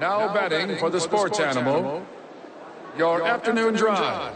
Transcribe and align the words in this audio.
Now 0.00 0.32
batting 0.32 0.78
for 0.78 0.88
the 0.88 0.98
sports 0.98 1.38
animal, 1.38 2.06
your 2.96 3.22
afternoon 3.22 3.74
drive. 3.74 4.34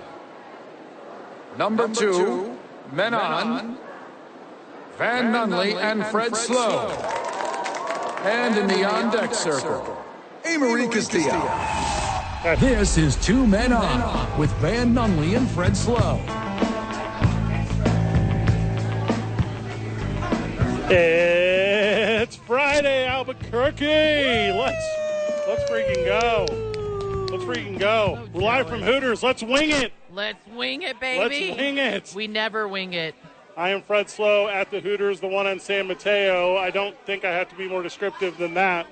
Number 1.57 1.89
two, 1.89 2.59
men 2.93 3.15
on, 3.15 3.79
Van 4.99 5.33
Nunley 5.33 5.75
and 5.75 6.05
Fred 6.05 6.37
Slow. 6.37 6.91
And 8.25 8.59
in 8.59 8.67
the 8.67 8.85
on 8.85 9.11
deck 9.11 9.33
circle, 9.35 10.05
Amory 10.45 10.87
Castillo. 10.89 11.41
This 12.61 12.99
is 12.99 13.17
Two 13.25 13.47
Men 13.47 13.73
On 13.73 14.39
with 14.39 14.53
Van 14.57 14.93
Nunley 14.93 15.35
and 15.35 15.49
Fred 15.49 15.75
Slow. 15.75 16.21
It's 20.91 22.37
Friday, 22.37 23.07
Albuquerque. 23.07 24.53
Let's 24.59 24.94
let's 25.55 25.71
freaking 25.71 26.05
go. 26.05 26.47
Let's 27.31 27.45
freaking 27.45 27.79
go. 27.79 28.27
We're 28.33 28.43
live 28.43 28.69
from 28.69 28.83
Hooters. 28.83 29.23
Let's 29.23 29.43
wing 29.43 29.71
it. 29.71 29.93
Let's 30.11 30.45
wing 30.49 30.83
it, 30.83 30.99
baby. 30.99 31.21
Let's 31.47 31.59
wing 31.59 31.79
it. 31.79 32.13
We 32.15 32.27
never 32.27 32.67
wing 32.67 32.95
it. 32.95 33.15
I 33.57 33.69
am 33.69 33.83
Fred 33.83 34.11
Slow 34.11 34.49
at 34.49 34.73
the 34.73 34.81
Hooters, 34.81 35.21
the 35.21 35.29
one 35.29 35.47
on 35.47 35.61
San 35.61 35.87
Mateo. 35.87 36.57
I 36.57 36.71
don't 36.71 36.97
think 37.07 37.25
I 37.25 37.31
have 37.31 37.49
to 37.51 37.55
be 37.55 37.69
more 37.69 37.85
descriptive 37.85 38.37
than 38.37 38.55
that. 38.55 38.89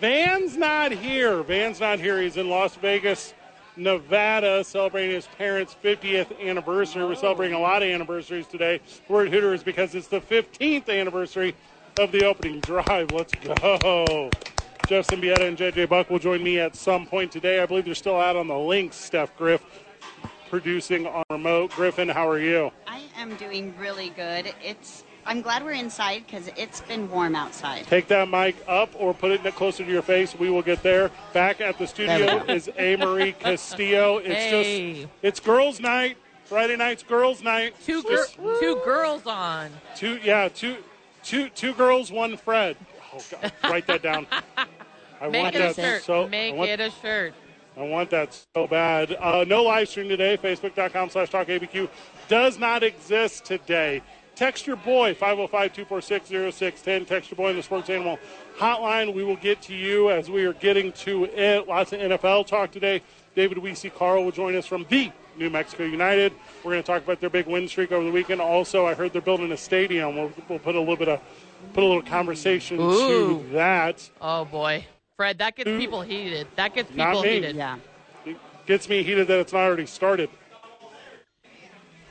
Van's 0.00 0.56
not 0.56 0.92
here. 0.92 1.42
Van's 1.42 1.80
not 1.80 1.98
here. 1.98 2.22
He's 2.22 2.38
in 2.38 2.48
Las 2.48 2.74
Vegas, 2.76 3.34
Nevada, 3.76 4.64
celebrating 4.64 5.14
his 5.14 5.26
parents' 5.36 5.76
50th 5.84 6.40
anniversary. 6.40 7.04
We're 7.04 7.16
celebrating 7.16 7.54
a 7.54 7.60
lot 7.60 7.82
of 7.82 7.88
anniversaries 7.90 8.46
today. 8.46 8.80
We're 9.08 9.26
at 9.26 9.32
Hooters 9.32 9.62
because 9.62 9.94
it's 9.94 10.08
the 10.08 10.22
15th 10.22 10.88
anniversary 10.88 11.54
of 11.98 12.12
the 12.12 12.24
opening 12.24 12.60
drive. 12.60 13.12
Let's 13.12 13.34
go. 13.34 14.30
Jeff 14.88 15.06
Siembieda 15.06 15.40
and 15.46 15.58
JJ 15.58 15.86
Buck 15.90 16.08
will 16.08 16.18
join 16.18 16.42
me 16.42 16.58
at 16.58 16.74
some 16.74 17.04
point 17.06 17.30
today. 17.30 17.60
I 17.60 17.66
believe 17.66 17.84
they're 17.84 17.94
still 17.94 18.18
out 18.18 18.36
on 18.36 18.48
the 18.48 18.56
links, 18.58 18.96
Steph 18.96 19.36
Griff, 19.36 19.62
producing 20.48 21.06
on 21.06 21.24
remote. 21.28 21.72
Griffin, 21.72 22.08
how 22.08 22.26
are 22.26 22.38
you? 22.38 22.70
I 22.86 23.02
am 23.18 23.36
doing 23.36 23.74
really 23.78 24.08
good. 24.10 24.50
It's 24.64 25.04
I'm 25.26 25.42
glad 25.42 25.62
we're 25.62 25.72
inside 25.72 26.24
because 26.24 26.48
it's 26.56 26.80
been 26.80 27.10
warm 27.10 27.36
outside. 27.36 27.86
Take 27.86 28.08
that 28.08 28.30
mic 28.30 28.56
up 28.66 28.88
or 28.98 29.12
put 29.12 29.30
it 29.30 29.42
closer 29.54 29.84
to 29.84 29.90
your 29.92 30.00
face. 30.00 30.34
We 30.34 30.48
will 30.48 30.62
get 30.62 30.82
there. 30.82 31.10
Back 31.34 31.60
at 31.60 31.76
the 31.76 31.86
studio 31.86 32.42
is 32.44 32.70
A. 32.78 32.96
Marie 32.96 33.32
Castillo. 33.38 34.18
It's 34.18 34.28
Hey. 34.34 34.94
just 35.02 35.08
it's 35.20 35.40
girls' 35.40 35.80
night. 35.80 36.16
Friday 36.46 36.76
night's 36.76 37.02
girls' 37.02 37.42
night. 37.42 37.74
Two 37.84 38.02
gir- 38.04 38.24
two 38.58 38.80
girls 38.86 39.26
on. 39.26 39.70
Two 39.96 40.18
yeah, 40.24 40.48
two 40.48 40.78
two 41.22 41.50
two 41.50 41.74
girls, 41.74 42.10
one 42.10 42.38
Fred. 42.38 42.78
Oh 43.14 43.22
God, 43.30 43.52
write 43.64 43.86
that 43.86 44.02
down. 44.02 44.26
I 45.20 45.28
Make 45.28 45.42
want 45.42 45.54
it 45.56 45.58
a 45.58 45.62
that 45.62 45.76
shirt. 45.76 46.02
so 46.02 46.28
Make 46.28 46.54
I 46.54 46.56
want, 46.56 46.70
it 46.70 46.80
a 46.80 46.90
shirt. 46.90 47.34
I 47.76 47.82
want 47.82 48.10
that 48.10 48.44
so 48.54 48.66
bad. 48.66 49.16
Uh, 49.18 49.44
no 49.46 49.62
live 49.62 49.88
stream 49.88 50.08
today. 50.08 50.36
Facebook.com 50.36 51.10
slash 51.10 51.30
talk 51.30 51.46
ABQ 51.46 51.88
does 52.28 52.58
not 52.58 52.82
exist 52.82 53.44
today. 53.44 54.02
Text 54.34 54.66
your 54.68 54.76
boy, 54.76 55.14
505 55.14 55.72
246 55.72 56.28
0610. 56.56 57.06
Text 57.06 57.30
your 57.30 57.36
boy 57.36 57.50
in 57.50 57.56
the 57.56 57.62
Sports 57.62 57.90
Animal 57.90 58.18
hotline. 58.56 59.12
We 59.12 59.24
will 59.24 59.36
get 59.36 59.60
to 59.62 59.74
you 59.74 60.10
as 60.10 60.30
we 60.30 60.44
are 60.44 60.52
getting 60.52 60.92
to 60.92 61.24
it. 61.24 61.66
Lots 61.66 61.92
of 61.92 62.00
NFL 62.00 62.46
talk 62.46 62.70
today. 62.70 63.02
David 63.34 63.58
Weesey 63.58 63.92
Carl 63.92 64.24
will 64.24 64.30
join 64.32 64.54
us 64.54 64.66
from 64.66 64.86
the 64.88 65.10
New 65.36 65.50
Mexico 65.50 65.84
United. 65.84 66.32
We're 66.64 66.72
going 66.72 66.82
to 66.82 66.86
talk 66.86 67.02
about 67.02 67.20
their 67.20 67.30
big 67.30 67.46
win 67.46 67.66
streak 67.68 67.90
over 67.92 68.04
the 68.04 68.10
weekend. 68.12 68.40
Also, 68.40 68.86
I 68.86 68.94
heard 68.94 69.12
they're 69.12 69.22
building 69.22 69.50
a 69.52 69.56
stadium. 69.56 70.16
We'll, 70.16 70.32
we'll 70.48 70.58
put 70.58 70.74
a 70.74 70.80
little 70.80 70.96
bit 70.96 71.08
of 71.08 71.20
put 71.74 71.82
a 71.82 71.86
little 71.86 72.02
conversation 72.02 72.78
Ooh. 72.80 73.40
to 73.40 73.48
that. 73.52 74.08
Oh 74.20 74.44
boy, 74.44 74.84
Fred, 75.18 75.38
that 75.38 75.56
gets 75.56 75.68
people 75.68 76.00
heated. 76.00 76.46
That 76.54 76.74
gets 76.74 76.94
Not 76.94 77.08
people 77.08 77.22
me. 77.24 77.28
heated. 77.30 77.56
Yeah. 77.56 77.78
It 78.24 78.36
gets 78.66 78.88
me 78.88 79.02
heated 79.02 79.26
that 79.26 79.40
it's 79.40 79.52
not 79.52 79.62
already 79.62 79.84
started. 79.84 80.30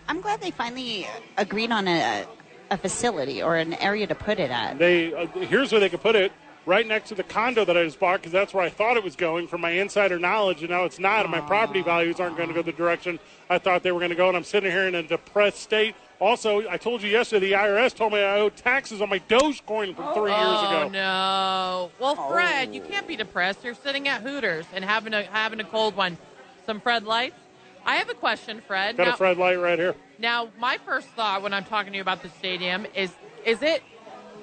I'm 0.09 0.19
glad 0.19 0.41
they 0.41 0.51
finally 0.51 1.07
agreed 1.37 1.71
on 1.71 1.87
a, 1.87 2.25
a 2.69 2.77
facility 2.77 3.41
or 3.41 3.55
an 3.55 3.75
area 3.75 4.07
to 4.07 4.15
put 4.15 4.39
it 4.39 4.51
at. 4.51 4.77
They 4.77 5.13
uh, 5.13 5.25
here's 5.27 5.71
where 5.71 5.79
they 5.79 5.87
could 5.87 6.01
put 6.01 6.17
it 6.17 6.33
right 6.65 6.85
next 6.85 7.07
to 7.07 7.15
the 7.15 7.23
condo 7.23 7.63
that 7.63 7.77
I 7.77 7.85
just 7.85 7.97
bought 7.97 8.19
because 8.19 8.33
that's 8.33 8.53
where 8.53 8.65
I 8.65 8.69
thought 8.69 8.97
it 8.97 9.05
was 9.05 9.15
going 9.15 9.47
from 9.47 9.61
my 9.61 9.69
insider 9.69 10.19
knowledge, 10.19 10.59
and 10.59 10.69
now 10.69 10.83
it's 10.83 10.99
not. 10.99 11.21
And 11.21 11.31
my 11.31 11.39
property 11.39 11.81
values 11.81 12.19
aren't 12.19 12.35
going 12.35 12.49
to 12.49 12.53
go 12.53 12.61
the 12.61 12.73
direction 12.73 13.19
I 13.49 13.57
thought 13.57 13.83
they 13.83 13.93
were 13.93 14.01
going 14.01 14.09
to 14.09 14.17
go. 14.17 14.27
And 14.27 14.35
I'm 14.35 14.43
sitting 14.43 14.69
here 14.69 14.85
in 14.85 14.95
a 14.95 15.03
depressed 15.03 15.61
state. 15.61 15.95
Also, 16.19 16.67
I 16.67 16.77
told 16.77 17.03
you 17.03 17.09
yesterday 17.09 17.49
the 17.51 17.55
IRS 17.55 17.93
told 17.95 18.11
me 18.13 18.19
I 18.19 18.39
owed 18.39 18.55
taxes 18.55 19.01
on 19.01 19.09
my 19.09 19.19
Dogecoin 19.19 19.95
from 19.95 20.13
three 20.15 20.31
years 20.31 20.41
Oh 20.41 20.67
ago. 20.85 20.89
no! 20.89 21.91
Well, 21.99 22.15
oh. 22.17 22.31
Fred, 22.31 22.73
you 22.73 22.81
can't 22.81 23.07
be 23.07 23.15
depressed. 23.15 23.63
You're 23.63 23.75
sitting 23.75 24.07
at 24.07 24.21
Hooters 24.21 24.65
and 24.73 24.83
having 24.83 25.13
a 25.13 25.23
having 25.23 25.59
a 25.59 25.63
cold 25.63 25.95
one. 25.95 26.17
Some 26.65 26.81
Fred 26.81 27.03
lights. 27.03 27.35
I 27.85 27.97
have 27.97 28.09
a 28.09 28.15
question, 28.15 28.61
Fred. 28.65 28.97
Got 28.97 29.07
Now- 29.07 29.13
a 29.13 29.17
Fred 29.17 29.37
light 29.37 29.59
right 29.59 29.77
here. 29.77 29.95
Now, 30.17 30.49
my 30.59 30.79
first 30.85 31.07
thought 31.09 31.43
when 31.43 31.53
I'm 31.53 31.63
talking 31.65 31.93
to 31.93 31.97
you 31.97 32.01
about 32.01 32.23
the 32.23 32.29
stadium 32.29 32.87
is 32.95 33.11
is 33.45 33.61
it 33.61 33.83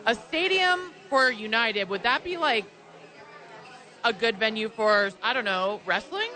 a 0.07 0.15
stadium 0.15 0.93
for 1.11 1.29
United? 1.31 1.89
Would 1.89 2.05
that 2.05 2.23
be 2.23 2.37
like 2.37 2.67
a 4.05 4.13
good 4.13 4.39
venue 4.39 4.69
for, 4.69 5.11
I 5.23 5.33
don't 5.33 5.45
know, 5.45 5.81
wrestling? 5.87 6.31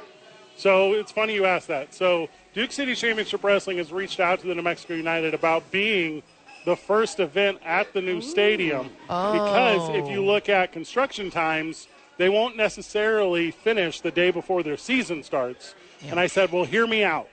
So 0.56 0.94
it's 0.94 1.12
funny 1.12 1.34
you 1.34 1.44
asked 1.44 1.68
that. 1.68 1.94
So 1.94 2.28
Duke 2.58 2.72
City 2.72 2.96
Championship 2.96 3.44
Wrestling 3.44 3.78
has 3.78 3.92
reached 3.92 4.18
out 4.18 4.40
to 4.40 4.48
the 4.48 4.52
New 4.56 4.62
Mexico 4.62 4.94
United 4.94 5.32
about 5.32 5.70
being 5.70 6.24
the 6.64 6.74
first 6.74 7.20
event 7.20 7.60
at 7.64 7.92
the 7.92 8.02
new 8.02 8.20
stadium 8.20 8.90
because 9.06 9.88
if 9.90 10.08
you 10.08 10.18
oh. 10.18 10.26
look 10.26 10.48
at 10.48 10.72
construction 10.72 11.30
times, 11.30 11.86
they 12.16 12.28
won't 12.28 12.56
necessarily 12.56 13.52
finish 13.52 14.00
the 14.00 14.10
day 14.10 14.32
before 14.32 14.64
their 14.64 14.76
season 14.76 15.22
starts. 15.22 15.76
And 16.08 16.18
I 16.18 16.26
said, 16.26 16.50
"Well, 16.50 16.64
hear 16.64 16.84
me 16.84 17.04
out. 17.04 17.28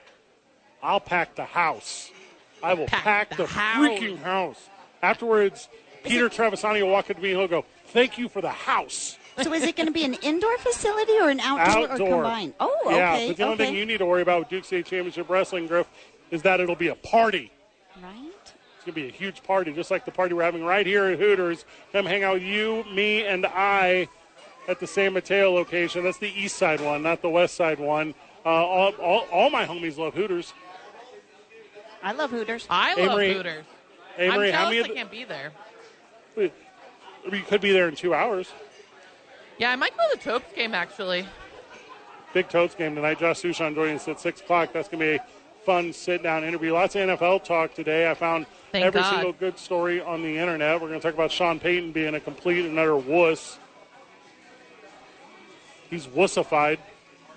I'll 0.80 1.00
pack 1.00 1.34
the 1.34 1.44
house. 1.44 2.12
I 2.62 2.74
will 2.74 2.86
Pack 2.86 3.02
pack, 3.02 3.30
the 3.30 3.36
the, 3.38 3.46
house." 3.46 3.84
freaking 3.84 4.22
house." 4.22 4.68
Afterwards, 5.02 5.68
Peter 6.04 6.28
Trevisani 6.28 6.82
will 6.82 6.90
walk 6.90 7.10
up 7.10 7.16
to 7.16 7.22
me 7.24 7.32
and 7.32 7.40
he'll 7.40 7.48
go, 7.48 7.64
"Thank 7.86 8.16
you 8.16 8.28
for 8.28 8.40
the 8.40 8.52
house." 8.52 9.18
So 9.42 9.52
is 9.52 9.62
it 9.64 9.76
going 9.76 9.86
to 9.86 9.92
be 9.92 10.04
an 10.04 10.14
indoor 10.14 10.56
facility 10.58 11.12
or 11.18 11.28
an 11.28 11.40
outdoor, 11.40 11.90
Outdoor. 11.90 12.08
or 12.08 12.22
combined? 12.22 12.54
Oh, 12.58 12.74
okay. 12.86 12.96
Yeah, 12.96 13.28
but 13.28 13.36
the 13.36 13.42
only 13.42 13.54
okay. 13.54 13.64
thing 13.66 13.74
you 13.74 13.86
need 13.86 13.98
to 13.98 14.06
worry 14.06 14.22
about 14.22 14.40
with 14.40 14.48
Duke 14.48 14.64
State 14.64 14.86
Championship 14.86 15.28
Wrestling, 15.28 15.66
Griff, 15.66 15.86
is 16.30 16.42
that 16.42 16.60
it'll 16.60 16.74
be 16.74 16.88
a 16.88 16.94
party. 16.94 17.50
right? 18.02 18.30
It's 18.42 18.84
going 18.84 18.94
to 18.94 19.00
be 19.02 19.08
a 19.08 19.12
huge 19.12 19.42
party, 19.42 19.72
just 19.72 19.90
like 19.90 20.04
the 20.04 20.10
party 20.10 20.34
we're 20.34 20.42
having 20.42 20.64
right 20.64 20.86
here 20.86 21.04
at 21.04 21.18
Hooters. 21.18 21.64
Come 21.92 22.06
hang 22.06 22.24
out 22.24 22.34
with 22.34 22.44
you, 22.44 22.84
me, 22.92 23.24
and 23.24 23.44
I 23.46 24.08
at 24.68 24.80
the 24.80 24.86
San 24.86 25.12
Mateo 25.12 25.52
location. 25.52 26.02
That's 26.02 26.18
the 26.18 26.30
east 26.30 26.56
side 26.56 26.80
one, 26.80 27.02
not 27.02 27.20
the 27.22 27.30
west 27.30 27.54
side 27.54 27.78
one. 27.78 28.14
Uh, 28.44 28.48
all, 28.48 28.92
all, 28.92 29.26
all 29.32 29.50
my 29.50 29.66
homies 29.66 29.98
love 29.98 30.14
Hooters. 30.14 30.54
I 32.02 32.12
love 32.12 32.30
Hooters. 32.30 32.66
I 32.70 32.94
love 32.94 33.10
Amory, 33.10 33.34
Hooters. 33.34 33.64
Amory, 34.18 34.48
I'm 34.48 34.54
how 34.54 34.70
many 34.70 34.82
I 34.82 34.88
can't 34.88 35.10
be 35.10 35.24
there. 35.24 35.52
you 36.36 37.42
could 37.48 37.60
be 37.60 37.72
there 37.72 37.88
in 37.88 37.96
two 37.96 38.14
hours. 38.14 38.52
Yeah, 39.58 39.70
I 39.70 39.76
might 39.76 39.96
go 39.96 40.02
to 40.10 40.16
the 40.18 40.22
Topes 40.22 40.52
game 40.54 40.74
actually. 40.74 41.26
Big 42.34 42.48
Topes 42.48 42.74
game 42.74 42.94
tonight. 42.94 43.18
Josh 43.18 43.40
Sushan 43.42 43.74
joining 43.74 43.96
us 43.96 44.06
at 44.08 44.20
6 44.20 44.40
o'clock. 44.42 44.72
That's 44.72 44.88
going 44.88 45.00
to 45.00 45.06
be 45.06 45.14
a 45.14 45.24
fun 45.64 45.92
sit 45.92 46.22
down 46.22 46.44
interview. 46.44 46.74
Lots 46.74 46.94
of 46.94 47.08
NFL 47.08 47.44
talk 47.44 47.74
today. 47.74 48.10
I 48.10 48.14
found 48.14 48.46
Thank 48.72 48.84
every 48.84 49.00
God. 49.00 49.10
single 49.10 49.32
good 49.32 49.58
story 49.58 50.00
on 50.02 50.22
the 50.22 50.36
internet. 50.38 50.80
We're 50.80 50.88
going 50.88 51.00
to 51.00 51.06
talk 51.06 51.14
about 51.14 51.32
Sean 51.32 51.58
Payton 51.58 51.92
being 51.92 52.14
a 52.14 52.20
complete 52.20 52.66
and 52.66 52.78
utter 52.78 52.96
wuss. 52.96 53.58
He's 55.88 56.06
wussified. 56.06 56.78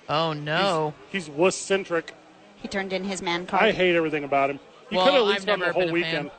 Oh 0.09 0.34
no! 0.34 0.94
He's, 1.12 1.28
he's 1.28 1.35
wuss 1.35 1.56
centric. 1.56 2.13
He 2.56 2.68
turned 2.68 2.91
in 2.94 3.03
his 3.03 3.22
man 3.22 3.46
card. 3.46 3.63
I 3.63 3.72
hate 3.72 3.96
everything 3.96 4.24
about 4.24 4.50
him. 4.50 4.59
He 4.90 4.96
Well, 4.97 5.06
could 5.06 5.13
have 5.13 5.22
at 5.22 5.28
I've 5.28 5.34
least 5.35 5.46
done 5.47 5.59
the 5.59 5.72
whole 5.72 5.90
a 5.90 5.91
weekend. 5.94 6.29
fan. 6.29 6.38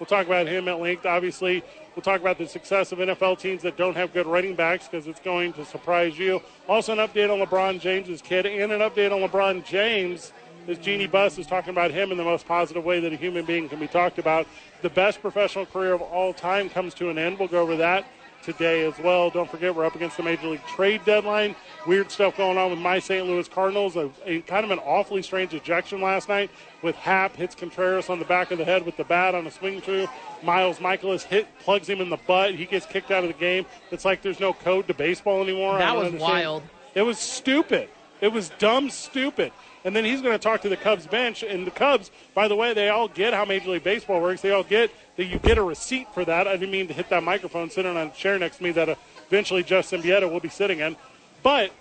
We'll 0.00 0.06
talk 0.06 0.26
about 0.26 0.48
him 0.48 0.66
at 0.66 0.80
length. 0.80 1.06
Obviously, 1.06 1.62
we'll 1.96 2.02
talk 2.02 2.20
about 2.20 2.36
the 2.36 2.46
success 2.46 2.92
of 2.92 2.98
NFL 2.98 3.38
teams 3.38 3.62
that 3.62 3.76
don't 3.78 3.96
have 3.96 4.12
good 4.12 4.26
running 4.26 4.54
backs 4.54 4.86
because 4.86 5.06
it's 5.06 5.18
going 5.18 5.54
to 5.54 5.64
surprise 5.64 6.18
you. 6.18 6.40
Also, 6.68 6.92
an 6.92 6.98
update 6.98 7.32
on 7.32 7.44
LeBron 7.44 7.80
James's 7.80 8.20
kid 8.20 8.44
and 8.44 8.70
an 8.70 8.80
update 8.80 9.10
on 9.10 9.28
LeBron 9.28 9.64
James. 9.64 10.32
As 10.68 10.78
Jeanie 10.78 11.06
Buss 11.06 11.38
is 11.38 11.46
talking 11.46 11.70
about 11.70 11.92
him 11.92 12.10
in 12.10 12.18
the 12.18 12.24
most 12.24 12.46
positive 12.46 12.84
way 12.84 12.98
that 13.00 13.12
a 13.12 13.16
human 13.16 13.44
being 13.44 13.68
can 13.68 13.78
be 13.78 13.86
talked 13.86 14.18
about. 14.18 14.46
The 14.82 14.90
best 14.90 15.22
professional 15.22 15.64
career 15.64 15.94
of 15.94 16.02
all 16.02 16.34
time 16.34 16.68
comes 16.68 16.92
to 16.94 17.08
an 17.08 17.18
end. 17.18 17.38
We'll 17.38 17.48
go 17.48 17.62
over 17.62 17.76
that 17.76 18.04
today 18.46 18.86
as 18.86 18.98
well. 19.00 19.28
Don't 19.28 19.50
forget, 19.50 19.74
we're 19.74 19.84
up 19.84 19.96
against 19.96 20.16
the 20.16 20.22
Major 20.22 20.46
League 20.46 20.64
trade 20.64 21.04
deadline. 21.04 21.54
Weird 21.86 22.10
stuff 22.10 22.36
going 22.36 22.56
on 22.56 22.70
with 22.70 22.78
my 22.78 22.98
St. 23.00 23.26
Louis 23.26 23.46
Cardinals. 23.48 23.96
A, 23.96 24.10
a 24.24 24.40
kind 24.42 24.64
of 24.64 24.70
an 24.70 24.78
awfully 24.78 25.20
strange 25.20 25.52
ejection 25.52 26.00
last 26.00 26.28
night 26.28 26.50
with 26.80 26.94
Hap 26.96 27.36
hits 27.36 27.54
Contreras 27.54 28.08
on 28.08 28.18
the 28.20 28.24
back 28.24 28.52
of 28.52 28.58
the 28.58 28.64
head 28.64 28.86
with 28.86 28.96
the 28.96 29.04
bat 29.04 29.34
on 29.34 29.46
a 29.46 29.50
swing 29.50 29.80
through. 29.80 30.06
Miles 30.42 30.80
Michaelis 30.80 31.24
hit 31.24 31.46
plugs 31.58 31.88
him 31.88 32.00
in 32.00 32.08
the 32.08 32.16
butt. 32.16 32.54
He 32.54 32.64
gets 32.64 32.86
kicked 32.86 33.10
out 33.10 33.24
of 33.24 33.28
the 33.28 33.38
game. 33.38 33.66
It's 33.90 34.04
like 34.04 34.22
there's 34.22 34.40
no 34.40 34.52
code 34.54 34.86
to 34.86 34.94
baseball 34.94 35.42
anymore. 35.42 35.76
That 35.78 35.96
was 35.96 36.06
understand. 36.06 36.32
wild. 36.32 36.62
It 36.94 37.02
was 37.02 37.18
stupid. 37.18 37.88
It 38.20 38.32
was 38.32 38.50
dumb 38.58 38.88
stupid. 38.88 39.52
And 39.84 39.94
then 39.94 40.04
he's 40.04 40.20
going 40.20 40.32
to 40.32 40.38
talk 40.38 40.62
to 40.62 40.68
the 40.68 40.76
Cubs 40.76 41.06
bench. 41.06 41.42
And 41.42 41.66
the 41.66 41.70
Cubs, 41.70 42.10
by 42.34 42.48
the 42.48 42.56
way, 42.56 42.74
they 42.74 42.88
all 42.88 43.08
get 43.08 43.34
how 43.34 43.44
Major 43.44 43.70
League 43.70 43.84
Baseball 43.84 44.20
works. 44.20 44.40
They 44.40 44.50
all 44.50 44.64
get 44.64 44.90
that 45.16 45.24
you 45.24 45.38
get 45.38 45.58
a 45.58 45.62
receipt 45.62 46.12
for 46.14 46.24
that. 46.24 46.46
I 46.46 46.52
didn't 46.52 46.70
mean 46.70 46.88
to 46.88 46.94
hit 46.94 47.08
that 47.10 47.22
microphone 47.22 47.70
sitting 47.70 47.96
on 47.96 48.06
a 48.08 48.10
chair 48.10 48.38
next 48.38 48.58
to 48.58 48.62
me 48.62 48.70
that 48.72 48.98
eventually 49.26 49.62
Jeff 49.62 49.86
Siembieda 49.86 50.30
will 50.30 50.40
be 50.40 50.48
sitting 50.48 50.80
in. 50.80 50.96
But 51.42 51.72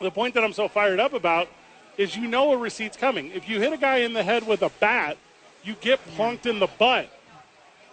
the 0.00 0.10
point 0.10 0.34
that 0.34 0.44
I'm 0.44 0.52
so 0.52 0.68
fired 0.68 1.00
up 1.00 1.12
about 1.12 1.48
is 1.96 2.16
you 2.16 2.28
know 2.28 2.52
a 2.52 2.56
receipt's 2.56 2.96
coming. 2.96 3.30
If 3.30 3.48
you 3.48 3.60
hit 3.60 3.72
a 3.72 3.76
guy 3.76 3.98
in 3.98 4.12
the 4.12 4.22
head 4.22 4.46
with 4.46 4.62
a 4.62 4.70
bat, 4.80 5.16
you 5.62 5.74
get 5.80 6.04
plunked 6.08 6.46
in 6.46 6.58
the 6.58 6.66
butt. 6.66 7.08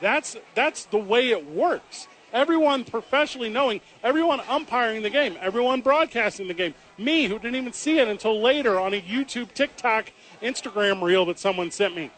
That's 0.01 0.35
that's 0.55 0.85
the 0.85 0.97
way 0.97 1.29
it 1.29 1.45
works. 1.47 2.07
Everyone 2.33 2.85
professionally 2.85 3.49
knowing, 3.49 3.81
everyone 4.03 4.39
umpiring 4.49 5.03
the 5.03 5.09
game, 5.09 5.37
everyone 5.41 5.81
broadcasting 5.81 6.47
the 6.47 6.53
game. 6.53 6.73
Me, 6.97 7.25
who 7.25 7.37
didn't 7.37 7.55
even 7.55 7.73
see 7.73 7.99
it 7.99 8.07
until 8.07 8.41
later 8.41 8.79
on 8.79 8.93
a 8.93 9.01
YouTube, 9.01 9.53
TikTok, 9.53 10.11
Instagram 10.41 11.01
reel 11.01 11.25
that 11.25 11.39
someone 11.39 11.71
sent 11.71 11.95
me. 11.95 12.09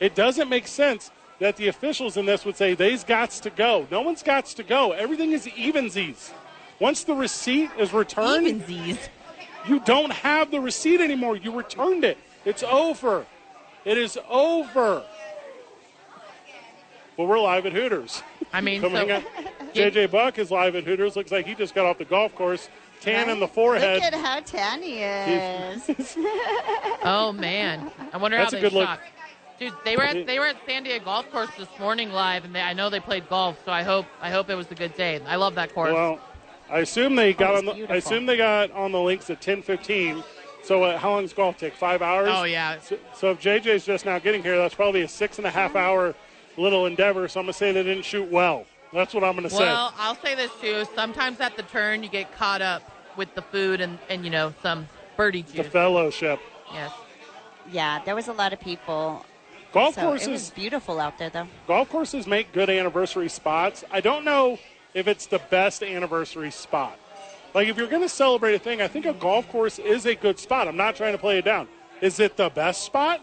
It 0.00 0.14
doesn't 0.14 0.48
make 0.48 0.66
sense 0.66 1.10
that 1.40 1.56
the 1.56 1.68
officials 1.68 2.16
in 2.16 2.26
this 2.26 2.44
would 2.44 2.56
say 2.56 2.74
they's 2.74 3.02
got 3.02 3.30
to 3.30 3.50
go. 3.50 3.86
No 3.90 4.02
one's 4.02 4.22
got 4.22 4.46
to 4.46 4.62
go. 4.62 4.92
Everything 4.92 5.32
is 5.32 5.46
evensies. 5.46 6.30
Once 6.78 7.04
the 7.04 7.14
receipt 7.14 7.70
is 7.78 7.92
returned, 7.92 8.46
Evensies. 8.46 8.98
you 9.66 9.80
don't 9.80 10.12
have 10.12 10.50
the 10.50 10.60
receipt 10.60 11.00
anymore. 11.00 11.36
You 11.36 11.56
returned 11.56 12.04
it. 12.04 12.18
It's 12.44 12.62
over. 12.62 13.26
It 13.84 13.98
is 13.98 14.18
over. 14.28 15.02
Well, 17.16 17.26
we're 17.26 17.40
live 17.40 17.66
at 17.66 17.72
Hooters. 17.72 18.22
I 18.52 18.60
mean, 18.60 18.80
Coming 18.80 19.08
so 19.08 19.14
up, 19.16 19.24
JJ 19.74 20.10
Buck 20.10 20.38
is 20.38 20.50
live 20.50 20.74
at 20.76 20.84
Hooters. 20.84 21.16
Looks 21.16 21.30
like 21.32 21.46
he 21.46 21.54
just 21.54 21.74
got 21.74 21.86
off 21.86 21.98
the 21.98 22.04
golf 22.04 22.34
course, 22.34 22.68
tan 23.00 23.28
in 23.28 23.40
the 23.40 23.48
forehead. 23.48 23.96
Look 24.02 24.12
at 24.12 24.14
how 24.14 24.40
tan 24.40 24.82
he 24.82 25.02
is. 25.02 26.16
oh 27.04 27.34
man, 27.36 27.90
I 28.12 28.16
wonder 28.16 28.36
That's 28.38 28.52
how 28.52 28.58
a 28.58 28.60
they 28.60 28.68
good 28.68 28.76
look. 28.76 28.98
Shot. 29.60 29.70
Dude, 29.70 29.84
they 29.84 29.96
were 29.96 30.02
at 30.02 30.26
they 30.26 30.38
were 30.38 30.46
at 30.46 30.66
Sandia 30.66 31.02
Golf 31.04 31.30
Course 31.30 31.50
this 31.58 31.68
morning 31.78 32.12
live, 32.12 32.44
and 32.44 32.54
they, 32.54 32.60
I 32.60 32.72
know 32.72 32.90
they 32.90 33.00
played 33.00 33.28
golf, 33.28 33.58
so 33.64 33.72
I 33.72 33.82
hope 33.82 34.06
I 34.20 34.30
hope 34.30 34.50
it 34.50 34.54
was 34.54 34.70
a 34.70 34.74
good 34.74 34.94
day. 34.96 35.20
I 35.26 35.36
love 35.36 35.54
that 35.56 35.74
course. 35.74 35.92
Well, 35.92 36.18
I 36.70 36.78
assume 36.78 37.16
they 37.16 37.32
got 37.32 37.54
it's 37.54 37.68
on 37.68 37.78
the. 37.78 37.92
I 37.92 37.96
assume 37.96 38.26
they 38.26 38.36
got 38.36 38.70
on 38.72 38.92
the 38.92 39.00
links 39.00 39.30
at 39.30 39.40
ten 39.40 39.62
fifteen. 39.62 40.22
So 40.62 40.82
uh, 40.84 40.98
how 40.98 41.10
long 41.10 41.22
does 41.22 41.32
golf 41.32 41.56
take? 41.56 41.74
Five 41.74 42.02
hours. 42.02 42.28
oh 42.30 42.44
yeah, 42.44 42.78
So, 42.80 42.98
so 43.14 43.30
if 43.30 43.40
JJ's 43.40 43.84
just 43.84 44.04
now 44.04 44.18
getting 44.18 44.42
here, 44.42 44.58
that's 44.58 44.74
probably 44.74 45.00
a 45.02 45.08
six 45.08 45.38
and 45.38 45.46
a 45.46 45.50
half 45.50 45.74
hour 45.74 46.14
little 46.58 46.84
endeavor. 46.86 47.28
So 47.28 47.40
I'm 47.40 47.46
gonna 47.46 47.54
say 47.54 47.72
they 47.72 47.82
didn't 47.82 48.04
shoot 48.04 48.30
well. 48.30 48.66
That's 48.92 49.14
what 49.14 49.24
I'm 49.24 49.34
gonna 49.34 49.48
say. 49.48 49.58
Well, 49.58 49.94
I'll 49.96 50.16
say 50.16 50.34
this 50.34 50.50
too. 50.60 50.84
Sometimes 50.94 51.40
at 51.40 51.56
the 51.56 51.62
turn, 51.62 52.02
you 52.02 52.08
get 52.10 52.32
caught 52.32 52.60
up 52.60 52.82
with 53.16 53.34
the 53.34 53.42
food 53.42 53.80
and, 53.80 53.98
and 54.08 54.24
you 54.24 54.30
know 54.30 54.52
some 54.62 54.86
birdie 55.16 55.42
The 55.42 55.64
fellowship. 55.64 56.40
yes. 56.72 56.92
yeah, 57.70 58.02
there 58.04 58.14
was 58.14 58.28
a 58.28 58.32
lot 58.32 58.52
of 58.52 58.60
people. 58.60 59.24
Golf 59.72 59.94
So 59.94 60.08
it 60.08 60.12
was 60.12 60.26
courses. 60.26 60.50
beautiful 60.50 60.98
out 61.00 61.18
there, 61.18 61.30
though. 61.30 61.46
Golf 61.66 61.88
courses 61.88 62.26
make 62.26 62.52
good 62.52 62.68
anniversary 62.70 63.28
spots. 63.28 63.84
I 63.90 64.00
don't 64.00 64.24
know 64.24 64.58
if 64.94 65.06
it's 65.06 65.26
the 65.26 65.38
best 65.50 65.82
anniversary 65.82 66.50
spot. 66.50 66.98
Like 67.54 67.68
if 67.68 67.76
you're 67.76 67.86
going 67.88 68.02
to 68.02 68.08
celebrate 68.08 68.54
a 68.54 68.58
thing, 68.58 68.80
I 68.80 68.88
think 68.88 69.06
a 69.06 69.12
golf 69.12 69.48
course 69.48 69.78
is 69.78 70.06
a 70.06 70.14
good 70.14 70.38
spot. 70.38 70.66
I'm 70.68 70.76
not 70.76 70.96
trying 70.96 71.12
to 71.12 71.18
play 71.18 71.38
it 71.38 71.44
down. 71.44 71.68
Is 72.00 72.18
it 72.20 72.36
the 72.36 72.48
best 72.48 72.82
spot? 72.84 73.20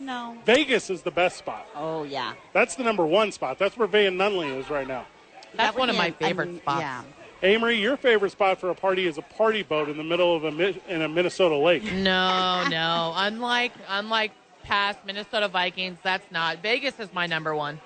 No. 0.00 0.36
Vegas 0.44 0.90
is 0.90 1.02
the 1.02 1.10
best 1.10 1.36
spot. 1.38 1.66
Oh 1.76 2.02
yeah. 2.02 2.34
That's 2.52 2.74
the 2.74 2.82
number 2.82 3.06
one 3.06 3.30
spot. 3.32 3.58
That's 3.58 3.76
where 3.76 3.86
Van 3.86 4.16
Nunley 4.16 4.56
is 4.58 4.68
right 4.68 4.86
now. 4.88 5.06
That's 5.54 5.74
That 5.74 5.78
one 5.78 5.90
of 5.90 5.96
my 5.96 6.06
an- 6.08 6.14
favorite 6.14 6.48
an- 6.48 6.60
spots. 6.60 6.80
Yeah. 6.80 7.02
Amory, 7.44 7.76
your 7.80 7.96
favorite 7.96 8.30
spot 8.32 8.58
for 8.58 8.70
a 8.70 8.74
party 8.74 9.06
is 9.06 9.18
a 9.18 9.22
party 9.22 9.62
boat 9.62 9.88
in 9.88 9.96
the 9.96 10.04
middle 10.04 10.34
of 10.36 10.44
a 10.44 10.48
in 10.92 11.02
a 11.02 11.08
Minnesota 11.08 11.56
lake. 11.56 11.84
No, 11.92 12.66
no. 12.68 13.12
Unlike 13.16 13.72
unlike 13.88 14.32
past 14.62 14.98
Minnesota 15.06 15.48
Vikings, 15.48 15.98
that's 16.02 16.30
not. 16.30 16.62
Vegas 16.62 16.98
is 16.98 17.12
my 17.12 17.26
number 17.26 17.54
one. 17.54 17.80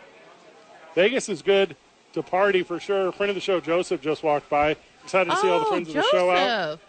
Vegas 0.94 1.28
is 1.28 1.42
good 1.42 1.76
to 2.12 2.22
party 2.22 2.62
for 2.62 2.80
sure. 2.80 3.12
Friend 3.12 3.30
of 3.30 3.34
the 3.34 3.40
show, 3.40 3.60
Joseph, 3.60 4.00
just 4.00 4.22
walked 4.22 4.48
by. 4.48 4.76
Excited 5.04 5.30
to 5.30 5.36
see 5.36 5.48
all 5.48 5.60
the 5.60 5.66
oh, 5.66 5.70
friends 5.70 5.88
Joseph. 5.88 5.98
of 5.98 6.10
the 6.10 6.18
show 6.18 6.30
out. 6.30 6.80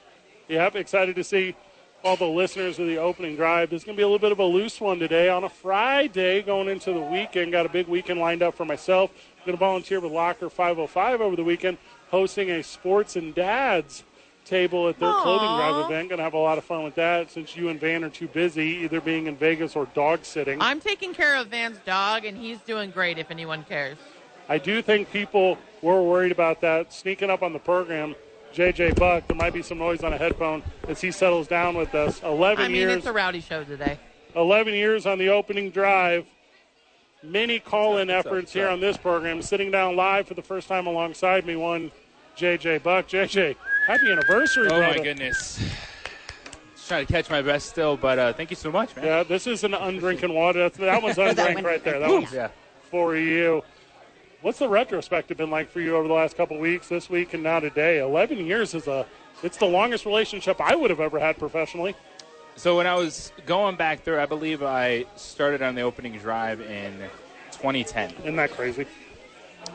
Yep, 0.47 0.75
excited 0.77 1.15
to 1.15 1.23
see 1.23 1.55
all 2.03 2.15
the 2.15 2.25
listeners 2.25 2.79
of 2.79 2.87
the 2.87 2.97
opening 2.97 3.35
drive. 3.35 3.69
There's 3.69 3.83
going 3.83 3.95
to 3.95 3.99
be 3.99 4.03
a 4.03 4.07
little 4.07 4.19
bit 4.19 4.31
of 4.31 4.39
a 4.39 4.45
loose 4.45 4.79
one 4.79 4.99
today 4.99 5.29
on 5.29 5.43
a 5.43 5.49
Friday 5.49 6.41
going 6.41 6.69
into 6.69 6.93
the 6.93 7.01
weekend. 7.01 7.51
Got 7.51 7.65
a 7.65 7.69
big 7.69 7.87
weekend 7.87 8.19
lined 8.19 8.41
up 8.41 8.55
for 8.55 8.65
myself. 8.65 9.11
I'm 9.39 9.45
going 9.45 9.57
to 9.57 9.59
volunteer 9.59 9.99
with 9.99 10.11
Locker 10.11 10.49
505 10.49 11.21
over 11.21 11.35
the 11.35 11.43
weekend, 11.43 11.77
hosting 12.09 12.49
a 12.49 12.63
sports 12.63 13.15
and 13.15 13.35
dads 13.35 14.03
table 14.47 14.88
at 14.88 14.99
their 14.99 15.11
clothing 15.11 15.47
drive 15.47 15.85
event. 15.85 16.09
Going 16.09 16.17
to 16.17 16.23
have 16.23 16.33
a 16.33 16.38
lot 16.38 16.57
of 16.57 16.63
fun 16.63 16.83
with 16.83 16.95
that 16.95 17.29
since 17.31 17.55
you 17.55 17.69
and 17.69 17.79
Van 17.79 18.03
are 18.03 18.09
too 18.09 18.27
busy 18.27 18.65
either 18.83 19.01
being 19.01 19.27
in 19.27 19.35
Vegas 19.35 19.75
or 19.75 19.85
dog 19.94 20.23
sitting. 20.23 20.61
I'm 20.61 20.79
taking 20.79 21.13
care 21.13 21.35
of 21.35 21.47
Van's 21.47 21.79
dog, 21.85 22.25
and 22.25 22.38
he's 22.38 22.59
doing 22.59 22.91
great. 22.91 23.17
If 23.17 23.31
anyone 23.31 23.63
cares. 23.63 23.97
I 24.49 24.57
do 24.57 24.81
think 24.81 25.11
people 25.11 25.57
were 25.81 26.01
worried 26.01 26.31
about 26.31 26.61
that 26.61 26.94
sneaking 26.94 27.29
up 27.29 27.44
on 27.44 27.53
the 27.53 27.59
program. 27.59 28.15
JJ 28.53 28.95
Buck, 28.95 29.27
there 29.27 29.35
might 29.35 29.53
be 29.53 29.61
some 29.61 29.77
noise 29.77 30.03
on 30.03 30.13
a 30.13 30.17
headphone 30.17 30.63
as 30.88 31.01
he 31.01 31.11
settles 31.11 31.47
down 31.47 31.75
with 31.75 31.94
us. 31.94 32.23
11 32.23 32.63
I 32.63 32.67
mean, 32.67 32.77
years. 32.77 32.97
it's 32.97 33.05
a 33.05 33.13
rowdy 33.13 33.41
show 33.41 33.63
today. 33.63 33.99
11 34.35 34.73
years 34.73 35.05
on 35.05 35.17
the 35.17 35.29
opening 35.29 35.69
drive. 35.69 36.25
Many 37.23 37.59
call-in 37.59 38.09
efforts 38.09 38.53
here 38.53 38.69
on 38.69 38.79
this 38.79 38.95
program. 38.95 39.41
Sitting 39.41 39.69
down 39.69 39.95
live 39.95 40.27
for 40.27 40.33
the 40.33 40.41
first 40.41 40.67
time 40.67 40.88
alongside 40.88 41.45
me, 41.45 41.55
one 41.55 41.91
JJ 42.38 42.83
Buck. 42.83 43.07
JJ, 43.07 43.55
happy 43.87 44.11
anniversary, 44.11 44.67
Oh 44.67 44.77
brother. 44.77 44.97
my 44.97 45.03
goodness. 45.03 45.59
Just 46.75 46.87
trying 46.87 47.05
to 47.05 47.11
catch 47.11 47.29
my 47.29 47.41
breath 47.41 47.63
still, 47.63 47.97
but 47.97 48.19
uh, 48.19 48.33
thank 48.33 48.49
you 48.49 48.55
so 48.55 48.71
much, 48.71 48.95
man. 48.95 49.05
Yeah, 49.05 49.23
this 49.23 49.47
is 49.47 49.63
an 49.63 49.73
undrinking 49.73 50.33
water. 50.33 50.59
That's, 50.59 50.77
that 50.77 51.01
one's 51.01 51.15
That 51.15 51.35
undrink 51.37 51.63
right 51.63 51.83
there. 51.83 51.99
That 51.99 52.09
yeah. 52.09 52.15
one's 52.19 52.31
Yeah. 52.33 52.49
for 52.91 53.15
you. 53.15 53.63
What's 54.41 54.59
the 54.59 54.69
retrospective 54.69 55.37
been 55.37 55.49
like 55.49 55.71
for 55.71 55.81
you 55.81 55.95
over 55.95 56.07
the 56.07 56.13
last 56.13 56.37
couple 56.37 56.57
of 56.57 56.61
weeks, 56.61 56.87
this 56.89 57.09
week, 57.09 57.33
and 57.33 57.41
now 57.41 57.59
today? 57.59 57.99
11 57.99 58.45
years 58.45 58.75
is 58.75 58.87
a, 58.87 59.05
it's 59.41 59.57
the 59.57 59.65
longest 59.65 60.05
relationship 60.05 60.61
I 60.61 60.75
would 60.75 60.91
have 60.91 60.99
ever 60.99 61.19
had 61.19 61.39
professionally. 61.39 61.95
So 62.55 62.77
when 62.77 62.87
I 62.87 62.95
was 62.95 63.31
going 63.45 63.75
back 63.77 64.03
through, 64.03 64.19
I 64.19 64.25
believe 64.25 64.61
I 64.63 65.05
started 65.15 65.61
on 65.61 65.75
the 65.75 65.81
opening 65.81 66.17
drive 66.17 66.59
in 66.61 66.93
2010. 67.51 68.11
Isn't 68.21 68.35
that 68.35 68.51
crazy? 68.51 68.85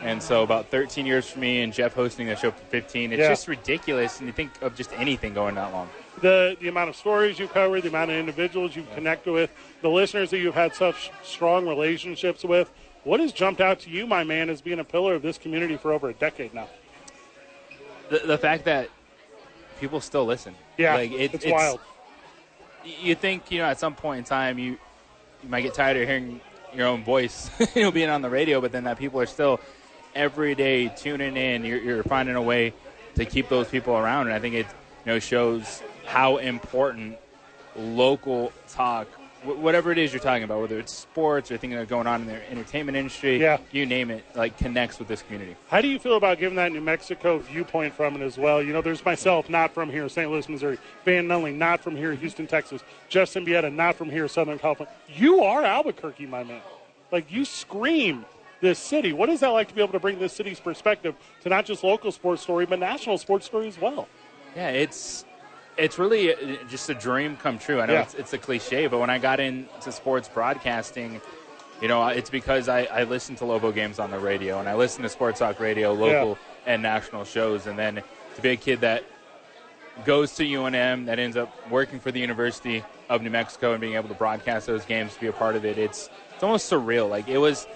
And 0.00 0.22
so 0.22 0.42
about 0.42 0.68
13 0.68 1.06
years 1.06 1.28
for 1.30 1.38
me 1.38 1.62
and 1.62 1.72
Jeff 1.72 1.92
hosting 1.94 2.26
the 2.26 2.34
show 2.36 2.50
for 2.50 2.64
15. 2.66 3.12
It's 3.12 3.20
Yeah. 3.20 3.28
just 3.28 3.46
ridiculous. 3.46 4.18
And 4.18 4.26
you 4.26 4.32
think 4.32 4.50
of 4.62 4.74
just 4.74 4.92
anything 4.94 5.34
going 5.34 5.54
that 5.56 5.72
long. 5.72 5.88
the 6.20 6.56
the 6.60 6.68
amount 6.68 6.88
of 6.90 6.94
stories 6.96 7.38
you've 7.38 7.52
covered, 7.52 7.82
the 7.82 7.88
amount 7.88 8.10
of 8.10 8.16
individuals 8.16 8.76
you've 8.76 8.92
connected 8.94 9.32
with, 9.32 9.50
the 9.80 9.88
listeners 9.88 10.30
that 10.30 10.38
you've 10.38 10.54
had 10.54 10.74
such 10.74 11.10
strong 11.22 11.66
relationships 11.66 12.44
with. 12.44 12.70
What 13.04 13.18
has 13.20 13.32
jumped 13.32 13.60
out 13.60 13.80
to 13.80 13.90
you, 13.90 14.06
my 14.06 14.22
man, 14.22 14.48
as 14.50 14.60
being 14.60 14.78
a 14.78 14.84
pillar 14.84 15.14
of 15.14 15.22
this 15.22 15.36
community 15.38 15.76
for 15.76 15.92
over 15.92 16.08
a 16.10 16.12
decade 16.12 16.54
now? 16.54 16.68
The, 18.10 18.18
the 18.20 18.38
fact 18.38 18.64
that 18.66 18.88
people 19.80 20.00
still 20.00 20.24
listen. 20.24 20.54
Yeah, 20.78 20.94
like, 20.94 21.12
it- 21.12 21.34
it's, 21.34 21.46
wild. 21.46 21.80
You 22.84 23.14
think, 23.14 23.50
you 23.50 23.58
know, 23.58 23.64
at 23.64 23.78
some 23.78 23.94
point 23.94 24.18
in 24.18 24.24
time, 24.24 24.58
you, 24.58 24.72
you 25.42 25.48
might 25.48 25.62
get 25.62 25.74
tired 25.74 25.96
of 25.96 26.06
hearing 26.08 26.40
your 26.74 26.86
own 26.88 27.02
voice, 27.04 27.50
you 27.74 27.82
know, 27.82 27.90
being 27.90 28.10
on 28.10 28.22
the 28.22 28.30
radio, 28.30 28.60
but 28.60 28.70
then 28.72 28.84
that 28.84 28.98
people 28.98 29.20
are 29.20 29.26
still 29.26 29.60
every 30.14 30.54
day 30.54 30.88
tuning 30.88 31.36
in. 31.36 31.64
You're, 31.64 31.78
you're 31.80 32.02
finding 32.02 32.36
a 32.36 32.42
way 32.42 32.72
to 33.14 33.24
keep 33.24 33.48
those 33.48 33.68
people 33.68 33.94
around. 33.96 34.26
And 34.26 34.34
I 34.34 34.38
think 34.38 34.54
it, 34.54 34.66
you 35.04 35.12
know, 35.12 35.18
shows 35.18 35.82
how 36.06 36.36
important 36.38 37.16
local 37.76 38.52
talk, 38.68 39.06
wh- 39.42 39.58
whatever 39.58 39.90
it 39.92 39.98
is 39.98 40.12
you're 40.12 40.20
talking 40.22 40.44
about, 40.44 40.60
whether 40.60 40.78
it's 40.78 40.92
sports 40.92 41.50
or 41.50 41.56
things 41.56 41.72
that 41.74 41.80
are 41.80 41.86
going 41.86 42.06
on 42.06 42.22
in 42.22 42.26
the 42.26 42.50
entertainment 42.50 42.96
industry, 42.96 43.40
Yeah. 43.40 43.58
you 43.70 43.86
name 43.86 44.10
it, 44.10 44.24
like 44.34 44.58
connects 44.58 44.98
with 44.98 45.08
this 45.08 45.22
community. 45.22 45.56
How 45.68 45.80
do 45.80 45.88
you 45.88 45.98
feel 45.98 46.16
about 46.16 46.38
giving 46.38 46.56
that 46.56 46.72
New 46.72 46.80
Mexico 46.80 47.38
viewpoint 47.38 47.94
from 47.94 48.14
it 48.16 48.20
as 48.22 48.36
well? 48.36 48.62
You 48.62 48.72
know, 48.72 48.82
there's 48.82 49.04
myself, 49.04 49.48
not 49.48 49.72
from 49.72 49.90
here, 49.90 50.08
St. 50.08 50.30
Louis, 50.30 50.48
Missouri. 50.48 50.78
Van 51.04 51.26
Nunley, 51.26 51.54
not 51.54 51.80
from 51.80 51.96
here, 51.96 52.12
Houston, 52.14 52.46
Texas. 52.46 52.82
Jeff 53.08 53.28
Siembieda, 53.30 53.72
not 53.72 53.94
from 53.96 54.10
here, 54.10 54.28
Southern 54.28 54.58
California. 54.58 54.92
You 55.14 55.42
are 55.44 55.62
Albuquerque, 55.64 56.26
my 56.26 56.44
man. 56.44 56.60
Like, 57.10 57.30
you 57.30 57.44
scream 57.44 58.24
this 58.62 58.78
city. 58.78 59.12
What 59.12 59.28
is 59.28 59.40
that 59.40 59.48
like 59.48 59.68
to 59.68 59.74
be 59.74 59.82
able 59.82 59.92
to 59.92 60.00
bring 60.00 60.18
this 60.18 60.32
city's 60.32 60.60
perspective 60.60 61.14
to 61.42 61.48
not 61.50 61.66
just 61.66 61.84
local 61.84 62.10
sports 62.12 62.40
story, 62.42 62.64
but 62.64 62.78
national 62.78 63.18
sports 63.18 63.44
story 63.44 63.68
as 63.68 63.78
well? 63.78 64.08
Yeah, 64.56 64.70
it's 64.70 65.26
it's 65.76 65.98
really 65.98 66.32
uh, 66.32 66.56
just 66.68 66.88
a 66.88 66.94
dream 66.94 67.36
come 67.36 67.58
true. 67.58 67.80
I 67.80 67.86
know 67.86 67.94
Yeah. 67.94 68.02
it's, 68.02 68.14
it's 68.14 68.32
a 68.32 68.38
cliche, 68.38 68.86
but 68.86 68.98
when 68.98 69.10
I 69.10 69.18
got 69.18 69.40
into 69.40 69.90
sports 69.90 70.28
broadcasting, 70.28 71.20
you 71.80 71.88
know, 71.88 72.06
it's 72.08 72.30
because 72.30 72.68
I, 72.68 72.84
I 72.84 73.02
listened 73.04 73.38
to 73.38 73.44
Lobo 73.46 73.72
games 73.72 73.98
on 73.98 74.10
the 74.10 74.18
radio 74.18 74.60
and 74.60 74.68
I 74.68 74.74
listened 74.76 75.02
to 75.02 75.08
Sports 75.08 75.40
Talk 75.40 75.58
Radio, 75.60 75.92
local 75.92 76.38
and 76.66 76.82
national 76.82 77.24
shows, 77.24 77.66
and 77.66 77.76
then 77.78 78.02
to 78.36 78.42
be 78.42 78.50
a 78.50 78.56
kid 78.56 78.82
that 78.82 79.02
goes 80.04 80.34
to 80.36 80.44
UNM 80.44 81.06
that 81.06 81.18
ends 81.18 81.36
up 81.36 81.50
working 81.70 81.98
for 81.98 82.12
the 82.12 82.20
University 82.20 82.84
of 83.08 83.22
New 83.22 83.30
Mexico 83.30 83.72
and 83.72 83.80
being 83.80 83.94
able 83.94 84.08
to 84.08 84.14
broadcast 84.14 84.66
those 84.66 84.84
games, 84.84 85.14
to 85.14 85.20
be 85.20 85.26
a 85.26 85.32
part 85.32 85.56
of 85.56 85.64
it, 85.64 85.76
it's 85.78 86.08
it's 86.34 86.42
almost 86.44 86.70
surreal. 86.70 87.08
Like 87.10 87.28
it 87.28 87.38
was 87.38 87.66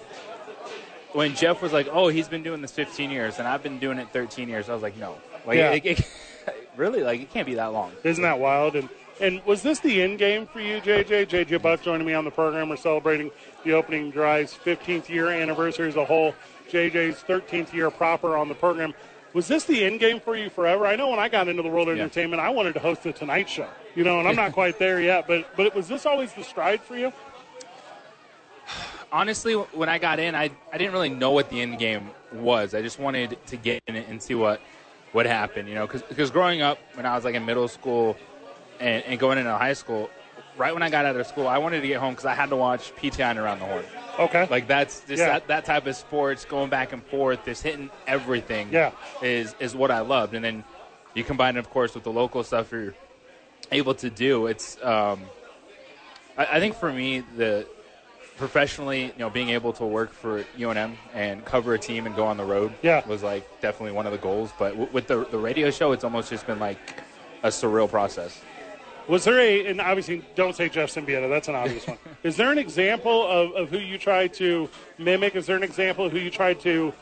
when 1.17 1.33
Jeff 1.33 1.63
was 1.63 1.73
like, 1.73 1.87
"Oh, 1.91 2.09
he's 2.09 2.27
been 2.29 2.43
doing 2.43 2.61
this 2.61 2.71
15 2.71 3.09
years, 3.09 3.39
and 3.39 3.47
I've 3.47 3.63
been 3.63 3.79
doing 3.79 3.97
it 3.97 4.07
13 4.13 4.47
years." 4.49 4.69
I 4.69 4.73
was 4.75 4.83
like, 4.83 4.95
"No, 4.97 5.17
like 5.47 5.57
Yeah. 5.57 5.71
it, 5.71 5.83
it, 5.85 6.07
really, 6.75 7.01
like 7.01 7.19
it 7.19 7.31
can't 7.33 7.47
be 7.47 7.55
that 7.55 7.73
long." 7.73 7.91
Isn't 8.03 8.21
that 8.21 8.37
wild? 8.39 8.75
And 8.75 8.87
and 9.19 9.43
was 9.45 9.63
this 9.63 9.79
the 9.79 10.03
end 10.03 10.19
game 10.19 10.45
for 10.45 10.59
you, 10.61 10.79
JJ? 10.79 11.25
JJ 11.27 11.59
Buck 11.59 11.81
joining 11.81 12.05
me 12.05 12.13
on 12.13 12.23
the 12.23 12.29
program. 12.31 12.69
We're 12.69 12.75
celebrating 12.75 13.31
the 13.65 13.73
opening 13.73 14.11
drive's 14.11 14.53
15th 14.53 15.09
year 15.09 15.29
anniversary 15.29 15.87
as 15.89 15.95
a 15.95 16.05
whole. 16.05 16.35
JJ's 16.69 17.23
13th 17.27 17.73
year 17.73 17.89
proper 17.89 18.37
on 18.37 18.47
the 18.47 18.53
program. 18.53 18.93
Was 19.33 19.47
this 19.47 19.65
the 19.65 19.83
end 19.85 19.99
game 19.99 20.19
for 20.19 20.35
you 20.35 20.49
forever? 20.49 20.85
I 20.85 20.95
know 20.95 21.09
when 21.09 21.19
I 21.19 21.29
got 21.29 21.47
into 21.47 21.63
the 21.63 21.69
world 21.69 21.89
of 21.89 21.97
Yeah. 21.97 22.03
entertainment, 22.03 22.41
I 22.41 22.49
wanted 22.49 22.73
to 22.75 22.79
host 22.79 23.03
the 23.03 23.11
Tonight 23.11 23.49
Show. 23.49 23.67
You 23.95 24.03
know, 24.03 24.19
and 24.19 24.27
I'm 24.27 24.35
not 24.35 24.51
quite 24.61 24.77
there 24.77 25.01
yet. 25.01 25.25
But 25.27 25.55
but 25.55 25.73
was 25.73 25.87
this 25.87 26.05
always 26.05 26.31
the 26.33 26.43
stride 26.43 26.81
for 26.81 26.95
you? 26.95 27.11
Honestly, 29.11 29.53
when 29.53 29.89
I 29.89 29.97
got 29.97 30.19
in, 30.19 30.35
I, 30.35 30.49
I 30.71 30.77
didn't 30.77 30.93
really 30.93 31.09
know 31.09 31.31
what 31.31 31.49
the 31.49 31.61
end 31.61 31.79
game 31.79 32.09
was. 32.31 32.73
I 32.73 32.81
just 32.81 32.99
wanted 32.99 33.37
to 33.47 33.57
get 33.57 33.81
in 33.87 33.95
it 33.95 34.07
and 34.09 34.21
see 34.21 34.35
what 34.35 34.61
what 35.13 35.25
happened, 35.25 35.69
you 35.69 35.75
know, 35.75 35.87
because 35.87 36.31
growing 36.31 36.61
up 36.61 36.77
when 36.93 37.05
I 37.05 37.15
was 37.15 37.23
like 37.23 37.33
in 37.33 37.45
middle 37.45 37.67
school 37.69 38.17
and, 38.79 39.03
and 39.05 39.19
going 39.19 39.37
into 39.37 39.51
high 39.53 39.73
school, 39.73 40.09
right 40.57 40.73
when 40.73 40.83
I 40.83 40.89
got 40.89 41.05
out 41.05 41.15
of 41.15 41.25
school, 41.25 41.47
I 41.47 41.57
wanted 41.59 41.81
to 41.81 41.87
get 41.87 41.99
home 41.99 42.11
because 42.13 42.25
I 42.25 42.33
had 42.35 42.49
to 42.49 42.57
watch 42.57 42.93
PTI 42.97 43.31
and 43.31 43.39
Around 43.39 43.59
the 43.59 43.65
Horn. 43.65 43.85
Okay. 44.19 44.47
Like 44.49 44.67
that's 44.67 44.99
just 45.01 45.21
Yeah. 45.21 45.27
that, 45.39 45.47
that 45.47 45.65
type 45.65 45.87
of 45.87 45.95
sports 45.95 46.43
going 46.45 46.69
back 46.69 46.91
and 46.91 47.03
forth, 47.05 47.45
just 47.45 47.63
hitting 47.63 47.89
everything. 48.05 48.69
Yeah. 48.71 48.91
is 49.21 49.55
is 49.59 49.75
what 49.75 49.89
I 49.91 49.99
loved, 50.01 50.33
and 50.33 50.43
then 50.43 50.63
you 51.13 51.23
combine 51.23 51.55
it, 51.55 51.59
of 51.59 51.69
course, 51.69 51.95
with 51.95 52.03
the 52.03 52.11
local 52.11 52.43
stuff 52.43 52.71
you're 52.71 52.93
able 53.71 53.95
to 53.95 54.09
do. 54.09 54.47
It's 54.47 54.77
um, 54.83 55.21
I, 56.37 56.45
I 56.57 56.59
think 56.59 56.75
for 56.75 56.91
me 56.91 57.21
the 57.37 57.65
professionally, 58.37 59.05
you 59.05 59.11
know, 59.19 59.29
being 59.29 59.49
able 59.49 59.73
to 59.73 59.85
work 59.85 60.11
for 60.13 60.43
UNM 60.57 60.95
and 61.13 61.43
cover 61.43 61.73
a 61.73 61.79
team 61.79 62.05
and 62.05 62.15
go 62.15 62.25
on 62.25 62.37
the 62.37 62.45
road 62.45 62.73
Yeah. 62.81 63.05
was 63.07 63.23
like 63.23 63.43
definitely 63.61 63.93
one 63.93 64.05
of 64.05 64.11
the 64.11 64.17
goals. 64.17 64.51
But 64.57 64.69
w- 64.71 64.89
with 64.93 65.07
the 65.07 65.25
the 65.25 65.37
radio 65.37 65.71
show, 65.71 65.91
it's 65.91 66.03
almost 66.03 66.29
just 66.29 66.45
been 66.47 66.59
like 66.59 66.77
a 67.43 67.47
surreal 67.49 67.89
process. 67.89 68.41
Was 69.07 69.23
there 69.23 69.39
a, 69.39 69.65
and 69.67 69.79
obviously 69.79 70.21
don't 70.35 70.55
say 70.55 70.67
Jeff 70.69 70.89
Siembieda, 70.93 71.29
that's 71.29 71.47
an 71.47 71.55
obvious 71.55 71.87
one. 71.87 71.97
Is 72.23 72.35
there 72.35 72.51
an 72.51 72.57
example 72.57 73.25
of, 73.25 73.53
of 73.53 73.69
who 73.69 73.77
you 73.79 73.97
tried 73.97 74.33
to 74.35 74.69
mimic? 74.97 75.35
Is 75.35 75.45
there 75.45 75.55
an 75.55 75.63
example 75.63 76.05
of 76.05 76.11
who 76.11 76.19
you 76.19 76.29
tried 76.29 76.59
to 76.61 76.93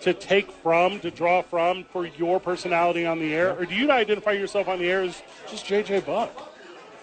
to 0.00 0.12
take 0.12 0.50
from, 0.50 1.00
to 1.00 1.10
draw 1.10 1.40
from 1.40 1.84
for 1.84 2.04
your 2.04 2.38
personality 2.38 3.06
on 3.06 3.18
the 3.18 3.32
air? 3.34 3.56
Or 3.58 3.64
do 3.64 3.74
you 3.74 3.90
identify 3.90 4.32
yourself 4.32 4.68
on 4.68 4.78
the 4.78 4.90
air 4.90 5.02
as 5.02 5.22
just 5.50 5.64
JJ 5.64 6.04
Buck? 6.04 6.30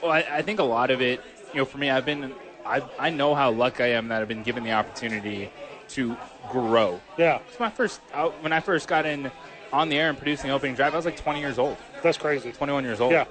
Well, 0.03 0.11
I, 0.11 0.19
I 0.29 0.41
think 0.43 0.59
a 0.59 0.63
lot 0.63 0.91
of 0.91 1.01
it, 1.01 1.21
you 1.53 1.59
know, 1.59 1.65
for 1.65 1.77
me, 1.79 1.89
I've 1.89 2.05
been, 2.05 2.31
I, 2.65 2.81
I 2.99 3.09
know 3.09 3.35
how 3.35 3.51
lucky 3.51 3.83
I 3.83 3.87
am 3.87 4.07
that 4.09 4.21
I've 4.21 4.27
been 4.27 4.43
given 4.43 4.63
the 4.63 4.71
opportunity 4.71 5.51
to 5.89 6.15
grow. 6.49 6.99
Yeah, 7.17 7.39
It's 7.49 7.59
my 7.59 7.69
first, 7.69 7.99
when 8.41 8.53
I 8.53 8.59
first 8.59 8.87
got 8.87 9.05
in 9.05 9.31
on 9.73 9.89
the 9.89 9.97
air 9.97 10.09
and 10.09 10.17
producing 10.17 10.49
the 10.49 10.53
opening 10.55 10.75
drive, 10.75 10.93
I 10.93 10.97
was 10.97 11.05
like 11.05 11.17
20 11.17 11.39
years 11.39 11.57
old, 11.59 11.77
that's 12.01 12.17
crazy. 12.17 12.51
21 12.51 12.83
years 12.83 13.01
old. 13.01 13.11
Yeah. 13.11 13.25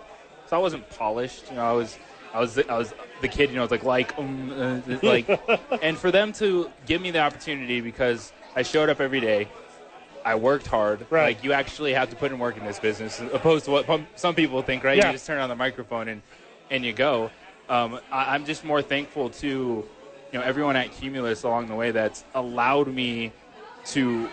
So 0.46 0.56
I 0.56 0.58
wasn't 0.58 0.88
polished, 0.90 1.48
you 1.50 1.56
know, 1.56 1.64
I 1.64 1.72
was, 1.72 1.98
I 2.34 2.40
was, 2.40 2.58
I 2.58 2.76
was 2.76 2.92
the 3.20 3.28
kid, 3.28 3.50
you 3.50 3.56
know, 3.56 3.62
it's 3.62 3.70
like, 3.70 3.84
like, 3.84 4.18
um, 4.18 4.50
uh, 4.52 4.96
like, 5.02 5.28
and 5.82 5.96
for 5.96 6.10
them 6.10 6.32
to 6.34 6.70
give 6.86 7.00
me 7.00 7.10
the 7.10 7.20
opportunity 7.20 7.80
because 7.80 8.32
I 8.54 8.62
showed 8.62 8.88
up 8.88 9.00
every 9.00 9.20
day. 9.20 9.48
I 10.22 10.34
worked 10.34 10.66
hard. 10.66 11.06
Right. 11.08 11.34
Like 11.34 11.44
you 11.44 11.54
actually 11.54 11.94
have 11.94 12.10
to 12.10 12.16
put 12.16 12.30
in 12.30 12.38
work 12.38 12.58
in 12.58 12.64
this 12.66 12.78
business, 12.78 13.20
opposed 13.32 13.64
to 13.64 13.70
what 13.70 13.86
some 14.16 14.34
people 14.34 14.60
think. 14.60 14.84
Right? 14.84 14.98
Yeah. 14.98 15.06
You 15.06 15.12
just 15.12 15.26
turn 15.26 15.38
on 15.40 15.48
the 15.48 15.56
microphone 15.56 16.08
and 16.08 16.20
and 16.70 16.84
you 16.84 16.92
go. 16.92 17.30
Um, 17.70 18.00
I, 18.10 18.34
I'm 18.34 18.44
just 18.44 18.64
more 18.64 18.82
thankful 18.82 19.30
to 19.30 19.46
you 19.46 20.38
know 20.38 20.42
everyone 20.42 20.74
at 20.74 20.90
Cumulus 20.92 21.44
along 21.44 21.68
the 21.68 21.74
way 21.76 21.92
that's 21.92 22.24
allowed 22.34 22.88
me 22.88 23.32
to 23.86 24.28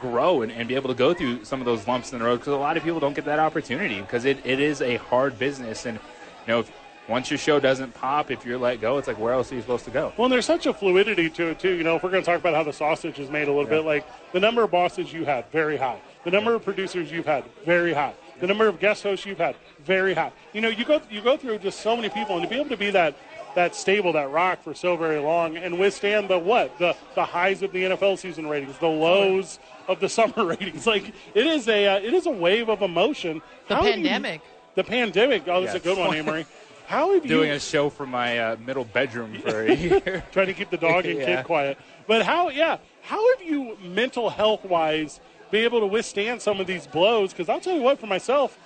grow 0.00 0.42
and, 0.42 0.52
and 0.52 0.68
be 0.68 0.76
able 0.76 0.88
to 0.88 0.94
go 0.94 1.12
through 1.12 1.44
some 1.44 1.60
of 1.60 1.66
those 1.66 1.86
lumps 1.88 2.12
in 2.12 2.20
the 2.20 2.24
road 2.24 2.36
because 2.36 2.52
a 2.52 2.56
lot 2.56 2.76
of 2.76 2.84
people 2.84 3.00
don't 3.00 3.14
get 3.14 3.24
that 3.24 3.40
opportunity 3.40 4.00
because 4.00 4.24
it, 4.24 4.38
it 4.46 4.60
is 4.60 4.80
a 4.80 4.96
hard 4.96 5.36
business 5.40 5.86
and 5.86 5.98
you 5.98 6.52
know 6.52 6.60
if, 6.60 6.70
once 7.08 7.30
your 7.32 7.38
show 7.38 7.58
doesn't 7.58 7.92
pop 7.94 8.30
if 8.30 8.46
you're 8.46 8.58
let 8.58 8.80
go 8.80 8.96
it's 8.96 9.08
like 9.08 9.18
where 9.18 9.32
else 9.32 9.50
are 9.50 9.56
you 9.56 9.60
supposed 9.60 9.84
to 9.84 9.90
go 9.90 10.12
Well, 10.16 10.26
and 10.26 10.32
there's 10.32 10.46
such 10.46 10.66
a 10.66 10.72
fluidity 10.72 11.28
to 11.30 11.48
it 11.48 11.58
too. 11.58 11.74
You 11.74 11.82
know, 11.82 11.96
if 11.96 12.04
we're 12.04 12.10
going 12.10 12.22
to 12.22 12.26
talk 12.26 12.38
about 12.38 12.54
how 12.54 12.62
the 12.62 12.72
sausage 12.72 13.18
is 13.18 13.28
made 13.28 13.48
a 13.48 13.52
little 13.52 13.68
bit, 13.68 13.84
like 13.84 14.06
the 14.32 14.40
number 14.40 14.62
of 14.62 14.70
bosses 14.70 15.12
you 15.12 15.24
had, 15.24 15.50
very 15.50 15.76
high. 15.76 16.00
The 16.24 16.30
number 16.30 16.54
of 16.54 16.64
producers 16.64 17.10
you've 17.10 17.26
had, 17.26 17.44
very 17.64 17.92
high. 17.92 18.14
The 18.40 18.46
number 18.46 18.68
of 18.68 18.78
guest 18.78 19.02
hosts 19.02 19.26
you've 19.26 19.38
had, 19.38 19.56
very 19.84 20.14
high. 20.14 20.32
You 20.52 20.60
know, 20.60 20.68
you 20.68 20.84
go 20.84 21.00
you 21.10 21.20
go 21.20 21.36
through 21.36 21.58
just 21.58 21.80
so 21.80 21.96
many 21.96 22.08
people, 22.08 22.34
and 22.36 22.42
to 22.44 22.48
be 22.48 22.56
able 22.56 22.70
to 22.70 22.76
be 22.76 22.90
that 22.90 23.16
that 23.54 23.74
stable, 23.74 24.12
that 24.12 24.30
rock 24.30 24.62
for 24.62 24.74
so 24.74 24.96
very 24.96 25.18
long, 25.18 25.56
and 25.56 25.78
withstand 25.78 26.28
the 26.28 26.38
what 26.38 26.78
the 26.78 26.96
the 27.14 27.24
highs 27.24 27.62
of 27.62 27.72
the 27.72 27.82
NFL 27.84 28.18
season 28.18 28.46
ratings, 28.46 28.78
the 28.78 28.86
lows 28.88 29.58
of 29.88 29.98
the 30.00 30.08
summer 30.18 30.44
ratings. 30.44 30.86
Like 30.86 31.12
it 31.34 31.46
is 31.46 31.66
a 31.68 31.86
uh, 31.86 31.96
it 32.00 32.14
is 32.14 32.26
a 32.26 32.30
wave 32.30 32.68
of 32.68 32.82
emotion. 32.82 33.42
The 33.68 33.74
How 33.76 33.82
have 33.82 33.98
you- 33.98 34.04
pandemic. 34.04 34.40
the 34.76 34.84
pandemic. 34.84 35.42
Oh, 35.48 35.62
that's 35.62 35.74
a 35.74 35.80
good 35.80 35.98
one, 35.98 36.14
Amory. 36.16 36.46
How 36.86 37.12
have 37.12 37.24
you. 37.24 37.28
doing 37.28 37.48
you 37.50 37.56
a 37.56 37.60
show 37.60 37.90
from 37.90 38.10
my 38.10 38.38
uh, 38.38 38.56
middle 38.64 38.84
bedroom 38.84 39.38
for 39.42 39.62
a 39.66 39.74
year 39.74 40.24
trying 40.32 40.46
to 40.46 40.54
keep 40.54 40.70
the 40.70 40.78
dog 40.78 41.04
and 41.04 41.18
Yeah. 41.18 41.36
kid 41.36 41.44
quiet. 41.44 41.76
But 42.06 42.22
how, 42.22 42.48
yeah, 42.48 42.78
how 43.02 43.36
have 43.36 43.42
you 43.46 43.76
mental 43.82 44.30
health 44.30 44.64
wise 44.64 45.20
be 45.50 45.58
able 45.60 45.80
to 45.80 45.86
withstand 45.86 46.42
some 46.42 46.60
of 46.60 46.66
these 46.66 46.86
blows? 46.86 47.32
Because 47.32 47.48
I'll 47.48 47.60
tell 47.60 47.74
you 47.74 47.82
what, 47.82 47.98
for 47.98 48.06
myself, 48.06 48.58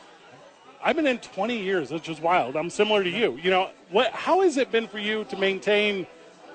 I've 0.82 0.96
been 0.96 1.06
in 1.06 1.18
20 1.18 1.56
years, 1.58 1.90
which 1.90 2.08
is 2.08 2.20
wild. 2.20 2.56
I'm 2.56 2.70
similar 2.70 3.04
to 3.04 3.10
you. 3.10 3.38
You 3.42 3.50
know, 3.50 3.70
what? 3.90 4.10
How 4.12 4.40
has 4.42 4.56
it 4.56 4.72
been 4.72 4.88
for 4.88 4.98
you 4.98 5.24
to 5.24 5.36
maintain 5.36 6.06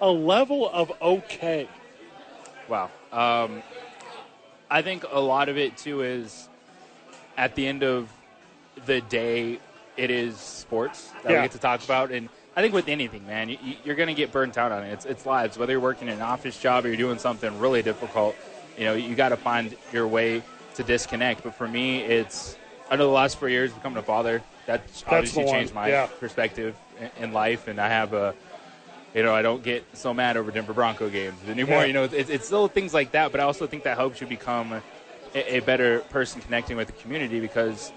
a 0.02 0.10
level 0.10 0.70
of 0.70 0.92
okay? 1.02 1.68
Wow. 2.68 2.90
Um, 3.12 3.64
I 4.70 4.82
think 4.82 5.06
a 5.10 5.20
lot 5.20 5.48
of 5.48 5.58
it 5.58 5.78
too 5.78 6.02
is 6.02 6.50
at 7.38 7.56
the 7.56 7.66
end 7.66 7.84
of 7.84 8.10
the 8.86 9.00
day, 9.02 9.60
it 9.96 10.12
is 10.12 10.36
sports 10.38 11.12
that 11.24 11.32
Yeah. 11.32 11.38
we 11.42 11.44
get 11.46 11.52
to 11.54 11.60
talk 11.60 11.84
about, 11.84 12.12
and 12.12 12.28
I 12.56 12.62
think 12.62 12.74
with 12.74 12.88
anything, 12.90 13.26
man, 13.26 13.50
you, 13.50 13.58
you're 13.86 13.96
going 13.96 14.08
to 14.08 14.14
get 14.14 14.32
burnt 14.32 14.58
out 14.58 14.72
on 14.72 14.84
it. 14.84 14.92
It's, 14.92 15.06
it's 15.06 15.26
lives. 15.26 15.58
Whether 15.58 15.74
you're 15.74 15.80
working 15.80 16.10
an 16.10 16.22
office 16.22 16.60
job 16.60 16.86
or 16.86 16.90
you're 16.90 16.98
doing 16.98 17.18
something 17.20 17.58
really 17.60 17.82
difficult, 17.82 18.36
you 18.78 18.86
know, 18.86 18.94
you 18.94 19.16
got 19.16 19.30
to 19.30 19.38
find 19.38 19.76
your 19.92 20.08
way 20.08 20.44
to 20.76 20.84
disconnect. 20.84 21.44
But 21.44 21.56
for 21.56 21.68
me, 21.68 22.02
it's 22.02 22.58
under 22.90 23.04
the 23.04 23.10
last 23.10 23.38
four 23.38 23.50
years 23.50 23.74
becoming 23.74 23.98
a 23.98 24.04
father. 24.04 24.42
That's 24.66 25.04
obviously 25.08 25.46
changed 25.46 25.74
my 25.74 25.90
yeah. 25.90 26.08
perspective 26.20 26.76
in, 27.20 27.32
life, 27.32 27.68
and 27.68 27.80
I 27.80 27.88
have 27.88 28.14
a 28.14 28.36
you 29.16 29.24
know, 29.24 29.34
I 29.34 29.42
don't 29.42 29.64
get 29.64 29.84
so 29.94 30.14
mad 30.14 30.38
over 30.38 30.52
Denver 30.52 30.74
Bronco 30.74 31.10
games 31.10 31.38
anymore. 31.48 31.80
Yeah. 31.80 31.86
You 31.86 31.94
know, 31.94 32.04
it's, 32.04 32.30
it's 32.30 32.52
little 32.52 32.68
things 32.68 32.94
like 32.94 33.14
that, 33.14 33.32
but 33.32 33.42
I 33.42 33.46
also 33.46 33.66
think 33.66 33.84
that 33.84 33.98
helps 33.98 34.22
you 34.22 34.28
become 34.28 34.74
a, 35.34 35.56
a 35.56 35.60
better 35.62 36.02
person 36.02 36.42
connecting 36.42 36.78
with 36.78 36.88
the 36.88 36.94
community 36.94 37.40
because 37.40 37.92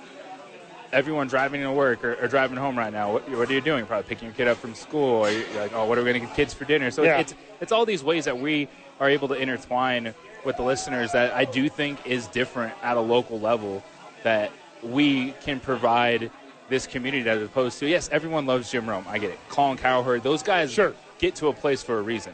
everyone 0.93 1.29
driving 1.29 1.63
to 1.63 1.73
work 1.73 2.05
or, 2.05 2.15
or 2.21 2.29
driving 2.29 2.57
home 2.57 2.77
right 2.77 2.93
now, 2.93 3.13
what, 3.13 3.29
what 3.31 3.49
are 3.51 3.53
you 3.53 3.61
doing? 3.61 3.87
Probably 3.87 4.09
picking 4.09 4.27
your 4.27 4.35
kid 4.35 4.49
up 4.49 4.59
from 4.59 4.75
school, 4.75 5.25
or 5.27 5.31
you're 5.31 5.61
like, 5.61 5.73
oh, 5.75 5.87
what 5.87 5.99
are 5.99 6.03
we 6.03 6.11
going 6.11 6.21
to 6.21 6.27
get 6.27 6.35
kids 6.37 6.55
for 6.55 6.65
dinner? 6.65 6.91
So 6.91 7.03
Yeah. 7.03 7.21
it's 7.21 7.35
it's 7.61 7.73
all 7.73 7.87
these 7.87 8.03
ways 8.03 8.25
that 8.25 8.39
we 8.39 8.69
are 8.99 9.09
able 9.09 9.29
to 9.29 9.35
intertwine 9.35 10.15
with 10.45 10.57
the 10.57 10.63
listeners 10.63 11.13
that 11.13 11.35
I 11.35 11.45
do 11.45 11.69
think 11.69 11.99
is 12.07 12.27
different 12.29 12.75
at 12.83 12.97
a 12.97 13.01
local 13.01 13.39
level 13.39 13.83
that 14.23 14.51
we 14.83 15.33
can 15.43 15.61
provide 15.61 16.31
this 16.69 16.87
community 16.87 17.29
as 17.29 17.43
opposed 17.43 17.79
to 17.81 17.87
yes, 17.89 18.09
everyone 18.13 18.47
loves 18.47 18.71
Jim 18.71 18.89
Rome. 18.89 19.05
I 19.09 19.19
get 19.19 19.31
it. 19.31 19.39
Colin 19.49 19.77
Cowherd, 19.77 20.23
those 20.23 20.43
guys 20.43 20.73
Sure. 20.73 20.95
get 21.19 21.35
to 21.37 21.49
a 21.49 21.53
place 21.53 21.83
for 21.83 21.99
a 21.99 22.03
reason. 22.03 22.33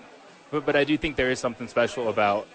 But 0.51 0.65
but 0.65 0.77
I 0.77 0.85
do 0.85 0.97
think 0.97 1.17
there 1.17 1.31
is 1.31 1.39
something 1.41 1.67
special 1.69 2.09
about 2.09 2.47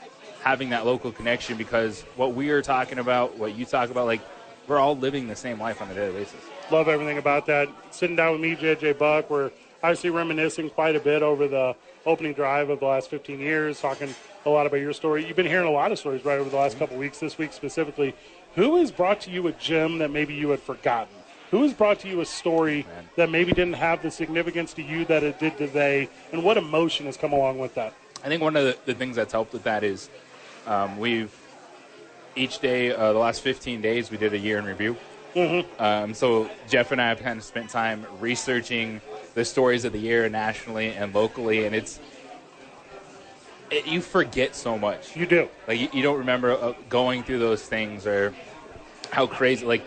having 0.42 0.70
that 0.70 0.86
local 0.86 1.12
connection 1.12 1.58
because 1.58 2.02
what 2.16 2.34
we 2.34 2.50
are 2.50 2.62
talking 2.62 2.98
about, 2.98 3.38
what 3.38 3.56
you 3.56 3.66
talk 3.66 3.92
about, 3.92 4.06
like 4.08 4.22
we're 4.68 4.80
all 4.80 4.96
living 4.96 5.28
the 5.28 5.36
same 5.36 5.60
life 5.60 5.82
on 5.82 5.90
a 5.90 5.94
daily 5.94 6.14
basis. 6.14 6.40
Love 6.72 6.88
everything 6.88 7.18
about 7.18 7.46
that. 7.48 7.70
Sitting 7.92 8.16
down 8.16 8.34
with 8.34 8.42
me, 8.42 8.56
JJ 8.56 8.98
Buck, 8.98 9.30
we're 9.30 9.52
obviously 9.84 10.10
reminiscing 10.10 10.70
quite 10.70 10.96
a 10.96 11.00
bit 11.00 11.22
over 11.24 11.48
the 11.48 11.76
opening 12.06 12.34
drive 12.34 12.70
of 12.70 12.80
the 12.80 12.86
last 12.86 13.10
15 13.10 13.40
years, 13.40 13.80
talking 13.80 14.14
a 14.46 14.50
lot 14.50 14.66
about 14.66 14.78
your 14.78 14.94
story. 14.94 15.26
You've 15.26 15.36
been 15.36 15.46
hearing 15.46 15.68
a 15.68 15.72
lot 15.72 15.92
of 15.92 16.00
stories 16.00 16.26
right 16.26 16.40
over 16.40 16.50
the 16.50 16.56
last 16.56 16.80
couple 16.80 16.98
weeks, 16.98 17.20
this 17.20 17.38
week 17.38 17.54
specifically. 17.54 18.16
Who 18.56 18.78
has 18.78 18.92
brought 18.92 19.22
to 19.22 19.32
you 19.32 19.48
a 19.48 19.52
gem 19.54 20.00
that 20.00 20.12
maybe 20.12 20.34
you 20.34 20.50
had 20.50 20.60
forgotten? 20.60 21.14
Who 21.52 21.64
has 21.64 21.74
brought 21.74 22.00
to 22.00 22.08
you 22.08 22.22
a 22.22 22.26
story 22.26 22.86
Man. 22.88 23.10
that 23.18 23.30
maybe 23.30 23.52
didn't 23.52 23.74
have 23.74 24.02
the 24.02 24.10
significance 24.10 24.74
to 24.76 24.82
you 24.82 25.04
that 25.06 25.24
it 25.24 25.38
did 25.40 25.58
today? 25.58 26.10
And 26.32 26.44
what 26.44 26.58
emotion 26.58 27.06
has 27.08 27.18
come 27.18 27.34
along 27.34 27.60
with 27.60 27.76
that? 27.76 27.94
I 28.24 28.28
think 28.28 28.42
one 28.42 28.56
of 28.56 28.64
the, 28.64 28.78
the 28.86 28.94
things 28.94 29.16
that's 29.16 29.34
helped 29.34 29.52
with 29.52 29.64
that 29.64 29.84
is 29.84 30.10
um, 30.66 30.98
we've 30.98 31.36
each 32.36 32.60
day, 32.60 32.94
uh, 32.94 33.14
the 33.14 33.20
last 33.20 33.42
15 33.42 33.82
days, 33.82 34.10
we 34.12 34.18
did 34.18 34.34
a 34.34 34.38
year 34.38 34.58
in 34.58 34.66
review. 34.66 34.96
Um, 35.80 36.14
so 36.14 36.50
Jeff 36.68 36.92
and 36.92 37.02
I 37.02 37.08
have 37.10 37.22
kind 37.22 37.38
of 37.40 37.46
spent 37.46 37.70
time 37.70 38.06
researching 38.20 39.00
the 39.34 39.46
stories 39.46 39.86
of 39.86 39.94
the 39.94 40.00
year 40.00 40.28
nationally 40.28 40.90
and 40.90 41.16
locally, 41.16 41.66
and 41.66 41.74
it's 41.74 42.00
it, 43.70 43.88
you 43.88 44.02
forget 44.02 44.56
so 44.56 44.78
much. 44.78 45.16
You 45.16 45.26
do. 45.26 45.48
Like 45.68 45.80
you, 45.80 45.88
you 45.94 46.04
don't 46.04 46.18
remember 46.18 46.52
uh, 46.52 46.74
going 46.90 47.24
through 47.24 47.40
those 47.40 47.64
things 47.64 48.06
or 48.06 48.34
how 49.12 49.26
crazy. 49.28 49.66
Like 49.66 49.84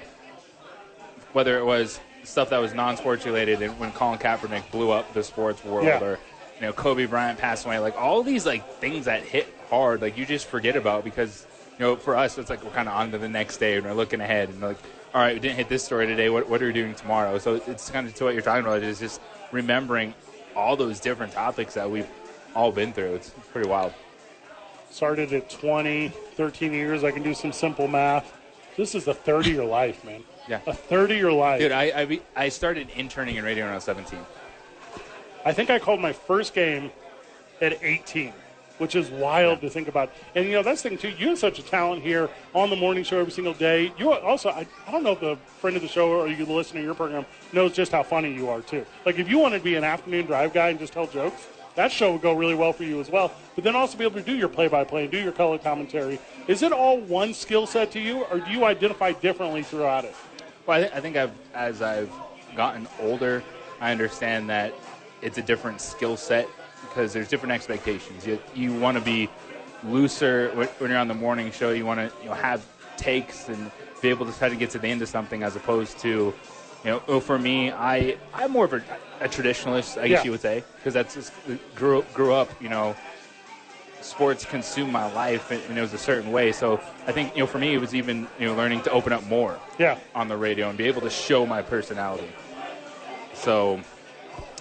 whether 1.34 1.58
it 1.58 1.64
was 1.66 2.00
stuff 2.22 2.48
that 2.50 2.58
was 2.58 2.72
non-sports 2.72 3.26
related, 3.26 3.60
and 3.60 3.78
when 3.78 3.92
Colin 3.92 4.18
Kaepernick 4.18 4.70
blew 4.70 4.90
up 4.90 5.12
the 5.12 5.22
sports 5.22 5.62
world, 5.62 5.84
Yeah. 5.84 6.02
or 6.02 6.18
you 6.58 6.62
know 6.62 6.72
Kobe 6.72 7.04
Bryant 7.04 7.38
passed 7.38 7.66
away. 7.66 7.78
Like 7.80 8.00
all 8.00 8.22
these 8.22 8.46
like 8.46 8.66
things 8.78 9.04
that 9.04 9.22
hit 9.22 9.46
hard, 9.68 10.00
like 10.00 10.16
you 10.16 10.24
just 10.24 10.46
forget 10.46 10.74
about 10.76 11.04
because 11.04 11.46
you 11.78 11.84
know 11.84 11.96
for 11.96 12.16
us 12.16 12.38
it's 12.38 12.50
like 12.50 12.62
we're 12.64 12.70
kind 12.70 12.88
of 12.88 12.94
on 12.94 13.10
to 13.10 13.18
the 13.18 13.28
next 13.28 13.58
day 13.58 13.76
and 13.76 13.84
we're 13.84 13.92
looking 13.92 14.20
ahead 14.20 14.48
and 14.48 14.60
like 14.60 14.78
all 15.14 15.20
right, 15.20 15.34
we 15.34 15.40
didn't 15.40 15.56
hit 15.56 15.68
this 15.68 15.84
story 15.84 16.08
today. 16.08 16.28
What 16.28 16.48
what 16.48 16.60
are 16.60 16.66
we 16.66 16.72
doing 16.72 16.94
tomorrow? 16.94 17.38
So 17.38 17.54
it's 17.54 17.88
kind 17.88 18.08
of 18.08 18.14
to 18.14 18.24
what 18.24 18.34
you're 18.34 18.42
talking 18.42 18.66
about. 18.66 18.82
Is 18.82 18.98
just 18.98 19.20
remembering 19.52 20.12
all 20.56 20.76
those 20.76 20.98
different 20.98 21.32
topics 21.32 21.74
that 21.74 21.88
we've 21.88 22.08
all 22.54 22.72
been 22.72 22.92
through. 22.92 23.14
It's, 23.14 23.30
pretty 23.52 23.68
wild. 23.68 23.92
Started 24.90 25.32
at 25.32 25.50
20, 25.50 26.08
13 26.08 26.72
years. 26.72 27.04
I 27.04 27.12
can 27.12 27.22
do 27.22 27.34
some 27.34 27.52
simple 27.52 27.88
math. 27.88 28.32
This 28.76 28.94
is 28.94 29.06
a 29.06 29.14
third 29.14 29.46
of 29.46 29.52
your 29.52 29.64
life, 29.64 30.04
man. 30.04 30.22
Yeah. 30.48 30.60
A 30.66 30.74
third 30.74 31.10
of 31.12 31.18
your 31.18 31.32
life. 31.32 31.60
Dude, 31.60 31.72
I, 31.72 31.84
I, 31.84 32.20
I 32.36 32.48
started 32.48 32.88
interning 32.90 33.36
in 33.36 33.44
radio 33.44 33.64
when 33.64 33.72
I 33.72 33.76
was 33.76 33.84
17. 33.84 34.18
I 35.44 35.52
think 35.52 35.70
I 35.70 35.78
called 35.78 36.00
my 36.00 36.12
first 36.12 36.54
game 36.54 36.90
at 37.60 37.82
18, 37.82 38.32
which 38.78 38.94
is 38.94 39.08
wild 39.10 39.60
to 39.60 39.70
think 39.70 39.88
about. 39.88 40.10
And, 40.34 40.46
you 40.46 40.52
know, 40.52 40.62
that's 40.62 40.82
the 40.82 40.88
thing, 40.90 40.98
too. 40.98 41.10
You 41.10 41.30
have 41.30 41.38
such 41.38 41.58
a 41.58 41.62
talent 41.62 42.02
here 42.02 42.28
on 42.54 42.70
the 42.70 42.76
morning 42.76 43.04
show 43.04 43.18
every 43.18 43.32
single 43.32 43.54
day. 43.54 43.92
You 43.98 44.12
also, 44.12 44.50
I, 44.50 44.66
I 44.86 44.90
don't 44.90 45.02
know 45.02 45.12
if 45.12 45.20
the 45.20 45.36
friend 45.60 45.76
of 45.76 45.82
the 45.82 45.88
show 45.88 46.10
or 46.10 46.28
you 46.28 46.44
listen 46.44 46.76
to 46.76 46.82
your 46.82 46.94
program 46.94 47.24
knows 47.52 47.72
just 47.72 47.92
how 47.92 48.02
funny 48.02 48.34
you 48.34 48.48
are, 48.48 48.62
too. 48.62 48.84
Like, 49.06 49.18
if 49.18 49.28
you 49.28 49.38
wanted 49.38 49.58
to 49.58 49.64
be 49.64 49.76
an 49.76 49.84
afternoon 49.84 50.26
drive 50.26 50.52
guy 50.52 50.70
and 50.70 50.78
just 50.78 50.92
tell 50.92 51.06
jokes, 51.06 51.46
that 51.76 51.90
show 51.90 52.12
would 52.12 52.22
go 52.22 52.32
really 52.32 52.54
well 52.54 52.72
for 52.72 52.84
you 52.84 53.00
as 53.00 53.10
well. 53.10 53.32
But 53.54 53.64
then 53.64 53.74
also 53.74 53.98
be 53.98 54.04
able 54.04 54.20
to 54.20 54.22
do 54.22 54.36
your 54.36 54.48
play 54.48 54.68
by 54.68 54.84
play 54.84 55.02
and 55.02 55.10
do 55.10 55.18
your 55.18 55.32
color 55.32 55.58
commentary. 55.58 56.18
Is 56.46 56.62
it 56.62 56.72
all 56.72 56.98
one 57.00 57.34
skill 57.34 57.66
set 57.66 57.90
to 57.92 58.00
you, 58.00 58.22
or 58.24 58.38
do 58.38 58.50
you 58.50 58.64
identify 58.64 59.12
differently 59.12 59.62
throughout 59.62 60.04
it? 60.04 60.14
Well, 60.66 60.78
I, 60.78 60.80
th- 60.82 60.92
I 60.94 61.00
think 61.00 61.16
I've, 61.16 61.32
as 61.52 61.82
I've 61.82 62.12
gotten 62.56 62.86
older, 63.00 63.42
I 63.80 63.90
understand 63.90 64.48
that 64.50 64.72
it's 65.20 65.38
a 65.38 65.42
different 65.42 65.80
skill 65.80 66.16
set 66.16 66.48
because 66.94 67.12
there's 67.12 67.28
different 67.28 67.52
expectations. 67.52 68.26
You, 68.26 68.38
you 68.54 68.72
want 68.72 68.96
to 68.96 69.02
be 69.02 69.28
looser 69.82 70.50
when, 70.54 70.90
you're 70.90 70.98
on 70.98 71.08
the 71.08 71.14
morning 71.14 71.50
show. 71.50 71.70
You 71.70 71.84
want 71.84 71.98
to 71.98 72.12
you 72.22 72.28
know, 72.28 72.34
have 72.34 72.64
takes 72.96 73.48
and 73.48 73.70
be 74.00 74.08
able 74.08 74.26
to 74.26 74.32
try 74.38 74.48
to 74.48 74.56
get 74.56 74.70
to 74.70 74.78
the 74.78 74.86
end 74.86 75.02
of 75.02 75.08
something 75.08 75.42
as 75.42 75.56
opposed 75.56 75.98
to, 76.00 76.08
you 76.08 76.90
know, 76.90 77.02
oh, 77.08 77.18
for 77.18 77.38
me, 77.38 77.72
I, 77.72 78.16
I'm 78.32 78.52
more 78.52 78.64
of 78.66 78.72
a, 78.74 78.82
a 79.20 79.28
traditionalist, 79.28 80.00
I 80.00 80.08
guess 80.08 80.18
Yeah. 80.20 80.24
you 80.24 80.30
would 80.30 80.40
say, 80.40 80.62
because 80.76 80.94
that's 80.94 81.14
just, 81.14 81.32
uh, 81.50 81.54
grew, 81.74 82.04
grew 82.14 82.32
up, 82.32 82.50
you 82.62 82.68
know, 82.68 82.94
sports 84.00 84.44
consumed 84.44 84.92
my 84.92 85.10
life 85.14 85.50
and, 85.50 85.62
and 85.68 85.76
it 85.76 85.80
was 85.80 85.94
a 85.94 85.98
certain 85.98 86.30
way. 86.30 86.52
So 86.52 86.80
I 87.06 87.12
think, 87.12 87.34
you 87.34 87.40
know, 87.40 87.46
for 87.46 87.58
me, 87.58 87.74
it 87.74 87.78
was 87.78 87.94
even, 87.94 88.28
you 88.38 88.46
know, 88.46 88.54
learning 88.54 88.82
to 88.82 88.90
open 88.92 89.12
up 89.12 89.26
more 89.26 89.58
Yeah. 89.78 89.98
on 90.14 90.28
the 90.28 90.36
radio 90.36 90.68
and 90.68 90.78
be 90.78 90.84
able 90.84 91.00
to 91.00 91.10
show 91.10 91.44
my 91.44 91.62
personality. 91.62 92.28
So 93.32 93.80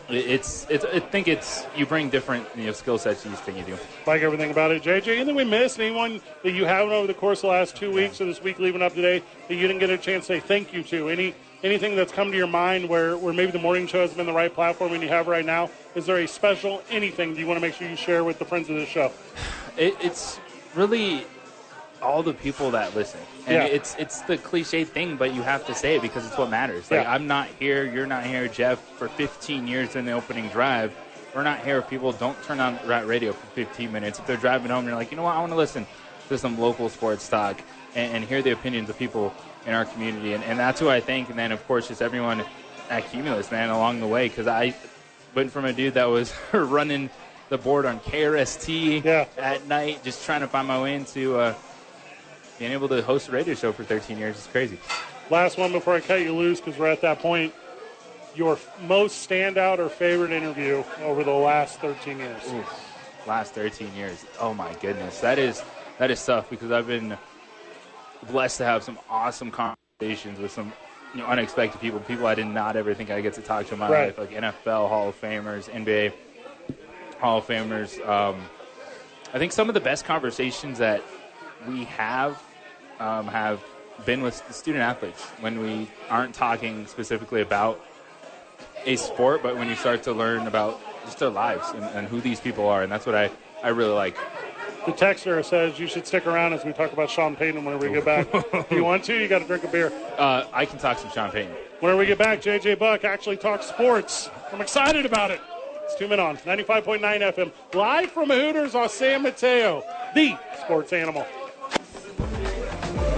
it's, 0.10 0.68
it's 0.70 0.86
I 0.86 1.00
think 1.00 1.28
it's 1.28 1.66
you 1.76 1.86
bring 1.86 2.10
different 2.10 2.48
you 2.56 2.66
know 2.66 2.72
skill 2.74 2.98
sets 2.98 3.24
to 3.24 3.32
each 3.32 3.40
thing 3.40 3.58
you 3.58 3.64
do. 3.64 3.78
like 4.06 4.22
everything 4.22 4.52
about 4.52 4.72
it. 4.72 4.84
JJ, 4.84 5.16
anything 5.16 5.36
we 5.36 5.44
missed? 5.44 5.80
Anyone 5.80 6.22
that 6.44 6.52
you 6.52 6.66
haven't 6.66 6.94
over 6.94 7.08
the 7.08 7.14
course 7.14 7.40
of 7.40 7.44
the 7.44 7.48
last 7.48 7.76
two 7.76 7.92
weeks 7.92 8.20
or 8.20 8.26
this 8.26 8.42
week 8.42 8.60
leaving 8.60 8.82
up 8.82 8.94
today 8.94 9.24
that 9.48 9.56
you 9.56 9.62
didn't 9.62 9.80
get 9.80 9.90
a 9.90 9.98
chance 9.98 10.28
to 10.28 10.34
say 10.34 10.40
thank 10.40 10.74
you 10.74 10.84
to? 10.84 11.10
Any 11.10 11.34
anything 11.64 11.96
that's 11.96 12.12
come 12.12 12.32
to 12.32 12.38
your 12.38 12.48
mind 12.48 12.88
where, 12.88 13.18
where 13.18 13.34
maybe 13.34 13.52
the 13.52 13.60
morning 13.60 13.88
show 13.88 14.02
has 14.02 14.14
been 14.14 14.26
the 14.26 14.34
right 14.34 14.54
platform 14.54 14.94
and 14.94 15.02
you 15.02 15.10
have 15.10 15.28
right 15.28 15.46
now? 15.46 15.70
Is 15.96 16.06
there 16.06 16.18
a 16.18 16.28
special 16.28 16.84
anything 16.90 17.34
do 17.34 17.40
you 17.40 17.48
want 17.48 17.58
to 17.58 17.62
make 17.62 17.74
sure 17.74 17.88
you 17.90 17.96
share 17.96 18.24
with 18.24 18.40
the 18.40 18.46
friends 18.46 18.70
of 18.70 18.76
the 18.76 18.86
show? 18.86 19.12
It, 19.78 19.96
it's 20.02 20.40
really 20.76 21.26
all 22.04 22.22
the 22.22 22.34
people 22.34 22.72
that 22.72 22.96
listen, 22.96 23.20
and 23.48 23.56
Yeah. 23.56 23.64
it's 23.66 23.96
it's 23.98 24.22
the 24.22 24.38
cliche 24.38 24.84
thing, 24.84 25.16
but 25.16 25.34
you 25.34 25.42
have 25.42 25.66
to 25.68 25.74
say 25.74 25.96
it 25.96 26.02
because 26.02 26.26
it's 26.28 26.38
what 26.38 26.50
matters. 26.50 26.92
Like 26.92 27.04
Yeah. 27.04 27.14
I'm 27.14 27.28
not 27.28 27.48
here, 27.60 27.86
you're 27.86 28.06
not 28.06 28.26
here, 28.26 28.48
Jeff. 28.48 28.80
For 28.98 29.08
15 29.08 29.68
years 29.68 29.96
in 29.96 30.06
the 30.06 30.12
opening 30.12 30.50
drive, 30.50 30.92
we're 31.34 31.44
not 31.44 31.64
here. 31.64 31.78
if 31.80 31.90
People 31.90 32.12
don't 32.12 32.42
turn 32.44 32.60
on 32.60 32.78
rat 32.86 33.08
radio 33.08 33.32
for 33.34 33.46
15 33.48 33.92
minutes. 33.92 34.20
If 34.20 34.28
they're 34.28 34.38
driving 34.38 34.70
home, 34.72 34.86
you're 34.86 34.96
like, 34.96 35.12
you 35.12 35.18
know 35.18 35.24
what, 35.24 35.36
I 35.36 35.40
want 35.40 35.52
to 35.52 35.58
listen 35.58 35.88
to 36.30 36.38
some 36.38 36.60
local 36.60 36.90
sports 36.90 37.28
talk 37.28 37.62
and, 37.96 38.18
and 38.18 38.26
hear 38.26 38.42
the 38.42 38.52
opinions 38.52 38.90
of 38.90 38.98
people 39.00 39.34
in 39.66 39.74
our 39.74 39.86
community, 39.86 40.34
and, 40.34 40.44
and 40.44 40.60
that's 40.60 40.80
who 40.80 40.90
I 40.90 41.00
thank. 41.00 41.30
And 41.30 41.40
then 41.40 41.52
of 41.54 41.66
course 41.68 41.88
just 41.88 42.02
everyone 42.02 42.44
at 42.90 43.10
Cumulus, 43.10 43.50
man, 43.50 43.70
along 43.70 44.02
the 44.02 44.08
way, 44.08 44.28
because 44.28 44.46
I 44.46 44.76
went 45.34 45.52
from 45.52 45.64
a 45.66 45.72
dude 45.74 45.94
that 45.96 46.06
was 46.10 46.34
running 46.54 47.10
the 47.50 47.58
board 47.58 47.86
on 47.86 48.00
KRST 48.02 49.04
Yeah. 49.04 49.26
at 49.38 49.68
night, 49.68 50.04
just 50.04 50.26
trying 50.26 50.42
to 50.42 50.48
find 50.48 50.68
my 50.68 50.82
way 50.82 50.96
into 50.96 51.38
uh, 51.38 51.54
being 52.64 52.72
able 52.72 52.88
to 52.88 53.02
host 53.02 53.28
a 53.28 53.32
radio 53.34 53.54
show 53.54 53.74
for 53.74 53.84
13 53.84 54.18
years. 54.18 54.38
is 54.38 54.48
crazy. 54.48 54.78
Last 55.30 55.58
one 55.58 55.74
before 55.74 55.96
I 55.96 56.00
cut 56.00 56.22
you 56.22 56.34
loose 56.34 56.62
because 56.62 56.80
we're 56.80 56.88
at 56.88 57.02
that 57.02 57.20
point. 57.20 57.54
Your 58.38 58.58
most 58.88 59.30
standout 59.30 59.80
or 59.80 59.90
favorite 59.90 60.32
interview 60.32 60.82
over 61.02 61.26
the 61.26 61.32
last 61.32 61.82
13 61.82 62.20
years? 62.20 62.42
Last 63.28 63.54
13 63.54 63.94
years. 63.98 64.26
Oh 64.40 64.54
my 64.54 64.74
goodness, 64.76 65.20
that 65.20 65.38
is 65.40 65.62
that 65.98 66.10
is 66.10 66.26
tough 66.26 66.50
because 66.50 66.72
I've 66.72 66.88
been 66.88 67.18
blessed 68.32 68.60
to 68.60 68.64
have 68.66 68.82
some 68.82 68.98
awesome 69.10 69.52
conversations 69.52 70.40
with 70.40 70.52
some 70.52 70.72
you 71.14 71.20
know, 71.20 71.28
unexpected 71.28 71.82
people, 71.82 72.00
people 72.00 72.26
I 72.28 72.34
did 72.34 72.48
not 72.48 72.78
ever 72.78 72.94
think 72.94 73.12
I'd 73.12 73.22
get 73.24 73.34
to 73.34 73.42
talk 73.42 73.68
to 73.68 73.74
in 73.74 73.80
my 73.82 73.90
Right. 73.90 74.06
life, 74.06 74.18
like 74.18 74.32
NFL 74.32 74.88
Hall 74.88 75.10
of 75.10 75.20
Famers, 75.20 75.70
NBA 75.70 76.14
Hall 77.20 77.40
of 77.40 77.46
Famers. 77.46 78.00
Um, 78.08 78.42
I 79.34 79.38
think 79.38 79.52
some 79.52 79.68
of 79.68 79.74
the 79.74 79.82
best 79.82 80.06
conversations 80.06 80.78
that 80.78 81.04
we 81.68 81.84
have 81.86 82.42
um, 83.04 83.28
have 83.28 83.62
been 84.06 84.22
with 84.22 84.42
student 84.54 84.82
athletes 84.82 85.22
when 85.42 85.60
we 85.60 85.90
aren't 86.10 86.34
talking 86.34 86.88
specifically 86.88 87.42
about 87.42 87.84
a 88.86 88.96
sport, 88.96 89.44
but 89.44 89.56
when 89.56 89.68
you 89.68 89.76
start 89.76 90.04
to 90.04 90.14
learn 90.14 90.48
about 90.48 90.80
just 91.06 91.20
their 91.20 91.30
lives 91.30 91.70
and, 91.72 91.84
and 91.84 92.08
who 92.08 92.22
these 92.22 92.40
people 92.40 92.68
are, 92.68 92.84
and 92.84 92.92
that's 92.92 93.06
what 93.06 93.16
I, 93.16 93.30
I 93.62 93.70
really 93.70 93.94
like. 93.94 94.16
The 94.86 94.94
texter 94.94 95.44
says 95.46 95.80
you 95.80 95.88
should 95.88 96.08
stick 96.08 96.26
around 96.28 96.54
as 96.54 96.66
we 96.66 96.74
talk 96.74 96.92
about 96.92 97.10
Sean 97.10 97.36
Payton 97.36 97.64
whenever 97.64 97.88
we 97.88 97.94
get 97.94 98.06
back. 98.06 98.28
if 98.34 98.72
you 98.72 98.84
want 98.84 99.04
to, 99.06 99.18
you 99.18 99.28
got 99.28 99.40
to 99.40 99.46
drink 99.46 99.64
a 99.64 99.68
beer. 99.68 99.92
Uh, 100.18 100.46
I 100.52 100.66
can 100.66 100.80
talk 100.80 100.98
some 100.98 101.12
Sean 101.12 101.32
Payton. 101.32 101.54
Whenever 101.80 102.00
we 102.00 102.06
get 102.06 102.18
back, 102.18 102.42
JJ 102.42 102.80
Buck 102.80 103.04
actually 103.04 103.38
talks 103.38 103.68
sports. 103.68 104.30
I'm 104.52 104.62
excited 104.62 105.06
about 105.06 105.32
it. 105.32 105.40
It's 105.86 105.96
two 105.96 106.08
men 106.08 106.20
on 106.20 106.38
95.9 106.38 107.00
FM, 107.02 107.52
live 107.74 108.12
from 108.12 108.30
Hooters 108.30 108.76
on 108.76 108.90
San 108.90 109.22
Mateo, 109.24 109.84
the 110.16 110.38
sports 110.62 110.94
animal. 110.94 111.26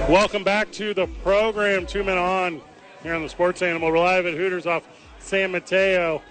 Welcome 0.10 0.44
back 0.44 0.72
to 0.74 0.94
the 0.94 1.08
program, 1.24 1.88
two 1.88 2.04
men 2.04 2.20
on 2.20 2.62
here 3.02 3.16
on 3.16 3.24
the 3.24 3.30
sports 3.30 3.64
animal. 3.64 3.90
We're 3.90 3.98
live 3.98 4.28
at 4.28 4.36
Hooters 4.36 4.68
off 4.68 4.88
San 5.18 5.52
Mateo. 5.52 6.22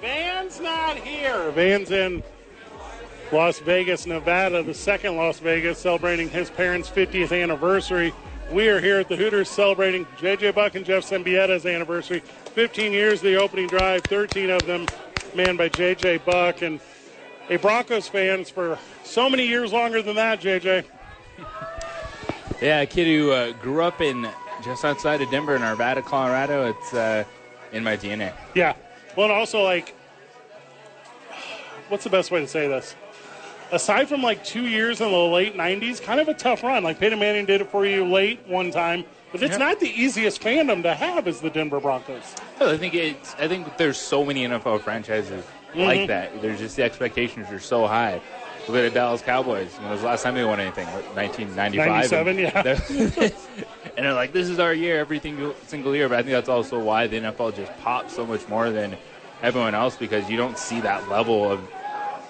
Van's 0.00 0.60
not 0.60 0.96
here. 0.98 1.50
Van's 1.50 1.90
in 1.90 2.22
Las 3.32 3.58
Vegas, 3.58 4.06
Nevada, 4.06 4.62
the 4.62 4.72
second 4.72 5.16
Las 5.16 5.40
Vegas, 5.40 5.80
celebrating 5.80 6.30
his 6.30 6.48
parents' 6.48 6.88
50th 6.88 7.32
anniversary. 7.42 8.14
We 8.52 8.68
are 8.68 8.80
here 8.80 9.00
at 9.00 9.08
the 9.08 9.16
Hooters 9.16 9.50
celebrating 9.50 10.04
JJ 10.20 10.54
Buck 10.54 10.76
and 10.76 10.86
Jeff 10.86 11.02
Siembieda's 11.02 11.66
anniversary. 11.66 12.20
15 12.54 12.92
years 12.92 13.14
of 13.14 13.24
the 13.24 13.34
opening 13.34 13.66
drive, 13.66 14.04
13 14.04 14.48
of 14.48 14.64
them 14.64 14.86
manned 15.34 15.58
by 15.58 15.68
JJ 15.68 16.24
Buck 16.24 16.62
and 16.62 16.78
a 17.50 17.56
Broncos 17.56 18.06
fans 18.06 18.48
for 18.48 18.78
so 19.02 19.28
many 19.28 19.44
years 19.44 19.72
longer 19.72 20.02
than 20.02 20.14
that, 20.14 20.40
JJ. 20.40 20.84
Yeah, 22.62 22.80
a 22.82 22.86
kid 22.86 23.08
who 23.08 23.32
uh, 23.32 23.52
grew 23.60 23.82
up 23.82 24.00
in 24.00 24.28
just 24.62 24.84
outside 24.84 25.20
of 25.20 25.28
Denver, 25.30 25.56
in 25.56 25.62
Arvada, 25.62 26.04
Colorado. 26.04 26.68
It's 26.70 26.94
uh, 26.94 27.24
in 27.72 27.82
my 27.82 27.96
DNA. 27.96 28.32
Yeah. 28.54 28.74
Well, 29.16 29.26
and 29.26 29.32
also, 29.34 29.62
like, 29.64 29.96
what's 31.88 32.04
the 32.04 32.10
best 32.10 32.30
way 32.30 32.40
to 32.40 32.46
say 32.46 32.68
this? 32.68 32.94
Aside 33.72 34.08
from 34.08 34.22
like 34.22 34.44
two 34.44 34.68
years 34.68 35.00
in 35.00 35.10
the 35.10 35.16
late 35.16 35.56
90s, 35.56 36.00
kind 36.00 36.20
of 36.20 36.28
a 36.28 36.34
tough 36.34 36.62
run. 36.62 36.84
Like, 36.84 37.00
Peyton 37.00 37.18
Manning 37.18 37.46
did 37.46 37.62
it 37.62 37.68
for 37.70 37.84
you 37.84 38.04
late 38.04 38.38
one 38.46 38.70
time, 38.70 39.04
but 39.32 39.42
it's 39.42 39.52
Yeah. 39.52 39.66
not 39.66 39.80
the 39.80 39.88
easiest 39.88 40.40
fandom 40.40 40.84
to 40.84 40.94
have 40.94 41.26
as 41.26 41.40
the 41.40 41.50
Denver 41.50 41.80
Broncos. 41.80 42.36
I 42.60 42.76
think 42.76 42.94
it's. 42.94 43.34
I 43.40 43.48
think 43.48 43.76
there's 43.76 43.98
so 43.98 44.24
many 44.24 44.46
NFL 44.46 44.82
franchises 44.82 45.44
like 45.74 46.06
that. 46.06 46.40
There's 46.40 46.60
just 46.60 46.76
the 46.76 46.84
expectations 46.84 47.50
are 47.50 47.58
so 47.58 47.88
high. 47.88 48.20
Look 48.68 48.76
at 48.76 48.82
the 48.82 48.90
Dallas 48.90 49.22
Cowboys. 49.22 49.74
You 49.76 49.82
know, 49.82 49.88
it 49.88 49.92
was 49.92 50.00
the 50.02 50.06
last 50.06 50.22
time 50.22 50.34
they 50.34 50.44
won 50.44 50.60
anything, 50.60 50.86
what, 50.88 51.04
1995. 51.16 52.10
97, 52.10 52.38
yeah. 52.38 52.62
they're- 52.62 53.32
and 53.96 54.06
they're 54.06 54.14
like, 54.14 54.32
this 54.32 54.48
is 54.48 54.58
our 54.58 54.72
year 54.72 55.00
every 55.00 55.18
single, 55.18 55.54
single 55.66 55.94
year. 55.96 56.08
But 56.08 56.18
I 56.18 56.22
think 56.22 56.32
that's 56.32 56.48
also 56.48 56.78
why 56.78 57.06
the 57.08 57.16
NFL 57.18 57.56
just 57.56 57.76
pops 57.80 58.14
so 58.14 58.24
much 58.24 58.46
more 58.48 58.70
than 58.70 58.96
everyone 59.42 59.74
else 59.74 59.96
because 59.96 60.30
you 60.30 60.36
don't 60.36 60.56
see 60.56 60.80
that 60.82 61.08
level 61.08 61.50
of 61.50 61.60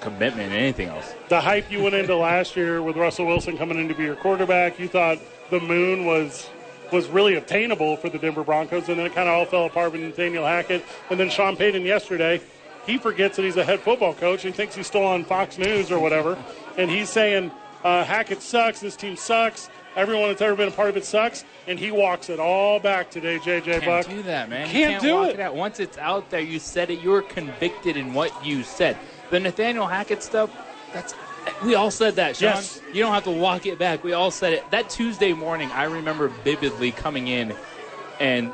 commitment 0.01 0.51
in 0.53 0.59
anything 0.59 0.89
else. 0.89 1.15
The 1.29 1.41
hype 1.41 1.71
you 1.71 1.83
went 1.83 1.95
into 1.95 2.17
last 2.17 2.57
year 2.57 2.83
with 2.83 2.97
Russell 2.97 3.27
Wilson 3.27 3.57
coming 3.59 3.79
in 3.79 3.89
to 3.89 3.95
be 3.95 4.05
your 4.05 4.17
quarterback, 4.17 4.79
you 4.79 4.89
thought 4.89 5.19
the 5.51 5.61
moon 5.61 6.07
was 6.07 6.49
was 6.91 7.09
really 7.09 7.37
obtainable 7.37 7.97
for 7.97 8.11
the 8.11 8.19
Denver 8.19 8.45
Broncos, 8.45 8.89
and 8.91 8.99
then 8.99 9.07
it 9.07 9.15
kind 9.15 9.27
of 9.27 9.35
all 9.35 9.45
fell 9.47 9.65
apart 9.65 9.93
with 9.93 10.03
Nathaniel 10.03 10.45
Hackett. 10.45 10.85
And 11.09 11.19
then 11.19 11.31
Sean 11.31 11.57
Payton 11.57 11.83
yesterday, 11.83 12.41
he 12.87 12.99
forgets 12.99 13.37
that 13.37 13.43
he's 13.43 13.57
a 13.57 13.65
head 13.65 13.81
football 13.81 14.15
coach. 14.15 14.43
He 14.43 14.51
thinks 14.51 14.75
he's 14.75 14.87
still 14.87 15.05
on 15.05 15.25
Fox 15.25 15.59
News 15.59 15.91
or 15.91 15.99
whatever, 15.99 16.37
and 16.77 16.91
he's 16.91 17.09
saying 17.09 17.51
uh, 17.85 18.05
Hackett 18.05 18.43
sucks. 18.43 18.81
This 18.81 18.97
team 18.97 19.17
sucks. 19.17 19.71
Everyone 19.95 20.29
that's 20.29 20.41
ever 20.41 20.57
been 20.57 20.69
a 20.69 20.73
part 20.73 20.89
of 20.89 20.97
it 20.97 21.05
sucks, 21.05 21.45
and 21.67 21.79
he 21.79 21.91
walks 21.91 22.31
it 22.31 22.41
all 22.41 22.81
back 22.81 23.11
today, 23.11 23.39
JJ 23.39 23.65
Can't 23.65 23.85
Buck. 23.85 24.07
do 24.09 24.23
that, 24.23 24.49
man. 24.49 24.67
Can't 24.67 24.75
you 24.75 24.89
can't 24.89 25.03
do 25.03 25.15
walk 25.17 25.29
it. 25.35 25.41
out. 25.41 25.55
Once 25.55 25.81
it's 25.81 25.99
out 25.99 26.31
there, 26.31 26.41
you 26.41 26.59
said 26.59 26.91
it. 26.91 27.01
You're 27.01 27.21
convicted 27.23 27.97
in 27.99 28.15
what 28.15 28.33
you 28.45 28.63
said. 28.63 28.97
The 29.31 29.39
Nathaniel 29.39 29.87
Hackett 29.87 30.23
stuff. 30.23 30.51
That's 30.95 31.15
we 31.65 31.75
all 31.75 31.91
said 31.91 32.15
that, 32.17 32.37
Sean. 32.37 32.51
Yes. 32.51 32.81
You 32.93 33.03
don't 33.03 33.13
have 33.13 33.25
to 33.25 33.31
walk 33.31 33.67
it 33.67 33.79
back. 33.79 34.05
We 34.05 34.13
all 34.13 34.31
said 34.31 34.53
it. 34.55 34.71
That 34.71 34.89
Tuesday 34.89 35.33
morning, 35.33 35.71
I 35.73 35.85
remember 35.85 36.29
vividly 36.29 36.93
coming 36.93 37.29
in 37.29 37.55
and 38.21 38.53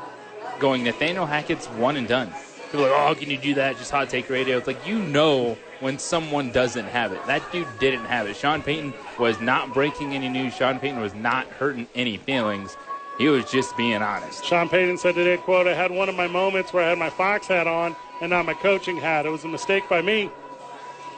going, 0.59 0.83
Nathaniel 0.83 1.25
Hackett's 1.25 1.67
one 1.67 1.95
and 1.97 2.07
done. 2.07 2.33
People 2.71 2.85
are 2.85 2.91
like, 2.91 3.17
oh, 3.17 3.19
can 3.19 3.31
you 3.31 3.37
do 3.37 3.55
that? 3.55 3.77
Just 3.77 3.89
hot 3.89 4.09
take 4.09 4.29
radio. 4.29 4.57
It's 4.57 4.67
like 4.67 4.85
you 4.87 4.99
know 4.99 5.57
when 5.79 5.97
someone 5.97 6.51
doesn't 6.51 6.85
have 6.85 7.11
it. 7.13 7.25
That 7.25 7.41
dude 7.51 7.67
didn't 7.79 8.05
have 8.05 8.27
it. 8.27 8.35
Sean 8.35 8.61
Payton 8.61 8.93
was 9.17 9.41
not 9.41 9.73
breaking 9.73 10.13
any 10.13 10.29
news. 10.29 10.55
Sean 10.55 10.77
Payton 10.79 10.99
was 11.01 11.15
not 11.15 11.47
hurting 11.47 11.87
any 11.95 12.17
feelings. 12.17 12.77
He 13.17 13.27
was 13.27 13.49
just 13.49 13.75
being 13.75 14.01
honest. 14.03 14.45
Sean 14.45 14.69
Payton 14.69 14.99
said 14.99 15.15
today, 15.15 15.37
quote, 15.37 15.65
I 15.65 15.73
had 15.73 15.89
one 15.89 16.09
of 16.09 16.15
my 16.15 16.27
moments 16.27 16.71
where 16.71 16.85
I 16.85 16.89
had 16.89 16.99
my 16.99 17.09
Fox 17.09 17.47
hat 17.47 17.65
on 17.65 17.95
and 18.21 18.29
not 18.29 18.45
my 18.45 18.53
coaching 18.53 18.97
hat. 18.97 19.25
It 19.25 19.29
was 19.29 19.43
a 19.43 19.47
mistake 19.47 19.89
by 19.89 20.03
me. 20.03 20.29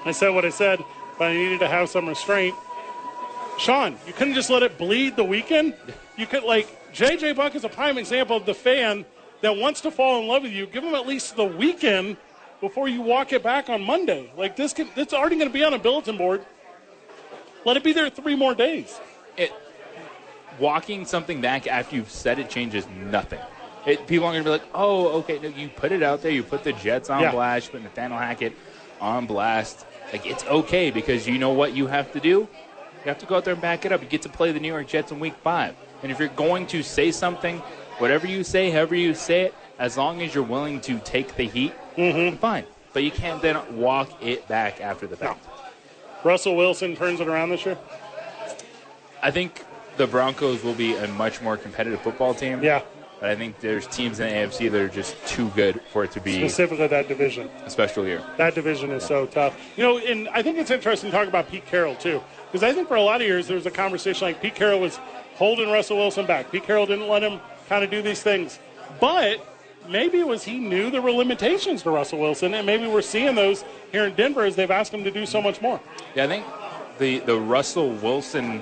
I 0.05 0.11
said 0.11 0.29
what 0.29 0.45
I 0.45 0.49
said, 0.49 0.79
but 1.19 1.31
I 1.31 1.33
needed 1.33 1.59
to 1.59 1.67
have 1.67 1.89
some 1.89 2.07
restraint. 2.07 2.55
Sean, 3.59 3.97
you 4.07 4.13
couldn't 4.13 4.35
just 4.35 4.49
let 4.49 4.63
it 4.63 4.77
bleed 4.77 5.17
the 5.17 5.23
weekend. 5.23 5.75
You 6.17 6.27
could, 6.27 6.43
like, 6.43 6.67
JJ 6.93 7.35
Buck 7.35 7.55
is 7.55 7.65
a 7.65 7.69
prime 7.69 7.97
example 7.97 8.37
of 8.37 8.45
the 8.45 8.53
fan 8.53 9.05
that 9.41 9.57
wants 9.57 9.81
to 9.81 9.91
fall 9.91 10.21
in 10.21 10.27
love 10.27 10.43
with 10.43 10.51
you. 10.51 10.67
Give 10.67 10.83
them 10.83 10.95
at 10.95 11.07
least 11.07 11.35
the 11.35 11.45
weekend 11.45 12.17
before 12.59 12.87
you 12.87 13.01
walk 13.01 13.33
it 13.33 13.43
back 13.43 13.69
on 13.69 13.81
Monday. 13.81 14.31
Like, 14.37 14.55
this, 14.55 14.73
can, 14.73 14.87
this 14.95 15.13
already 15.13 15.35
going 15.35 15.49
to 15.49 15.53
be 15.53 15.63
on 15.63 15.73
a 15.73 15.79
bulletin 15.79 16.17
board. 16.17 16.45
Let 17.65 17.77
it 17.77 17.83
be 17.83 17.93
there 17.93 18.09
three 18.09 18.35
more 18.35 18.53
days. 18.55 18.99
It, 19.37 19.51
walking 20.59 21.05
something 21.05 21.41
back 21.41 21.67
after 21.67 21.95
you've 21.95 22.11
said 22.11 22.39
it 22.39 22.49
changes 22.49 22.85
nothing. 23.09 23.39
It, 23.85 24.05
people 24.05 24.27
are 24.27 24.31
going 24.31 24.43
to 24.43 24.47
be 24.47 24.51
like, 24.51 24.63
oh, 24.75 25.07
okay, 25.19 25.39
no, 25.39 25.49
you 25.49 25.69
put 25.69 25.91
it 25.91 26.03
out 26.03 26.21
there, 26.21 26.31
you 26.31 26.43
put 26.43 26.63
the 26.63 26.73
Jets 26.73 27.09
on 27.09 27.21
Yeah. 27.21 27.31
blast, 27.31 27.67
you 27.67 27.71
put 27.73 27.83
Nathaniel 27.83 28.19
Hackett 28.19 28.53
on 28.99 29.25
blast. 29.25 29.85
Like, 30.11 30.25
it's 30.25 30.45
okay 30.45 30.91
because 30.91 31.27
you 31.27 31.39
know 31.39 31.51
what 31.51 31.73
you 31.73 31.87
have 31.87 32.11
to 32.13 32.19
do? 32.19 32.47
You 33.03 33.07
have 33.07 33.17
to 33.19 33.25
go 33.25 33.37
out 33.37 33.45
there 33.45 33.53
and 33.53 33.61
back 33.61 33.85
it 33.85 33.91
up. 33.91 34.01
You 34.03 34.07
get 34.07 34.21
to 34.23 34.29
play 34.29 34.51
the 34.51 34.59
New 34.59 34.67
York 34.67 34.87
Jets 34.87 35.11
in 35.11 35.19
week 35.19 35.33
five. 35.43 35.75
And 36.03 36.11
if 36.11 36.19
you're 36.19 36.27
going 36.27 36.67
to 36.67 36.83
say 36.83 37.11
something, 37.11 37.61
whatever 38.01 38.27
you 38.27 38.43
say, 38.43 38.71
however 38.71 38.95
you 38.95 39.13
say 39.13 39.41
it, 39.43 39.55
as 39.77 39.95
long 39.95 40.21
as 40.21 40.33
you're 40.33 40.43
willing 40.43 40.81
to 40.81 40.99
take 40.99 41.35
the 41.35 41.43
heat, 41.43 41.73
mm-hmm. 41.95 42.35
fine. 42.37 42.65
But 42.93 43.03
you 43.03 43.11
can't 43.11 43.41
then 43.41 43.77
walk 43.77 44.21
it 44.21 44.47
back 44.47 44.81
after 44.81 45.07
the 45.07 45.15
fact. 45.15 45.45
Russell 46.23 46.55
Wilson 46.57 46.95
turns 46.95 47.19
it 47.19 47.27
around 47.27 47.49
this 47.49 47.65
year. 47.65 47.77
I 49.23 49.31
think 49.31 49.63
the 49.97 50.07
Broncos 50.07 50.63
will 50.63 50.73
be 50.73 50.95
a 50.95 51.07
much 51.09 51.41
more 51.41 51.57
competitive 51.57 52.01
football 52.01 52.33
team. 52.33 52.63
Yeah, 52.63 52.81
But 53.19 53.29
I 53.29 53.35
think 53.35 53.59
there's 53.59 53.87
teams 53.87 54.19
in 54.19 54.27
the 54.27 54.33
AFC 54.33 54.71
that 54.71 54.81
are 54.81 54.89
just 54.89 55.15
too 55.27 55.49
good 55.49 55.79
for 55.91 56.03
it 56.03 56.11
to 56.11 56.19
be 56.19 56.37
specifically 56.37 56.87
that 56.87 57.07
division. 57.07 57.49
a 57.65 57.69
special 57.69 58.05
year. 58.05 58.23
That 58.37 58.55
division 58.55 58.91
is 58.91 59.03
so 59.03 59.25
tough. 59.27 59.55
You 59.77 59.83
know, 59.83 59.97
and 59.99 60.27
I 60.29 60.41
think 60.41 60.57
it's 60.57 60.71
interesting 60.71 61.11
to 61.11 61.17
talk 61.17 61.27
about 61.27 61.49
Pete 61.49 61.65
Carroll 61.65 61.95
too, 61.95 62.21
because 62.51 62.63
I 62.63 62.73
think 62.73 62.87
for 62.87 62.95
a 62.95 63.01
lot 63.01 63.21
of 63.21 63.27
years 63.27 63.47
there 63.47 63.55
was 63.55 63.65
a 63.67 63.71
conversation 63.71 64.27
like 64.27 64.41
Pete 64.41 64.55
Carroll 64.55 64.79
was 64.79 64.97
holding 65.35 65.71
Russell 65.71 65.97
Wilson 65.97 66.25
back. 66.25 66.51
Pete 66.51 66.63
Carroll 66.63 66.85
didn't 66.85 67.07
let 67.07 67.23
him 67.23 67.39
kind 67.71 67.85
of 67.85 67.89
do 67.89 68.01
these 68.01 68.21
things, 68.21 68.59
but 68.99 69.39
maybe 69.87 70.19
it 70.19 70.27
was 70.27 70.43
he 70.43 70.57
knew 70.59 70.91
there 70.91 71.01
were 71.01 71.09
limitations 71.11 71.83
to 71.83 71.89
Russell 71.89 72.19
Wilson, 72.19 72.53
and 72.53 72.65
maybe 72.65 72.85
we're 72.85 73.01
seeing 73.01 73.33
those 73.33 73.63
here 73.93 74.03
in 74.03 74.13
Denver 74.13 74.43
as 74.43 74.57
they've 74.57 74.69
asked 74.69 74.93
him 74.93 75.05
to 75.05 75.11
do 75.11 75.25
so 75.25 75.41
much 75.41 75.61
more. 75.61 75.79
Yeah, 76.13 76.25
I 76.25 76.27
think 76.27 76.45
the 76.99 77.19
the 77.19 77.37
Russell 77.39 77.89
Wilson 77.91 78.61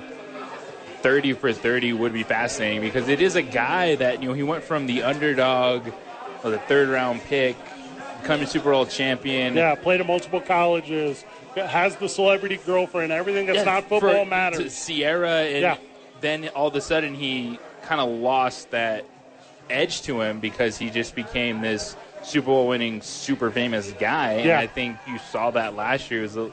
30 1.02 1.32
for 1.32 1.52
30 1.52 1.92
would 1.94 2.12
be 2.12 2.22
fascinating 2.22 2.82
because 2.82 3.08
it 3.08 3.20
is 3.20 3.34
a 3.34 3.42
guy 3.42 3.96
that, 3.96 4.22
you 4.22 4.28
know, 4.28 4.34
he 4.34 4.44
went 4.44 4.62
from 4.62 4.86
the 4.86 5.02
underdog 5.02 5.88
or 6.44 6.50
the 6.50 6.58
third 6.60 6.88
round 6.88 7.20
pick, 7.22 7.56
becoming 8.22 8.46
Super 8.46 8.70
Bowl 8.70 8.86
champion. 8.86 9.56
Yeah, 9.56 9.74
played 9.74 10.00
at 10.00 10.06
multiple 10.06 10.40
colleges, 10.40 11.24
has 11.56 11.96
the 11.96 12.08
celebrity 12.08 12.60
girlfriend. 12.64 13.10
Everything 13.10 13.46
that's 13.46 13.58
Yeah, 13.58 13.64
not 13.64 13.88
for- 13.88 14.00
football 14.00 14.22
to 14.24 14.30
matters. 14.30 14.86
Ciara, 14.86 15.40
and 15.40 15.62
Yeah. 15.62 15.76
then 16.20 16.48
all 16.54 16.68
of 16.68 16.76
a 16.76 16.80
sudden 16.80 17.14
he 17.16 17.58
kind 17.82 18.00
of 18.00 18.08
lost 18.10 18.70
that 18.70 19.04
edge 19.68 20.02
to 20.02 20.20
him 20.20 20.40
because 20.40 20.76
he 20.78 20.90
just 20.90 21.14
became 21.14 21.60
this 21.60 21.96
Super 22.22 22.46
Bowl 22.46 22.68
winning, 22.68 23.00
super 23.00 23.50
famous 23.50 23.92
guy. 23.98 24.32
And 24.32 24.44
Yeah. 24.46 24.58
I 24.58 24.66
think 24.66 24.96
you 25.06 25.18
saw 25.30 25.50
that 25.52 25.74
last 25.74 26.10
year. 26.10 26.22
Was 26.22 26.36
a- 26.36 26.50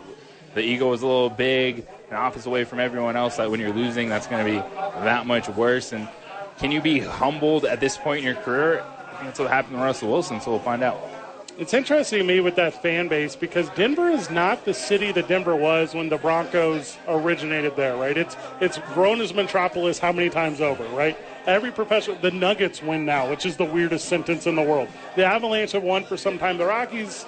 the 0.53 0.61
ego 0.61 0.89
was 0.89 1.01
a 1.01 1.05
little 1.07 1.29
big, 1.29 1.85
an 2.09 2.15
office 2.17 2.45
away 2.45 2.63
from 2.63 2.79
everyone 2.79 3.15
else. 3.15 3.37
That 3.37 3.51
when 3.51 3.59
you're 3.59 3.73
losing, 3.73 4.07
that's 4.09 4.27
going 4.27 4.45
to 4.45 4.51
be 4.51 4.57
that 5.03 5.25
much 5.25 5.49
worse. 5.49 5.91
And 5.93 6.07
can 6.59 6.71
you 6.71 6.81
be 6.81 6.99
humbled 6.99 7.65
at 7.65 7.79
this 7.79 7.97
point 7.97 8.19
in 8.19 8.25
your 8.25 8.35
career? 8.35 8.81
I 8.81 9.09
think 9.15 9.25
that's 9.25 9.39
what 9.39 9.49
happened 9.49 9.77
to 9.77 9.83
Russell 9.83 10.09
Wilson. 10.11 10.39
So 10.41 10.51
we'll 10.51 10.59
find 10.59 10.83
out. 10.83 10.97
It's 11.57 11.73
interesting 11.73 12.19
to 12.19 12.23
me 12.23 12.39
with 12.39 12.55
that 12.57 12.83
fan 12.83 13.07
base 13.07 13.35
because 13.35 13.67
Denver 13.71 14.09
is 14.09 14.29
not 14.29 14.63
the 14.63 14.75
city 14.75 15.11
that 15.13 15.27
Denver 15.27 15.55
was 15.55 15.95
when 15.95 16.07
the 16.07 16.17
Broncos 16.17 16.97
originated 17.07 17.75
there, 17.75 17.97
right? 17.97 18.15
It's 18.15 18.37
it's 18.61 18.77
grown 18.93 19.21
as 19.21 19.33
metropolis 19.33 19.97
how 19.97 20.11
many 20.11 20.29
times 20.29 20.61
over, 20.61 20.83
right? 20.89 21.17
Every 21.47 21.71
professional, 21.71 22.17
the 22.17 22.29
Nuggets 22.29 22.83
win 22.83 23.05
now, 23.05 23.27
which 23.27 23.43
is 23.43 23.57
the 23.57 23.65
weirdest 23.65 24.07
sentence 24.07 24.45
in 24.45 24.53
the 24.55 24.61
world. 24.61 24.87
The 25.15 25.25
Avalanche 25.25 25.71
have 25.71 25.81
won 25.81 26.03
for 26.03 26.15
some 26.15 26.37
time. 26.37 26.59
The 26.59 26.65
Rockies, 26.65 27.25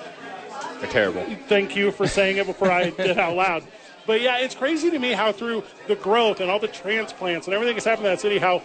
They're 0.80 0.92
terrible. 0.92 1.26
thank 1.48 1.76
you 1.76 1.90
for 1.92 2.06
saying 2.06 2.38
it 2.38 2.46
before 2.46 2.70
I 2.70 2.92
did 2.92 3.18
out 3.18 3.36
loud. 3.36 3.64
But 4.06 4.22
yeah, 4.22 4.38
it's 4.38 4.56
crazy 4.56 4.92
to 4.92 5.00
me 5.00 5.12
how 5.14 5.32
through 5.32 5.64
the 5.88 5.96
growth 5.96 6.40
and 6.40 6.52
all 6.52 6.60
the 6.60 6.68
transplants 6.68 7.48
and 7.48 7.54
everything 7.56 7.76
that's 7.76 7.86
happened 7.86 8.06
in 8.06 8.14
that 8.14 8.20
city, 8.22 8.38
how 8.38 8.62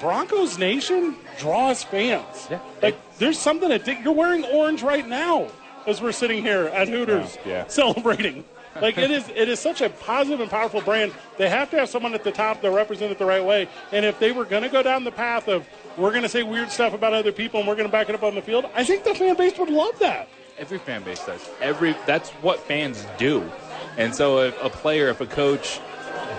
Broncos 0.00 0.58
Nation 0.58 1.14
draws 1.38 1.82
fans. 1.84 2.48
Yeah. 2.50 2.60
Like 2.82 2.96
there's 3.18 3.38
something 3.38 3.68
that 3.68 3.86
You're 4.02 4.12
wearing 4.14 4.44
orange 4.44 4.82
right 4.82 5.06
now 5.06 5.48
as 5.86 6.00
we're 6.00 6.12
sitting 6.12 6.42
here 6.42 6.66
at 6.66 6.88
Hooters 6.88 7.36
Oh, 7.44 7.48
yeah. 7.48 7.66
celebrating. 7.68 8.44
Like 8.80 8.98
it 8.98 9.10
is, 9.10 9.28
it 9.30 9.48
is 9.48 9.58
such 9.58 9.80
a 9.80 9.90
positive 9.90 10.40
and 10.40 10.48
powerful 10.50 10.80
brand. 10.80 11.12
They 11.36 11.48
have 11.48 11.70
to 11.70 11.76
have 11.78 11.88
someone 11.88 12.14
at 12.14 12.22
the 12.24 12.30
top 12.30 12.62
that 12.62 12.70
represent 12.70 13.10
it 13.10 13.18
the 13.18 13.24
right 13.26 13.44
way. 13.44 13.68
And 13.92 14.04
if 14.04 14.18
they 14.18 14.32
were 14.32 14.44
going 14.44 14.62
to 14.62 14.68
go 14.68 14.82
down 14.82 15.04
the 15.04 15.10
path 15.10 15.48
of 15.48 15.66
we're 15.96 16.10
going 16.10 16.22
to 16.22 16.28
say 16.28 16.44
weird 16.44 16.70
stuff 16.70 16.94
about 16.94 17.12
other 17.12 17.32
people 17.32 17.60
and 17.60 17.68
we're 17.68 17.74
going 17.74 17.88
to 17.88 17.92
back 17.92 18.08
it 18.08 18.14
up 18.14 18.22
on 18.22 18.34
the 18.34 18.42
field, 18.42 18.66
I 18.74 18.84
think 18.84 19.04
the 19.04 19.14
fan 19.14 19.36
base 19.36 19.58
would 19.58 19.70
love 19.70 19.98
that. 19.98 20.28
Every 20.56 20.78
fan 20.78 21.02
base 21.02 21.24
does. 21.26 21.48
Every 21.60 21.96
that's 22.06 22.30
what 22.42 22.60
fans 22.60 23.06
do. 23.18 23.50
And 23.96 24.14
so 24.14 24.38
if 24.38 24.62
a 24.62 24.70
player, 24.70 25.08
if 25.08 25.20
a 25.20 25.26
coach 25.26 25.80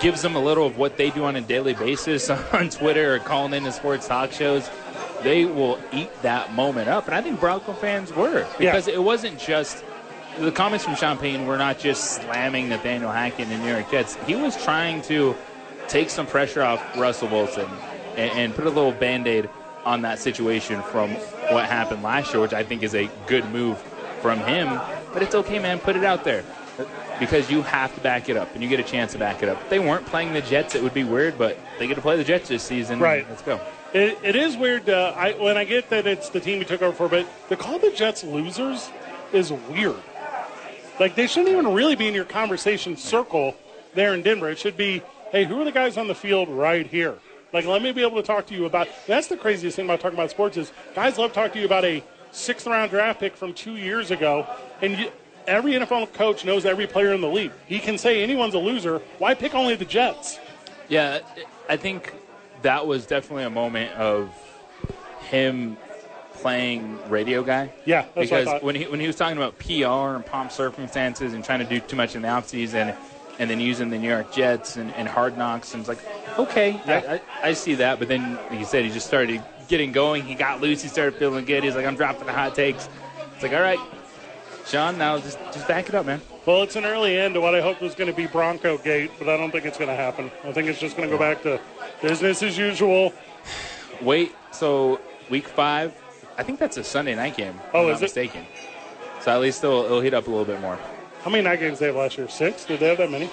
gives 0.01 0.21
them 0.21 0.35
a 0.35 0.39
little 0.39 0.65
of 0.65 0.77
what 0.77 0.97
they 0.97 1.11
do 1.11 1.23
on 1.25 1.35
a 1.35 1.41
daily 1.41 1.73
basis 1.73 2.29
on 2.53 2.69
Twitter 2.69 3.15
or 3.15 3.19
calling 3.19 3.53
in 3.53 3.59
into 3.59 3.71
sports 3.71 4.07
talk 4.07 4.31
shows, 4.31 4.69
they 5.23 5.45
will 5.45 5.79
eat 5.93 6.09
that 6.23 6.51
moment 6.53 6.89
up. 6.89 7.05
And 7.05 7.15
I 7.15 7.21
think 7.21 7.39
Bronco 7.39 7.73
fans 7.73 8.13
were 8.13 8.47
because 8.57 8.87
it 8.87 9.01
wasn't 9.01 9.39
just 9.39 9.83
the 10.39 10.51
comments 10.51 10.85
from 10.85 10.95
Sean 10.95 11.17
Payton 11.17 11.45
were 11.45 11.57
not 11.57 11.77
just 11.77 12.15
slamming 12.15 12.69
Nathaniel 12.69 13.11
Hackett 13.11 13.47
and 13.47 13.51
the 13.51 13.57
New 13.57 13.71
York 13.71 13.91
Jets. 13.91 14.15
He 14.25 14.35
was 14.35 14.61
trying 14.63 15.01
to 15.03 15.35
take 15.87 16.09
some 16.09 16.25
pressure 16.25 16.63
off 16.63 16.97
Russell 16.97 17.27
Wilson 17.27 17.69
and, 18.15 18.31
and 18.31 18.55
put 18.55 18.65
a 18.65 18.69
little 18.69 18.93
band 18.93 19.27
aid 19.27 19.49
on 19.85 20.01
that 20.03 20.19
situation 20.19 20.81
from 20.83 21.11
what 21.51 21.65
happened 21.65 22.01
last 22.01 22.33
year, 22.33 22.41
which 22.41 22.53
I 22.53 22.63
think 22.63 22.81
is 22.81 22.95
a 22.95 23.09
good 23.27 23.45
move 23.51 23.77
from 24.21 24.39
him. 24.39 24.79
But 25.13 25.21
it's 25.21 25.35
okay, 25.35 25.59
man. 25.59 25.79
Put 25.79 25.95
it 25.95 26.03
out 26.03 26.23
there 26.23 26.43
because 27.21 27.51
you 27.51 27.61
have 27.61 27.93
to 27.93 28.01
back 28.01 28.29
it 28.29 28.35
up 28.35 28.51
and 28.55 28.63
you 28.63 28.67
get 28.67 28.79
a 28.79 28.83
chance 28.83 29.11
to 29.11 29.19
back 29.19 29.43
it 29.43 29.47
up. 29.47 29.61
If 29.61 29.69
they 29.69 29.77
weren't 29.77 30.07
playing 30.07 30.33
the 30.33 30.41
Jets, 30.41 30.73
it 30.73 30.81
would 30.81 30.93
be 30.93 31.03
weird, 31.03 31.37
but 31.37 31.55
they 31.77 31.85
get 31.85 31.93
to 31.93 32.01
play 32.01 32.17
the 32.17 32.23
Jets 32.23 32.49
this 32.49 32.63
season. 32.63 32.99
Right. 32.99 33.29
Let's 33.29 33.43
go. 33.43 33.61
It, 33.93 34.17
it 34.23 34.35
is 34.35 34.57
weird. 34.57 34.89
Uh, 34.89 35.13
I, 35.15 35.33
when 35.33 35.55
I 35.55 35.63
get 35.63 35.87
that 35.91 36.07
it's 36.07 36.29
the 36.29 36.39
team 36.39 36.57
we 36.57 36.65
took 36.65 36.81
over 36.81 36.95
for, 36.95 37.07
but 37.07 37.27
to 37.49 37.55
call 37.55 37.77
the 37.77 37.91
Jets 37.91 38.23
losers 38.23 38.89
is 39.31 39.53
weird. 39.53 40.01
Like 40.99 41.13
they 41.13 41.27
shouldn't 41.27 41.49
even 41.49 41.71
really 41.71 41.95
be 41.95 42.07
in 42.07 42.15
your 42.15 42.25
conversation 42.25 42.97
circle 42.97 43.55
there 43.93 44.15
in 44.15 44.23
Denver. 44.23 44.49
It 44.49 44.57
should 44.57 44.75
be, 44.75 45.03
hey, 45.31 45.45
who 45.45 45.61
are 45.61 45.65
the 45.65 45.71
guys 45.71 45.97
on 45.97 46.07
the 46.07 46.15
field 46.15 46.49
right 46.49 46.87
here? 46.87 47.19
Like, 47.53 47.65
let 47.65 47.83
me 47.83 47.91
be 47.91 48.01
able 48.01 48.15
to 48.15 48.23
talk 48.25 48.47
to 48.47 48.55
you 48.55 48.65
about. 48.65 48.87
That's 49.05 49.27
the 49.27 49.37
craziest 49.37 49.75
thing 49.75 49.85
about 49.85 49.99
talking 49.99 50.17
about 50.17 50.31
sports 50.31 50.57
is 50.57 50.71
guys 50.95 51.19
love 51.19 51.33
talking 51.33 51.53
to 51.53 51.59
you 51.59 51.65
about 51.65 51.85
a 51.85 52.03
sixth 52.31 52.65
round 52.65 52.89
draft 52.89 53.19
pick 53.19 53.35
from 53.35 53.53
two 53.53 53.75
years 53.75 54.09
ago, 54.09 54.47
and 54.81 54.97
you, 54.97 55.11
every 55.47 55.73
NFL 55.73 56.13
coach 56.13 56.45
knows 56.45 56.65
every 56.65 56.87
player 56.87 57.13
in 57.13 57.21
the 57.21 57.29
league. 57.29 57.51
He 57.67 57.79
can 57.79 57.97
say 57.97 58.23
anyone's 58.23 58.53
a 58.53 58.59
loser. 58.59 58.99
Why 59.17 59.33
pick 59.33 59.53
only 59.55 59.75
the 59.75 59.85
Jets? 59.85 60.39
Yeah, 60.89 61.19
I 61.69 61.77
think 61.77 62.13
that 62.61 62.85
was 62.85 63.05
definitely 63.05 63.43
a 63.43 63.49
moment 63.49 63.93
of 63.93 64.29
him 65.29 65.77
playing 66.33 66.99
radio 67.09 67.43
guy. 67.43 67.71
Yeah, 67.85 68.05
that's 68.15 68.31
what 68.31 68.39
I 68.41 68.43
because 68.43 68.63
when 68.63 68.75
he 68.75 68.87
when 68.87 68.99
he 68.99 69.07
was 69.07 69.15
talking 69.15 69.37
about 69.37 69.57
PR 69.59 70.15
and 70.15 70.25
pomp 70.25 70.51
circumstances 70.51 71.33
and 71.33 71.43
trying 71.43 71.59
to 71.59 71.65
do 71.65 71.79
too 71.79 71.95
much 71.95 72.15
in 72.15 72.23
the 72.23 72.27
offseason 72.27 72.95
and 73.39 73.49
then 73.49 73.59
using 73.59 73.89
the 73.89 73.97
New 73.97 74.09
York 74.09 74.33
Jets 74.33 74.75
and, 74.75 74.93
and 74.95 75.07
hard 75.07 75.37
knocks 75.37 75.73
and 75.73 75.81
it's 75.81 75.89
like, 75.89 75.99
okay, 76.37 76.79
Yeah. 76.85 77.01
I, 77.07 77.13
I, 77.13 77.49
I 77.49 77.53
see 77.53 77.75
that. 77.75 77.99
But 77.99 78.07
then, 78.07 78.35
like 78.49 78.59
you 78.59 78.65
said, 78.65 78.83
he 78.83 78.91
just 78.91 79.07
started 79.07 79.41
getting 79.67 79.91
going. 79.91 80.23
He 80.23 80.35
got 80.35 80.61
loose. 80.61 80.81
He 80.81 80.89
started 80.89 81.15
feeling 81.15 81.45
good. 81.45 81.63
He's 81.63 81.75
like, 81.75 81.85
I'm 81.85 81.95
dropping 81.95 82.25
the 82.25 82.33
hot 82.33 82.53
takes. 82.55 82.89
It's 83.33 83.43
like, 83.43 83.53
all 83.53 83.61
right, 83.61 83.79
Sean, 84.71 84.97
now 84.97 85.17
just 85.17 85.37
just 85.53 85.67
back 85.67 85.89
it 85.89 85.95
up, 85.95 86.05
man. 86.05 86.21
Well, 86.45 86.63
it's 86.63 86.77
an 86.77 86.85
early 86.85 87.17
end 87.17 87.33
to 87.33 87.41
what 87.41 87.53
I 87.53 87.59
hoped 87.61 87.81
was 87.81 87.93
going 87.93 88.09
to 88.09 88.15
be 88.15 88.25
Bronco 88.25 88.77
Gate, 88.77 89.11
but 89.19 89.27
I 89.27 89.35
don't 89.35 89.51
think 89.51 89.65
it's 89.65 89.77
going 89.77 89.89
to 89.89 89.95
happen. 89.95 90.31
I 90.45 90.53
think 90.53 90.69
it's 90.69 90.79
just 90.79 90.95
going 90.95 91.09
to 91.09 91.13
go 91.15 91.19
back 91.19 91.43
to 91.43 91.59
business 92.01 92.41
as 92.41 92.57
usual. 92.57 93.13
Wait, 94.01 94.33
so 94.51 94.99
week 95.29 95.47
five, 95.47 95.93
I 96.37 96.43
think 96.43 96.57
that's 96.57 96.77
a 96.77 96.83
Sunday 96.83 97.15
night 97.15 97.35
game. 97.35 97.55
if 97.67 97.75
Oh, 97.75 97.79
I'm 97.81 97.85
is 97.87 97.91
not 97.95 97.97
it? 97.97 98.01
mistaken. 98.03 98.45
So 99.19 99.31
at 99.31 99.41
least 99.41 99.63
it'll, 99.63 99.83
it'll 99.85 100.01
heat 100.01 100.13
up 100.13 100.27
a 100.27 100.29
little 100.29 100.45
bit 100.45 100.61
more. 100.61 100.79
How 101.23 101.29
many 101.29 101.43
night 101.43 101.59
games 101.59 101.77
they 101.79 101.87
have 101.87 101.95
last 101.95 102.17
year? 102.17 102.27
Six? 102.29 102.65
Did 102.65 102.79
they 102.79 102.87
have 102.87 102.97
that 102.97 103.11
many? 103.11 103.29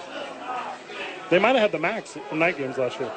They 1.31 1.39
might 1.39 1.51
have 1.51 1.61
had 1.61 1.73
the 1.73 1.79
max 1.79 2.19
in 2.33 2.39
night 2.39 2.59
games 2.59 2.77
last 2.77 2.99
year. 3.01 3.11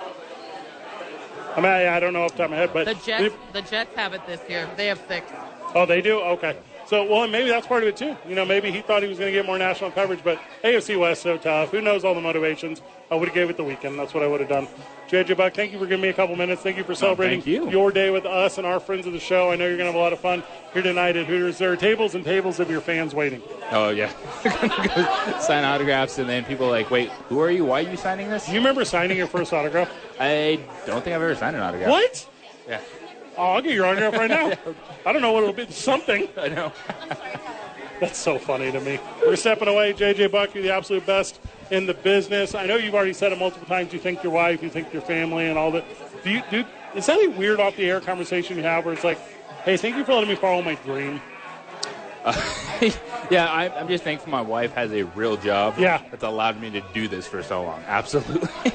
I 1.55 1.57
mean, 1.57 1.65
I, 1.65 1.97
I 1.97 1.99
don't 1.99 2.13
know 2.13 2.23
off 2.23 2.31
the 2.31 2.37
top 2.37 2.45
of 2.45 2.51
my 2.51 2.57
head, 2.57 2.69
but 2.71 2.85
The 2.85 2.93
Jets, 2.93 3.35
the 3.51 3.61
Jets 3.63 3.93
have 3.95 4.13
it 4.13 4.21
this 4.27 4.39
year. 4.47 4.69
They 4.77 4.87
have 4.87 5.01
six. 5.09 5.29
oh, 5.75 5.85
they 5.85 6.01
do. 6.01 6.21
Okay, 6.21 6.55
So, 6.91 7.05
well, 7.05 7.23
and 7.23 7.31
maybe 7.31 7.47
that's 7.47 7.67
part 7.67 7.83
of 7.83 7.87
it 7.87 7.95
too. 7.95 8.17
You 8.27 8.35
know, 8.35 8.43
maybe 8.43 8.69
he 8.69 8.81
thought 8.81 9.01
he 9.01 9.07
was 9.07 9.17
going 9.17 9.31
to 9.31 9.39
get 9.39 9.45
more 9.45 9.57
national 9.57 9.91
coverage, 9.91 10.25
but 10.25 10.41
AFC 10.61 10.99
West 10.99 11.21
so 11.21 11.37
tough. 11.37 11.71
Who 11.71 11.79
knows 11.79 12.03
all 12.03 12.13
the 12.13 12.19
motivations? 12.19 12.81
I 13.09 13.15
would 13.15 13.29
have 13.29 13.33
gave 13.33 13.49
it 13.49 13.55
the 13.55 13.63
weekend. 13.63 13.97
That's 13.97 14.13
what 14.13 14.23
I 14.23 14.27
would 14.27 14.41
have 14.41 14.49
done. 14.49 14.67
JJ 15.07 15.37
Buck, 15.37 15.53
thank 15.53 15.71
you 15.71 15.79
for 15.79 15.85
giving 15.85 16.01
me 16.01 16.09
a 16.09 16.13
couple 16.13 16.35
minutes. 16.35 16.61
Thank 16.61 16.75
you 16.75 16.83
for 16.83 16.93
celebrating 16.93 17.39
thank 17.39 17.47
you. 17.47 17.69
your 17.69 17.93
day 17.93 18.09
with 18.09 18.25
us 18.25 18.57
and 18.57 18.67
our 18.67 18.81
friends 18.81 19.07
of 19.07 19.13
the 19.13 19.21
show. 19.21 19.51
I 19.51 19.55
know 19.55 19.67
you're 19.67 19.77
going 19.77 19.87
to 19.87 19.93
have 19.93 19.95
a 19.95 20.03
lot 20.03 20.11
of 20.11 20.19
fun 20.19 20.43
here 20.73 20.81
tonight 20.81 21.15
at 21.15 21.27
Hooters. 21.27 21.59
There 21.59 21.71
are 21.71 21.77
tables 21.77 22.13
and 22.13 22.25
tables 22.25 22.59
of 22.59 22.69
your 22.69 22.81
fans 22.81 23.15
waiting. 23.15 23.41
Oh 23.71 23.91
yeah, 23.91 24.11
sign 25.39 25.63
autographs, 25.63 26.17
and 26.17 26.27
then 26.27 26.43
people 26.43 26.65
are 26.65 26.71
like, 26.71 26.91
wait, 26.91 27.09
who 27.29 27.39
are 27.39 27.51
you? 27.51 27.63
Why 27.63 27.85
are 27.85 27.89
you 27.89 27.95
signing 27.95 28.29
this? 28.29 28.47
Do 28.47 28.51
you 28.51 28.57
remember 28.57 28.83
signing 28.83 29.15
your 29.15 29.27
first 29.27 29.53
autograph? 29.53 29.89
I 30.19 30.59
don't 30.85 31.01
think 31.05 31.15
I've 31.15 31.21
ever 31.21 31.35
signed 31.35 31.55
an 31.55 31.61
autograph. 31.61 31.89
What? 31.89 32.27
Yeah, 32.67 32.81
Oh, 33.41 33.53
I'll 33.53 33.61
get 33.63 33.73
your 33.73 33.87
autograph 33.87 34.13
right 34.13 34.29
now. 34.29 34.51
I 35.05 35.11
don't 35.11 35.23
know 35.23 35.31
what 35.31 35.41
it'll 35.41 35.55
be. 35.55 35.65
Something. 35.71 36.29
I 36.37 36.49
know. 36.49 36.71
That's 37.99 38.19
so 38.19 38.37
funny 38.37 38.71
to 38.71 38.79
me. 38.79 38.99
We're 39.25 39.35
stepping 39.35 39.67
away. 39.67 39.93
JJ 39.93 40.31
Buck, 40.31 40.53
you're 40.53 40.61
the 40.61 40.71
absolute 40.71 41.07
best 41.07 41.39
in 41.71 41.87
the 41.87 41.95
business. 41.95 42.53
I 42.53 42.67
know 42.67 42.75
you've 42.75 42.93
already 42.93 43.13
said 43.13 43.31
it 43.31 43.39
multiple 43.39 43.67
times. 43.67 43.93
You 43.93 43.99
think 43.99 44.21
your 44.21 44.31
wife, 44.31 44.61
you 44.61 44.69
think 44.69 44.93
your 44.93 45.01
family, 45.01 45.47
and 45.47 45.57
all 45.57 45.71
that. 45.71 45.85
Do 46.23 46.29
you 46.29 46.43
do? 46.51 46.63
Is 46.93 47.07
that 47.07 47.17
a 47.17 47.29
weird 47.29 47.59
off 47.59 47.75
the 47.77 47.89
air 47.89 47.99
conversation 47.99 48.57
you 48.57 48.63
have 48.63 48.85
where 48.85 48.93
it's 48.93 49.03
like, 49.03 49.17
"Hey, 49.63 49.75
thank 49.75 49.95
you 49.95 50.05
for 50.05 50.13
letting 50.13 50.29
me 50.29 50.35
follow 50.35 50.61
my 50.61 50.75
dream." 50.75 51.19
yeah, 53.31 53.47
I, 53.47 53.71
I'm 53.75 53.87
just 53.87 54.03
thankful 54.03 54.29
my 54.29 54.41
wife 54.41 54.73
has 54.73 54.91
a 54.91 55.01
real 55.01 55.35
job. 55.35 55.79
Yeah. 55.79 56.03
that's 56.11 56.23
allowed 56.23 56.61
me 56.61 56.69
to 56.69 56.81
do 56.93 57.07
this 57.07 57.25
for 57.25 57.41
so 57.41 57.63
long. 57.63 57.83
Absolutely. 57.87 58.71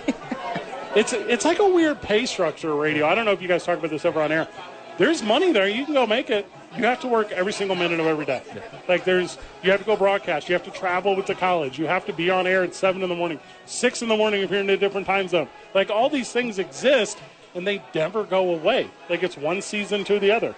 It's 0.97 1.13
it's 1.13 1.45
like 1.45 1.59
a 1.59 1.69
weird 1.69 2.01
pay 2.01 2.25
structure 2.25 2.75
radio. 2.75 3.07
I 3.07 3.15
don't 3.15 3.27
know 3.27 3.33
if 3.33 3.43
you 3.43 3.49
guys 3.49 3.65
talk 3.65 3.79
about 3.79 3.91
this 3.91 4.07
ever 4.07 4.23
on 4.23 4.33
air. 4.33 4.49
There's 4.97 5.23
money 5.23 5.53
there. 5.53 5.69
You 5.69 5.85
can 5.85 5.93
go 5.93 6.07
make 6.07 6.31
it. 6.31 6.51
You 6.75 6.85
have 6.85 7.01
to 7.01 7.07
work 7.07 7.31
every 7.33 7.53
single 7.53 7.77
minute 7.77 8.01
of 8.01 8.07
every 8.07 8.25
day. 8.25 8.43
Like 8.89 9.05
there's, 9.05 9.37
you 9.63 9.71
have 9.71 9.81
to 9.81 9.87
go 9.87 9.95
broadcast. 9.95 10.49
You 10.49 10.55
have 10.55 10.65
to 10.65 10.71
travel 10.71 11.15
with 11.15 11.27
the 11.27 11.35
college. 11.35 11.79
You 11.79 11.87
have 11.87 12.07
to 12.07 12.15
be 12.15 12.31
on 12.31 12.47
air 12.47 12.65
at 12.65 12.75
seven 12.75 13.03
in 13.03 13.11
the 13.11 13.15
morning, 13.15 13.39
six 13.67 14.01
in 14.01 14.09
the 14.09 14.17
morning 14.17 14.41
if 14.41 14.51
you're 14.51 14.61
in 14.61 14.71
a 14.71 14.77
different 14.77 15.07
time 15.07 15.29
zone. 15.29 15.49
Like 15.75 15.91
all 15.91 16.09
these 16.09 16.33
things 16.33 16.59
exist, 16.59 17.19
and 17.55 17.67
they 17.67 17.83
never 17.95 18.25
go 18.25 18.55
away. 18.55 18.91
Like 19.11 19.23
it's 19.23 19.37
one 19.37 19.61
season 19.61 20.03
to 20.05 20.19
the 20.19 20.31
other. 20.31 20.55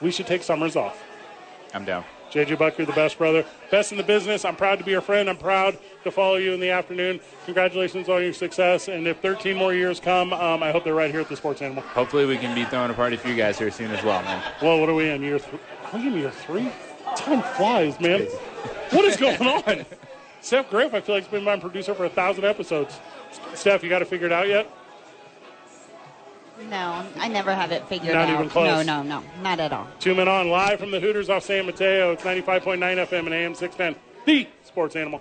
We 0.00 0.12
should 0.12 0.28
take 0.28 0.44
summers 0.44 0.76
off. 0.76 1.02
I'm 1.74 1.84
down. 1.84 2.04
JJ 2.30 2.58
Buck, 2.58 2.78
you're 2.78 2.86
the 2.86 2.92
best 2.92 3.18
brother, 3.18 3.44
best 3.72 3.90
in 3.90 3.98
the 3.98 4.04
business. 4.04 4.44
I'm 4.44 4.56
proud 4.56 4.78
to 4.78 4.84
be 4.84 4.92
your 4.92 5.00
friend. 5.00 5.28
I'm 5.28 5.36
proud 5.36 5.78
to 6.04 6.10
follow 6.10 6.36
you 6.36 6.52
in 6.52 6.60
the 6.60 6.70
afternoon. 6.70 7.20
Congratulations 7.44 8.08
on 8.08 8.22
your 8.22 8.32
success. 8.32 8.88
And 8.88 9.06
if 9.06 9.18
13 9.20 9.56
more 9.56 9.72
years 9.74 10.00
come, 10.00 10.32
um, 10.32 10.62
I 10.62 10.70
hope 10.72 10.84
they're 10.84 10.94
right 10.94 11.10
here 11.10 11.20
at 11.20 11.28
the 11.28 11.36
Sports 11.36 11.62
Animal. 11.62 11.82
Hopefully, 11.84 12.26
we 12.26 12.36
can 12.36 12.54
be 12.54 12.64
throwing 12.64 12.90
a 12.90 12.94
party 12.94 13.16
for 13.16 13.28
you 13.28 13.36
guys 13.36 13.58
here 13.58 13.70
soon 13.70 13.90
as 13.90 14.04
well, 14.04 14.22
man. 14.22 14.42
Well, 14.62 14.78
what 14.80 14.88
are 14.88 14.94
we 14.94 15.08
in 15.10 15.22
year 15.22 15.38
three? 15.38 15.58
Are 15.92 15.98
we 15.98 16.06
in 16.08 16.14
year 16.14 16.30
three? 16.30 16.70
Time 17.16 17.42
flies, 17.56 17.98
man. 18.00 18.22
What 18.90 19.04
is 19.04 19.16
going 19.16 19.40
on? 19.46 19.84
Steph 20.40 20.70
Griff, 20.70 20.92
I 20.94 21.00
feel 21.00 21.14
like, 21.14 21.24
has 21.24 21.30
been 21.30 21.44
my 21.44 21.56
producer 21.56 21.94
for 21.94 22.04
a 22.04 22.08
thousand 22.10 22.44
episodes. 22.44 22.98
Steph, 23.54 23.82
you 23.82 23.88
got 23.88 24.00
to 24.00 24.04
figure 24.04 24.26
it 24.26 24.32
out 24.32 24.48
yet? 24.48 24.68
No, 26.68 27.04
I 27.18 27.28
never 27.28 27.52
have 27.54 27.72
it 27.72 27.86
figured 27.88 28.14
Not 28.14 28.28
out. 28.28 28.34
even 28.34 28.48
close. 28.48 28.86
No, 28.86 29.02
no, 29.02 29.20
no, 29.20 29.24
not 29.42 29.58
at 29.58 29.72
all. 29.72 29.86
Two 29.98 30.14
men 30.14 30.28
on 30.28 30.48
live 30.48 30.78
from 30.78 30.90
the 30.90 31.00
Hooters 31.00 31.28
off 31.28 31.42
San 31.44 31.66
Mateo. 31.66 32.12
It's 32.12 32.22
95.9 32.22 32.78
FM 32.78 33.26
and 33.26 33.34
AM 33.34 33.54
610. 33.54 34.00
The 34.26 34.46
Sports 34.64 34.94
Animal. 34.94 35.20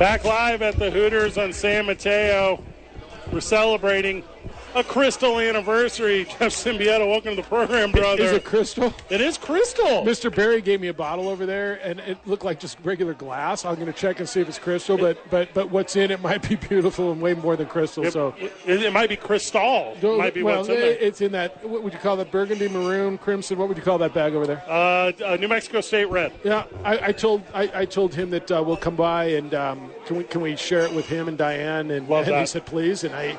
Back 0.00 0.24
live 0.24 0.62
at 0.62 0.78
the 0.78 0.90
Hooters 0.90 1.36
on 1.36 1.52
San 1.52 1.84
Mateo. 1.84 2.64
We're 3.30 3.40
celebrating 3.40 4.24
a 4.74 4.84
crystal 4.84 5.38
anniversary. 5.38 6.24
Jeff 6.24 6.52
Siembieda, 6.52 7.06
welcome 7.06 7.36
to 7.36 7.42
the 7.42 7.48
program, 7.48 7.90
brother. 7.90 8.22
Is 8.22 8.32
it 8.32 8.44
crystal? 8.44 8.92
It 9.08 9.20
is 9.20 9.36
crystal. 9.36 10.04
Mr. 10.04 10.34
Barry 10.34 10.60
gave 10.60 10.80
me 10.80 10.88
a 10.88 10.94
bottle 10.94 11.28
over 11.28 11.46
there, 11.46 11.80
and 11.82 12.00
it 12.00 12.18
looked 12.26 12.44
like 12.44 12.60
just 12.60 12.78
regular 12.84 13.14
glass. 13.14 13.64
I'm 13.64 13.74
going 13.74 13.86
to 13.86 13.92
check 13.92 14.20
and 14.20 14.28
see 14.28 14.40
if 14.40 14.48
it's 14.48 14.58
crystal, 14.58 14.96
but 14.96 15.18
but 15.30 15.52
but 15.54 15.70
what's 15.70 15.96
in 15.96 16.10
it 16.10 16.20
might 16.20 16.48
be 16.48 16.54
beautiful 16.68 17.12
and 17.12 17.20
way 17.20 17.34
more 17.34 17.56
than 17.56 17.66
crystal. 17.66 18.04
It, 18.04 18.12
so 18.12 18.34
it, 18.38 18.52
it 18.66 18.92
might 18.92 19.08
be 19.08 19.16
crystal. 19.16 19.96
It 20.00 20.18
might 20.18 20.34
be 20.34 20.42
well, 20.42 20.58
what's 20.58 20.68
in 20.68 20.76
there. 20.76 20.92
it's 20.92 21.20
in 21.20 21.32
that. 21.32 21.64
What 21.66 21.82
would 21.82 21.92
you 21.92 21.98
call 21.98 22.16
that? 22.16 22.30
Burgundy, 22.30 22.68
maroon, 22.68 23.18
crimson. 23.18 23.58
What 23.58 23.68
would 23.68 23.76
you 23.76 23.82
call 23.82 23.98
that 23.98 24.14
bag 24.14 24.34
over 24.34 24.46
there? 24.46 24.62
Uh, 24.68 25.12
uh, 25.24 25.36
New 25.40 25.48
Mexico 25.48 25.80
State 25.80 26.10
Red. 26.10 26.32
Yeah, 26.44 26.64
I, 26.84 27.08
I 27.08 27.12
told 27.12 27.42
I, 27.54 27.70
I 27.74 27.84
told 27.84 28.14
him 28.14 28.30
that 28.30 28.50
uh, 28.50 28.62
we'll 28.64 28.76
come 28.76 28.96
by 28.96 29.24
and 29.24 29.52
um, 29.54 29.90
can 30.06 30.16
we 30.16 30.24
can 30.24 30.40
we 30.40 30.56
share 30.56 30.82
it 30.82 30.94
with 30.94 31.06
him 31.06 31.28
and 31.28 31.36
Diane 31.36 31.90
and, 31.90 32.08
and 32.08 32.36
he 32.36 32.46
said 32.46 32.66
please 32.66 33.04
and 33.04 33.14
I. 33.14 33.36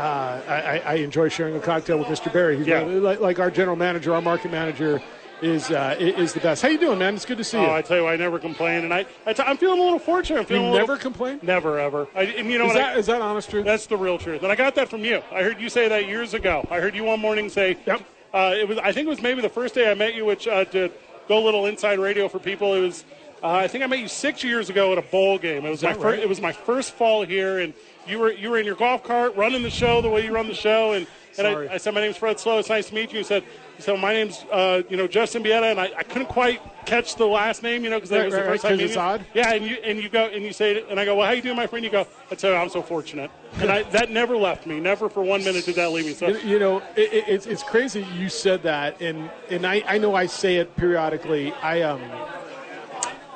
Uh, 0.00 0.40
I, 0.48 0.92
I 0.92 0.94
enjoy 0.94 1.28
sharing 1.28 1.54
a 1.56 1.60
cocktail 1.60 1.98
with 1.98 2.08
Mr. 2.08 2.32
Barry. 2.32 2.56
He's 2.56 2.66
Yeah. 2.66 2.80
like, 2.80 3.20
like 3.20 3.38
our 3.38 3.50
general 3.50 3.76
manager, 3.76 4.14
our 4.14 4.22
market 4.22 4.50
manager 4.50 5.02
is 5.42 5.70
uh, 5.70 5.94
is 5.98 6.32
the 6.32 6.40
best. 6.40 6.62
How 6.62 6.68
you 6.68 6.78
doing, 6.78 6.98
man? 6.98 7.14
It's 7.14 7.26
good 7.26 7.36
to 7.38 7.44
see 7.44 7.60
you. 7.60 7.66
Oh, 7.66 7.72
I 7.74 7.82
tell 7.82 7.98
you, 7.98 8.06
I 8.06 8.16
never 8.16 8.38
complain, 8.38 8.84
and 8.84 8.92
I, 8.94 9.04
I 9.26 9.32
t- 9.34 9.42
I'm 9.42 9.56
feeling 9.58 9.78
a 9.78 9.82
little 9.82 9.98
fortunate. 9.98 10.36
I'm 10.36 10.42
you 10.44 10.48
feeling 10.48 10.70
little, 10.70 10.86
never 10.86 10.98
complain. 10.98 11.38
never 11.42 11.78
ever. 11.78 12.08
I, 12.14 12.22
you 12.22 12.58
know 12.58 12.66
Is 12.68 12.74
that 12.74 12.96
I, 12.96 12.98
is 12.98 13.06
that 13.06 13.20
honest 13.22 13.50
truth? 13.50 13.64
that's 13.66 13.86
the 13.86 13.96
real 13.96 14.16
truth, 14.18 14.42
and 14.42 14.50
I 14.52 14.54
got 14.54 14.74
that 14.76 14.88
from 14.88 15.02
you. 15.04 15.22
I 15.32 15.42
heard 15.42 15.60
you 15.60 15.68
say 15.68 15.88
that 15.88 16.06
years 16.06 16.32
ago. 16.34 16.66
I 16.70 16.80
heard 16.80 16.94
you 16.94 17.04
one 17.04 17.20
morning 17.20 17.48
say, 17.50 17.76
Yep. 17.86 18.02
Uh, 18.32 18.54
it 18.58 18.68
was. 18.68 18.78
I 18.78 18.92
think 18.92 19.06
it 19.06 19.10
was 19.10 19.20
maybe 19.22 19.40
the 19.42 19.48
first 19.50 19.74
day 19.74 19.90
I 19.90 19.94
met 19.94 20.14
you, 20.14 20.24
which 20.24 20.46
uh, 20.48 20.64
to 20.66 20.90
go 21.28 21.38
a 21.38 21.44
little 21.44 21.66
inside 21.66 21.98
radio 21.98 22.26
for 22.28 22.38
people. 22.38 22.74
It 22.74 22.80
was. 22.80 23.04
Uh, 23.42 23.48
I 23.52 23.68
think 23.68 23.82
I 23.82 23.86
met 23.86 23.98
you 24.00 24.08
six 24.08 24.44
years 24.44 24.68
ago 24.70 24.92
at 24.92 24.98
a 24.98 25.02
bowl 25.02 25.38
game. 25.38 25.64
It 25.66 25.70
was 25.70 25.82
my 25.82 25.92
that 25.94 26.00
first. 26.02 26.22
It 26.22 26.28
was 26.28 26.40
my 26.40 26.52
first 26.52 26.92
fall 26.92 27.22
here, 27.24 27.58
and 27.60 27.72
you 28.10 28.18
were 28.18 28.32
you 28.32 28.50
were 28.50 28.58
in 28.58 28.66
your 28.66 28.74
golf 28.74 29.02
cart 29.04 29.36
running 29.36 29.62
the 29.62 29.70
show 29.70 30.02
the 30.02 30.08
way 30.10 30.24
you 30.24 30.34
run 30.34 30.46
the 30.48 30.54
show, 30.54 30.92
and. 30.92 31.06
And 31.38 31.46
I, 31.46 31.74
I 31.74 31.76
said, 31.76 31.94
"My 31.94 32.00
name's 32.00 32.16
Fred 32.16 32.40
Slow. 32.40 32.58
It's 32.58 32.68
nice 32.68 32.88
to 32.88 32.94
meet 32.94 33.12
you." 33.12 33.18
He 33.18 33.22
said, 33.24 33.44
"He 33.76 33.82
said, 33.82 33.98
my 34.00 34.12
name's 34.12 34.44
uh, 34.50 34.82
you 34.90 34.96
know 34.96 35.06
Jeff 35.06 35.30
Siembieda," 35.30 35.70
and 35.70 35.78
I, 35.80 35.84
I 35.96 36.02
couldn't 36.02 36.26
quite 36.26 36.60
catch 36.86 37.14
the 37.14 37.24
last 37.24 37.62
name, 37.62 37.84
you 37.84 37.88
know, 37.88 37.98
because 37.98 38.10
that 38.10 38.18
Right, 38.18 38.24
was 38.24 38.34
the 38.34 38.40
right, 38.40 38.46
first 38.48 38.64
right, 38.64 38.70
time 38.70 38.80
it's 38.80 38.88
meeting 38.96 38.96
you. 38.96 39.00
odd? 39.00 39.24
Yeah, 39.32 39.52
and 39.54 39.64
you 39.64 39.76
and 39.84 40.02
you 40.02 40.08
go 40.08 40.24
and 40.24 40.42
you 40.44 40.52
say 40.52 40.74
it, 40.74 40.86
and 40.90 40.98
I 40.98 41.04
go, 41.04 41.14
"Well, 41.14 41.26
how 41.28 41.32
you 41.32 41.40
doing, 41.40 41.54
my 41.54 41.68
friend?" 41.68 41.84
You 41.84 41.90
go, 41.92 42.04
"I 42.32 42.34
tell 42.34 42.50
you, 42.50 42.56
I'm 42.56 42.68
so 42.68 42.82
fortunate," 42.82 43.30
and 43.60 43.70
I, 43.70 43.82
that 43.90 44.10
never 44.10 44.36
left 44.36 44.66
me. 44.66 44.80
Never 44.80 45.08
for 45.08 45.22
one 45.22 45.44
minute 45.44 45.64
did 45.64 45.76
that 45.76 45.92
leave 45.92 46.06
me. 46.06 46.14
So 46.14 46.26
You, 46.26 46.38
you 46.38 46.58
know, 46.58 46.78
it, 46.96 47.12
it, 47.12 47.24
it's 47.28 47.46
it's 47.46 47.62
crazy 47.62 48.04
you 48.18 48.28
said 48.28 48.64
that, 48.64 49.00
and 49.00 49.30
and 49.50 49.64
I, 49.64 49.84
I 49.86 49.98
know 49.98 50.16
I 50.16 50.26
say 50.26 50.56
it 50.56 50.74
periodically. 50.76 51.52
I 51.62 51.82
um, 51.82 52.02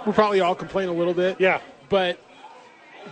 we 0.04 0.12
probably 0.12 0.40
all 0.40 0.56
complain 0.56 0.88
a 0.88 0.92
little 0.92 1.14
bit. 1.14 1.40
Yeah. 1.40 1.60
But 1.88 2.18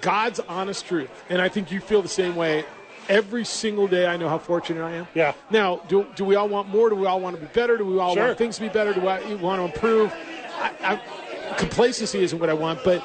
God's 0.01 0.41
honest 0.41 0.87
truth, 0.87 1.11
and 1.29 1.41
I 1.41 1.49
think 1.49 1.71
you 1.71 1.81
feel 1.81 2.03
the 2.03 2.09
same 2.09 2.35
way. 2.37 2.65
Every 3.09 3.45
single 3.45 3.89
day, 3.89 4.07
I 4.07 4.17
know 4.17 4.29
how 4.29 4.39
fortunate 4.39 4.83
I 4.85 4.93
am. 4.93 5.09
Yeah. 5.13 5.33
Now, 5.51 5.79
do, 5.89 6.07
do 6.15 6.25
we 6.25 6.37
all 6.37 6.49
want 6.49 6.69
more? 6.69 6.89
Do 6.89 6.95
we 6.95 7.07
all 7.07 7.21
want 7.21 7.35
to 7.37 7.43
be 7.43 7.49
better? 7.53 7.77
Do 7.77 7.85
we 7.85 7.99
all 7.99 8.15
Sure. 8.15 8.27
want 8.27 8.39
things 8.39 8.57
to 8.57 8.63
be 8.63 8.69
better? 8.69 8.95
Do 8.95 9.01
we 9.01 9.35
want 9.35 9.59
to 9.59 9.65
improve? 9.65 10.13
I, 10.61 10.71
I, 10.81 11.55
complacency 11.57 12.23
isn't 12.23 12.39
what 12.39 12.49
I 12.49 12.55
want, 12.55 12.85
but 12.85 13.03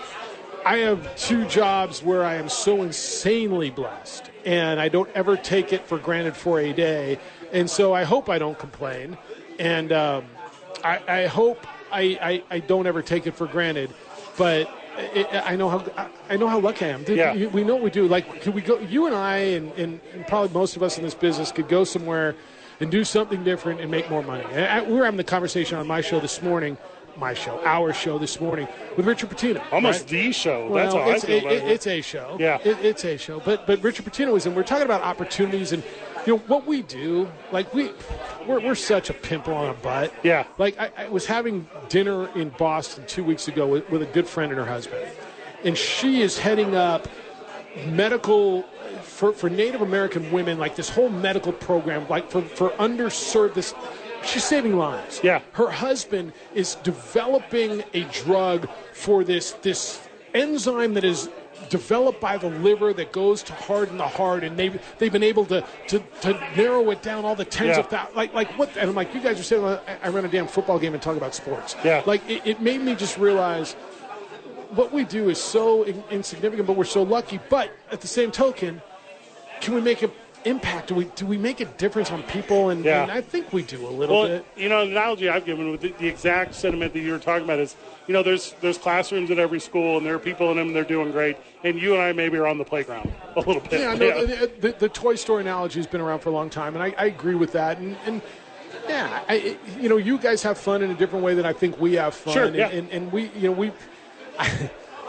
I 0.66 0.78
have 0.78 1.16
two 1.16 1.46
jobs 1.46 2.04
where 2.04 2.24
I 2.24 2.36
am 2.36 2.48
so 2.48 2.84
insanely 2.84 3.72
blessed, 3.72 4.30
and 4.46 4.80
I 4.80 4.88
don't 4.88 5.10
ever 5.16 5.36
take 5.36 5.74
it 5.74 5.88
for 5.88 5.98
granted 5.98 6.36
for 6.36 6.60
a 6.60 6.74
day. 6.74 7.20
And 7.52 7.68
so 7.70 7.94
I 7.94 8.04
hope 8.04 8.30
I 8.30 8.38
don't 8.38 8.58
complain, 8.60 9.18
and 9.58 9.92
um, 9.92 10.26
I, 10.84 11.00
I 11.08 11.26
hope 11.26 11.66
I, 11.92 12.20
I, 12.22 12.56
I 12.56 12.60
don't 12.60 12.86
ever 12.86 13.02
take 13.02 13.26
it 13.26 13.36
for 13.36 13.48
granted. 13.48 13.90
But 14.38 14.70
I 14.98 15.56
know 15.56 15.70
how 15.70 15.84
I- 16.30 16.38
know 16.38 16.48
how 16.48 16.60
lucky 16.60 16.86
I 16.86 16.90
am. 16.90 17.06
Yeah. 17.08 17.34
we 17.48 17.64
know 17.64 17.76
what 17.76 17.84
we 17.84 17.90
do. 17.90 18.08
Like, 18.08 18.42
could 18.42 18.54
we 18.56 18.62
go? 18.62 18.80
You 18.80 19.06
and 19.06 19.16
I, 19.16 19.38
and, 19.38 19.72
and, 19.74 20.00
and 20.14 20.28
probably 20.28 20.54
most 20.54 20.76
of 20.76 20.84
us 20.84 20.98
in 20.98 21.04
this 21.04 21.14
business, 21.14 21.52
could 21.52 21.68
go 21.68 21.84
somewhere 21.84 22.36
and 22.80 22.90
do 22.92 23.04
something 23.04 23.44
different 23.44 23.80
and 23.82 23.90
make 23.92 24.10
more 24.10 24.24
money. 24.24 24.44
And 24.52 24.66
I, 24.66 24.82
we 24.82 24.94
were 24.94 25.06
having 25.06 25.18
the 25.18 25.24
conversation 25.24 25.78
on 25.78 25.88
my 25.88 26.02
show 26.02 26.20
this 26.20 26.42
morning, 26.42 26.78
my 27.16 27.34
show, 27.34 27.60
our 27.66 27.94
show 27.94 28.18
this 28.20 28.40
morning 28.40 28.68
with 28.96 29.06
Richard 29.08 29.30
Patino. 29.30 29.62
almost 29.72 30.02
right? 30.02 30.08
the 30.10 30.32
show. 30.32 30.68
Well, 30.70 30.84
That's 30.84 30.94
how 30.96 31.02
I 31.02 31.16
it's, 31.16 31.26
feel 31.26 31.36
it- 31.38 31.44
about 31.44 31.54
it- 31.54 31.64
it. 31.64 31.72
it's 31.72 31.88
a 31.88 32.02
show. 32.02 32.38
Yeah. 32.40 32.58
It- 32.64 32.84
it's 32.86 33.06
a 33.06 33.18
show. 33.18 33.40
But 33.40 33.66
but 33.68 33.82
Richard 33.84 34.06
Patino 34.06 34.34
was 34.34 34.46
in. 34.46 34.56
We're 34.56 34.64
talking 34.64 34.86
about 34.86 35.02
opportunities 35.02 35.72
and 35.74 35.84
you 36.26 36.36
know 36.36 36.40
what 36.48 36.66
we 36.66 36.82
do. 36.82 37.30
Like 37.52 37.74
we, 37.74 37.92
we're, 38.48 38.60
we're 38.60 38.76
such 38.76 39.10
a 39.10 39.14
pimple 39.14 39.54
on 39.54 39.70
a 39.70 39.74
butt. 39.74 40.14
Yeah. 40.24 40.46
Like 40.58 40.80
I, 40.80 40.92
I 40.98 41.10
was 41.10 41.26
having 41.26 41.68
dinner 41.90 42.30
in 42.38 42.50
Boston 42.50 43.06
two 43.08 43.24
weeks 43.24 43.48
ago 43.48 43.68
with, 43.68 43.90
with 43.90 44.02
a 44.02 44.08
good 44.08 44.28
friend 44.28 44.52
and 44.52 44.60
her 44.60 44.66
husband, 44.66 45.08
and 45.64 45.78
she 45.78 46.22
is 46.22 46.38
heading 46.38 46.76
up 46.76 47.08
medical 47.88 48.64
for, 49.04 49.34
for 49.34 49.50
Native 49.50 49.82
American 49.82 50.32
women, 50.32 50.58
like 50.58 50.76
this 50.76 50.90
whole 50.90 51.10
medical 51.10 51.54
program, 51.54 52.08
like 52.10 52.30
for, 52.30 52.42
for 52.42 52.70
underserved. 52.72 53.54
This 53.54 53.74
she's 54.24 54.44
saving 54.44 54.78
lives. 54.78 55.22
Yeah. 55.24 55.42
Her 55.54 55.70
husband 55.70 56.34
is 56.54 56.76
developing 56.76 57.84
a 57.94 58.04
drug 58.06 58.68
for 58.94 59.24
this 59.24 59.54
this 59.54 60.07
enzyme 60.34 60.94
that 60.96 61.04
is 61.04 61.30
developed 61.70 62.22
by 62.22 62.38
the 62.38 62.50
liver 62.50 62.94
that 62.94 63.12
goes 63.12 63.44
to 63.44 63.54
harden 63.54 63.98
the 63.98 64.08
heart, 64.08 64.44
and 64.44 64.58
they've 64.58 64.80
they've 65.00 65.12
been 65.12 65.24
able 65.24 65.46
to 65.46 65.64
to, 65.88 66.00
to 66.22 66.34
narrow 66.56 66.90
it 66.92 67.02
down 67.02 67.26
all 67.26 67.36
the 67.36 67.46
tens 67.46 67.70
Yeah. 67.70 67.80
of 67.80 67.88
thousands. 67.88 68.16
Like 68.16 68.34
like 68.34 68.58
what? 68.58 68.70
And 68.78 68.90
I'm 68.90 68.96
like, 68.96 69.14
you 69.14 69.22
guys 69.22 69.40
are 69.40 69.44
saying 69.44 69.64
I, 69.66 69.80
I 70.04 70.10
run 70.10 70.26
a 70.26 70.28
damn 70.30 70.48
football 70.48 70.80
game 70.80 70.94
and 70.94 71.02
talk 71.02 71.18
about 71.18 71.34
sports. 71.36 71.76
Yeah. 71.84 72.04
Like 72.06 72.28
it, 72.30 72.42
it 72.46 72.62
made 72.62 72.82
me 72.82 72.96
just 72.96 73.18
realize 73.18 73.74
what 74.72 74.92
we 74.92 75.04
do 75.04 75.30
is 75.30 75.42
so 75.42 75.84
in- 75.84 76.04
insignificant, 76.12 76.68
but 76.68 76.76
we're 76.76 76.84
so 76.84 77.02
lucky. 77.04 77.40
But 77.50 77.72
at 77.92 78.02
the 78.02 78.08
same 78.08 78.32
token, 78.32 78.82
can 79.62 79.74
we 79.74 79.82
make 79.82 80.04
it 80.04 80.12
impact? 80.46 80.88
Do 80.88 80.96
we 80.96 81.06
do 81.16 81.26
we 81.26 81.38
make 81.38 81.60
a 81.60 81.66
difference 81.66 82.12
on 82.12 82.24
people? 82.24 82.70
And, 82.70 82.84
Yeah. 82.84 83.04
and 83.04 83.12
I 83.12 83.22
think 83.22 83.52
we 83.54 83.64
do 83.64 83.86
a 83.86 83.90
little 83.90 84.20
Well, 84.20 84.28
bit. 84.28 84.46
you 84.56 84.70
know, 84.70 84.86
the 84.86 84.92
analogy 84.92 85.30
I've 85.30 85.46
given 85.46 85.72
with 85.72 85.82
the, 85.82 85.94
the 86.00 86.08
exact 86.08 86.56
sentiment 86.56 86.94
that 86.94 87.00
you 87.00 87.12
were 87.12 87.20
talking 87.20 87.44
about 87.44 87.60
is, 87.60 87.76
you 88.08 88.14
know, 88.14 88.24
there's 88.24 88.54
there's 88.62 88.78
classrooms 88.78 89.32
at 89.32 89.40
every 89.40 89.60
school, 89.60 89.98
and 89.98 90.06
there 90.06 90.16
are 90.16 90.20
people 90.20 90.52
in 90.52 90.58
them 90.58 90.68
and 90.68 90.76
they're 90.76 90.84
doing 90.84 91.12
great, 91.12 91.38
and 91.64 91.82
you 91.82 91.94
and 91.94 92.02
I 92.02 92.14
maybe 92.14 92.38
are 92.38 92.48
on 92.48 92.58
the 92.58 92.66
playground 92.66 93.12
a 93.36 93.40
little 93.40 93.62
bit. 93.62 93.80
Yeah, 93.82 93.94
no, 93.96 94.26
the, 94.26 94.44
uh, 94.44 94.48
the, 94.62 94.72
the 94.80 94.90
Toy 94.90 95.16
Story 95.16 95.42
analogy 95.42 95.80
has 95.80 95.88
been 95.88 96.02
around 96.02 96.20
for 96.20 96.30
a 96.30 96.34
long 96.34 96.50
time, 96.50 96.76
and 96.76 96.84
I, 96.84 96.94
I 96.98 97.06
agree 97.06 97.36
with 97.36 97.52
that. 97.54 97.78
And, 97.80 97.98
and 98.06 98.22
yeah, 98.88 99.24
I, 99.28 99.58
you 99.80 99.90
know, 99.90 99.98
you 99.98 100.18
guys 100.18 100.42
have 100.44 100.58
fun 100.58 100.82
in 100.82 100.92
a 100.92 100.96
different 100.96 101.26
way 101.26 101.34
than 101.34 101.46
I 101.46 101.54
think 101.54 101.80
we 101.80 101.94
have 101.94 102.16
fun. 102.16 102.34
Sure, 102.34 102.46
and, 102.46 102.56
yeah. 102.56 102.70
and, 102.70 102.90
and 102.92 103.12
we, 103.12 103.30
you 103.36 103.50
know, 103.50 103.52
we. 103.52 103.72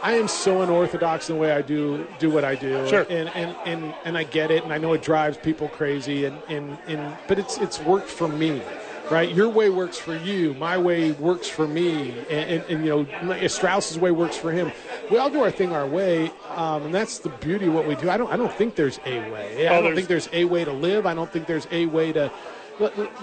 I, 0.03 0.13
am 0.15 0.29
so 0.29 0.63
unorthodox 0.63 1.29
in 1.29 1.37
the 1.37 1.41
way 1.41 1.53
I 1.53 1.63
do 1.63 2.07
do 2.19 2.31
what 2.31 2.45
I 2.45 2.55
do, 2.55 2.87
Sure. 2.89 3.07
and, 3.11 3.29
and, 3.35 3.57
and, 3.65 3.95
and 4.05 4.19
I 4.19 4.25
get 4.25 4.51
it, 4.51 4.63
and 4.65 4.73
I 4.73 4.79
know 4.79 4.93
it 4.93 5.03
drives 5.03 5.37
people 5.37 5.69
crazy, 5.69 6.25
and, 6.25 6.37
and, 6.49 6.79
and 6.87 7.17
but 7.27 7.39
it's 7.39 7.59
it's 7.59 7.81
worked 7.81 8.09
for 8.09 8.29
me, 8.29 8.63
right? 9.11 9.33
Your 9.35 9.49
way 9.49 9.71
works 9.71 9.99
for 9.99 10.17
you, 10.17 10.55
my 10.55 10.79
way 10.79 11.13
works 11.13 11.49
for 11.49 11.67
me, 11.67 12.11
and, 12.31 12.51
and, 12.51 12.65
and 12.71 12.85
you 12.85 13.07
know 13.23 13.47
Strauss's 13.49 13.99
way 13.99 14.11
works 14.11 14.37
for 14.37 14.53
him. 14.53 14.71
We 15.11 15.19
all 15.19 15.31
do 15.31 15.43
our 15.43 15.51
thing 15.51 15.73
our 15.73 15.87
way, 15.87 16.31
um, 16.55 16.85
and 16.87 16.95
that's 16.95 17.19
the 17.21 17.31
beauty 17.31 17.67
of 17.67 17.75
what 17.75 17.87
we 17.87 17.95
do. 17.97 18.09
I 18.11 18.17
don't 18.17 18.33
I 18.33 18.37
don't 18.37 18.53
think 18.53 18.75
there's 18.77 19.01
a 19.07 19.19
way. 19.31 19.67
I 19.69 19.77
Oh, 19.79 19.83
don't 19.83 19.95
think 19.95 20.09
there's 20.09 20.29
a 20.33 20.45
way 20.45 20.65
to 20.65 20.73
live. 20.73 21.07
I 21.07 21.15
don't 21.15 21.31
think 21.33 21.47
there's 21.47 21.67
a 21.71 21.87
way 21.87 22.13
to 22.13 22.31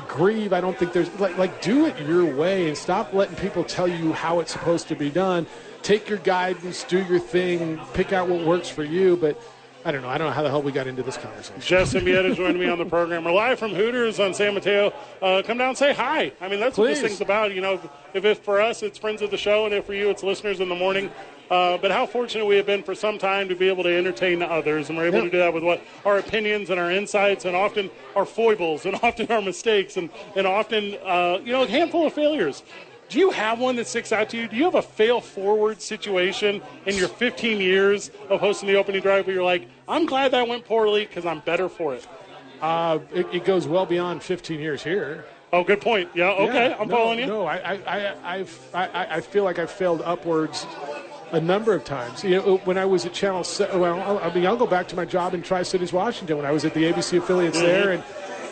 grieve. 0.07 0.51
I 0.51 0.59
don't 0.61 0.77
think 0.77 0.91
there's 0.93 1.09
like 1.19 1.37
like 1.37 1.61
do 1.61 1.85
it 1.85 1.97
your 2.01 2.25
way 2.25 2.67
and 2.67 2.77
stop 2.77 3.13
letting 3.13 3.35
people 3.37 3.63
tell 3.63 3.87
you 3.87 4.11
how 4.13 4.39
it's 4.39 4.51
supposed 4.51 4.87
to 4.89 4.95
be 4.95 5.09
done. 5.09 5.45
Take 5.85 6.09
your 6.09 6.17
guidance, 6.17 6.83
do 6.83 7.03
your 7.03 7.19
thing, 7.19 7.79
pick 7.93 8.11
out 8.11 8.27
what 8.27 8.43
works 8.43 8.67
for 8.67 8.83
you. 8.83 9.17
But 9.17 9.39
I 9.85 9.91
don't 9.91 10.01
know. 10.01 10.09
I 10.09 10.17
don't 10.17 10.25
know 10.25 10.33
how 10.33 10.41
the 10.41 10.49
hell 10.49 10.63
we 10.63 10.71
got 10.71 10.87
into 10.87 11.03
this 11.03 11.15
conversation. 11.15 11.61
Jeff 11.61 11.89
Siembieda 11.89 12.33
joined 12.35 12.59
me 12.59 12.67
on 12.67 12.79
the 12.79 12.85
program. 12.85 13.23
We're 13.23 13.33
live 13.33 13.59
from 13.59 13.69
Hooters 13.71 14.19
on 14.19 14.33
San 14.33 14.55
Mateo. 14.55 14.91
Uh, 15.21 15.43
come 15.45 15.59
down 15.59 15.69
and 15.69 15.77
say 15.77 15.93
hi. 15.93 16.31
I 16.41 16.47
mean, 16.47 16.59
that's 16.59 16.75
what 16.75 16.87
this 16.87 17.01
thing's 17.01 17.21
about. 17.21 17.53
You 17.53 17.61
know, 17.61 17.79
if 18.15 18.25
it's 18.25 18.39
for 18.39 18.59
us, 18.59 18.81
it's 18.81 18.97
friends 18.97 19.21
of 19.21 19.29
the 19.29 19.37
show, 19.37 19.65
and 19.65 19.75
if 19.75 19.85
for 19.85 19.93
you, 19.93 20.09
it's 20.09 20.23
listeners 20.23 20.59
in 20.59 20.69
the 20.69 20.75
morning. 20.75 21.11
Uh, 21.51 21.77
but 21.77 21.91
how 21.91 22.07
fortunate 22.07 22.47
we 22.47 22.55
have 22.55 22.65
been 22.65 22.81
for 22.81 22.95
some 22.95 23.19
time 23.19 23.47
to 23.47 23.53
be 23.55 23.69
able 23.69 23.83
to 23.83 23.95
entertain 23.95 24.41
others, 24.41 24.89
and 24.89 24.97
we're 24.97 25.05
able 25.05 25.19
Yeah. 25.19 25.25
to 25.25 25.29
do 25.29 25.37
that 25.37 25.53
with 25.53 25.63
what 25.63 25.83
our 26.03 26.17
opinions 26.17 26.71
and 26.71 26.79
our 26.79 26.89
insights, 26.89 27.45
and 27.45 27.55
often 27.55 27.91
our 28.15 28.25
foibles, 28.25 28.87
and 28.87 28.95
often 29.03 29.27
our 29.31 29.43
mistakes, 29.43 29.97
and 29.97 30.09
and 30.35 30.47
often 30.47 30.95
uh, 31.05 31.37
you 31.43 31.51
know 31.51 31.61
a 31.61 31.67
handful 31.67 32.07
of 32.07 32.13
failures. 32.13 32.63
Do 33.09 33.19
you 33.19 33.29
have 33.31 33.59
one 33.59 33.75
that 33.75 33.87
sticks 33.87 34.11
out 34.11 34.29
to 34.29 34.37
you? 34.37 34.47
Do 34.47 34.55
you 34.55 34.63
have 34.63 34.75
a 34.75 34.81
fail 34.81 35.21
forward 35.21 35.81
situation 35.81 36.61
in 36.85 36.95
your 36.95 37.07
15 37.07 37.59
years 37.61 38.09
of 38.29 38.39
hosting 38.39 38.67
the 38.67 38.75
opening 38.75 39.01
drive 39.01 39.27
where 39.27 39.35
you're 39.35 39.43
like, 39.43 39.67
I'm 39.87 40.05
glad 40.05 40.31
that 40.31 40.47
went 40.47 40.65
poorly 40.65 41.05
because 41.05 41.25
I'm 41.25 41.39
better 41.41 41.69
for 41.69 41.93
it? 41.95 42.07
Uh, 42.61 42.99
it, 43.13 43.27
it 43.31 43.45
goes 43.45 43.67
well 43.67 43.85
beyond 43.85 44.23
15 44.23 44.59
years 44.59 44.83
here. 44.83 45.25
Oh, 45.53 45.63
good 45.63 45.81
point. 45.81 46.09
Yeah, 46.15 46.31
okay, 46.31 46.69
Yeah, 46.69 46.77
I'm 46.79 46.87
no, 46.87 46.95
following 46.95 47.19
you. 47.19 47.27
No, 47.27 47.45
I, 47.45 47.57
I, 47.57 48.15
I, 48.39 48.45
I, 48.73 49.15
I 49.17 49.21
feel 49.21 49.43
like 49.43 49.59
I've 49.59 49.71
failed 49.71 50.01
upwards 50.01 50.65
a 51.31 51.39
number 51.39 51.73
of 51.73 51.83
times. 51.85 52.23
You 52.23 52.37
know, 52.37 52.57
when 52.65 52.77
I 52.77 52.85
was 52.85 53.05
at 53.05 53.13
Channel, 53.13 53.43
Se- 53.43 53.69
well, 53.77 53.99
I'll- 54.01 54.17
I 54.19 54.33
mean, 54.33 54.45
I'll 54.47 54.57
go 54.57 54.65
back 54.67 54.87
to 54.89 54.95
my 54.95 55.05
job 55.05 55.33
in 55.33 55.43
Tri 55.43 55.61
Cities, 55.63 55.93
Washington, 55.93 56.37
when 56.37 56.45
I 56.45 56.51
was 56.51 56.65
at 56.65 56.73
the 56.73 56.83
ABC 56.91 57.19
affiliates 57.19 57.57
Mm-hmm. 57.57 57.65
there, 57.67 57.91
and 57.91 58.03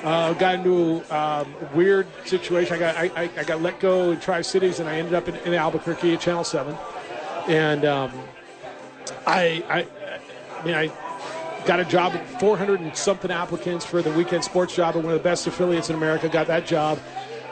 uh, 0.04 0.34
got 0.34 0.56
into 0.56 0.98
um, 1.14 1.54
a 1.62 1.70
weird 1.74 2.08
situation. 2.26 2.76
I 2.76 2.80
got, 2.80 2.96
I, 2.98 3.12
I, 3.16 3.30
I 3.38 3.44
got 3.44 3.62
let 3.62 3.80
go 3.80 4.12
in 4.12 4.20
Tri 4.20 4.42
Cities, 4.42 4.80
and 4.80 4.90
I 4.90 4.98
ended 4.98 5.14
up 5.14 5.28
in, 5.28 5.36
in 5.38 5.54
Albuquerque 5.54 6.14
at 6.14 6.20
Channel 6.20 6.44
Seven, 6.44 6.78
and 7.48 7.86
um, 7.86 8.12
I, 9.26 9.64
I, 9.70 9.88
I 10.60 10.66
mean, 10.66 10.76
I 10.76 10.92
got 11.66 11.80
a 11.80 11.86
job, 11.86 12.14
400 12.40 12.82
and 12.82 12.96
something 12.96 13.32
applicants 13.32 13.86
for 13.86 14.02
the 14.02 14.12
weekend 14.12 14.44
sports 14.44 14.76
job 14.76 14.96
at 14.96 15.04
one 15.04 15.14
of 15.14 15.20
the 15.20 15.24
best 15.24 15.48
affiliates 15.48 15.90
in 15.90 15.96
America. 15.96 16.28
Got 16.28 16.48
that 16.48 16.66
job. 16.66 17.00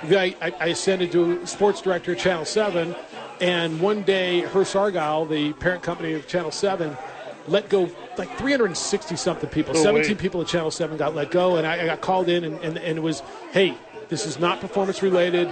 I, 0.04 0.36
I, 0.42 0.54
I 0.60 0.66
ascended 0.68 1.12
to 1.14 1.46
sports 1.46 1.82
director 1.82 2.14
at 2.14 2.20
Channel 2.20 2.46
7, 2.46 2.96
and 3.40 3.80
one 3.80 4.04
day, 4.04 4.42
Hearst 4.42 4.76
Argyle, 4.76 5.26
the 5.26 5.54
parent 5.54 5.84
company 5.84 6.14
of 6.14 6.28
Channel 6.28 6.52
7, 6.52 6.98
let 7.48 7.70
go 7.70 7.90
like 8.18 8.38
360 8.38 9.16
something 9.16 9.50
people. 9.50 9.76
Oh, 9.78 9.84
17 9.84 10.12
wait. 10.12 10.20
people 10.20 10.42
at 10.42 10.48
Channel 10.48 10.72
7 10.72 10.98
got 10.98 11.16
let 11.16 11.32
go, 11.32 11.58
and 11.58 11.66
I, 11.66 11.82
I 11.82 11.86
got 11.86 12.02
called 12.02 12.30
in, 12.30 12.44
and, 12.44 12.56
and, 12.60 12.78
and 12.78 12.98
it 12.98 13.02
was, 13.02 13.22
hey, 13.52 13.76
this 14.10 14.26
is 14.26 14.40
not 14.40 14.60
performance 14.60 15.02
related. 15.02 15.50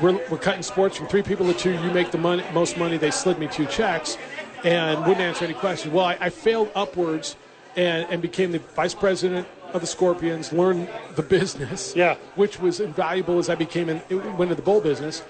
We're, 0.00 0.20
we're 0.30 0.38
cutting 0.38 0.62
sports 0.62 0.96
from 0.96 1.08
three 1.08 1.22
people 1.22 1.46
to 1.52 1.58
two. 1.58 1.72
You 1.72 1.90
make 1.90 2.10
the 2.12 2.18
money, 2.18 2.44
most 2.54 2.78
money. 2.78 2.96
They 2.96 3.10
slid 3.10 3.38
me 3.38 3.48
two 3.48 3.66
checks 3.66 4.16
and 4.64 5.00
wouldn't 5.00 5.20
answer 5.20 5.44
any 5.44 5.54
questions. 5.54 5.92
Well, 5.92 6.04
I, 6.06 6.16
I 6.20 6.30
failed 6.30 6.70
upwards 6.74 7.36
and, 7.76 8.06
and 8.08 8.22
became 8.22 8.52
the 8.52 8.60
vice 8.60 8.94
president 8.94 9.46
of 9.72 9.80
the 9.80 9.86
Scorpions, 9.86 10.52
learned 10.52 10.88
the 11.16 11.22
business, 11.22 11.94
Yeah. 11.96 12.14
which 12.36 12.60
was 12.60 12.78
invaluable 12.80 13.38
as 13.38 13.50
I 13.50 13.56
became 13.56 13.88
in, 13.88 14.00
went 14.10 14.42
into 14.42 14.54
the 14.54 14.62
bowl 14.62 14.80
business. 14.80 15.22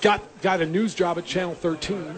Got 0.00 0.22
got 0.42 0.60
a 0.60 0.66
news 0.66 0.94
job 0.94 1.18
at 1.18 1.24
Channel 1.24 1.54
13, 1.54 2.14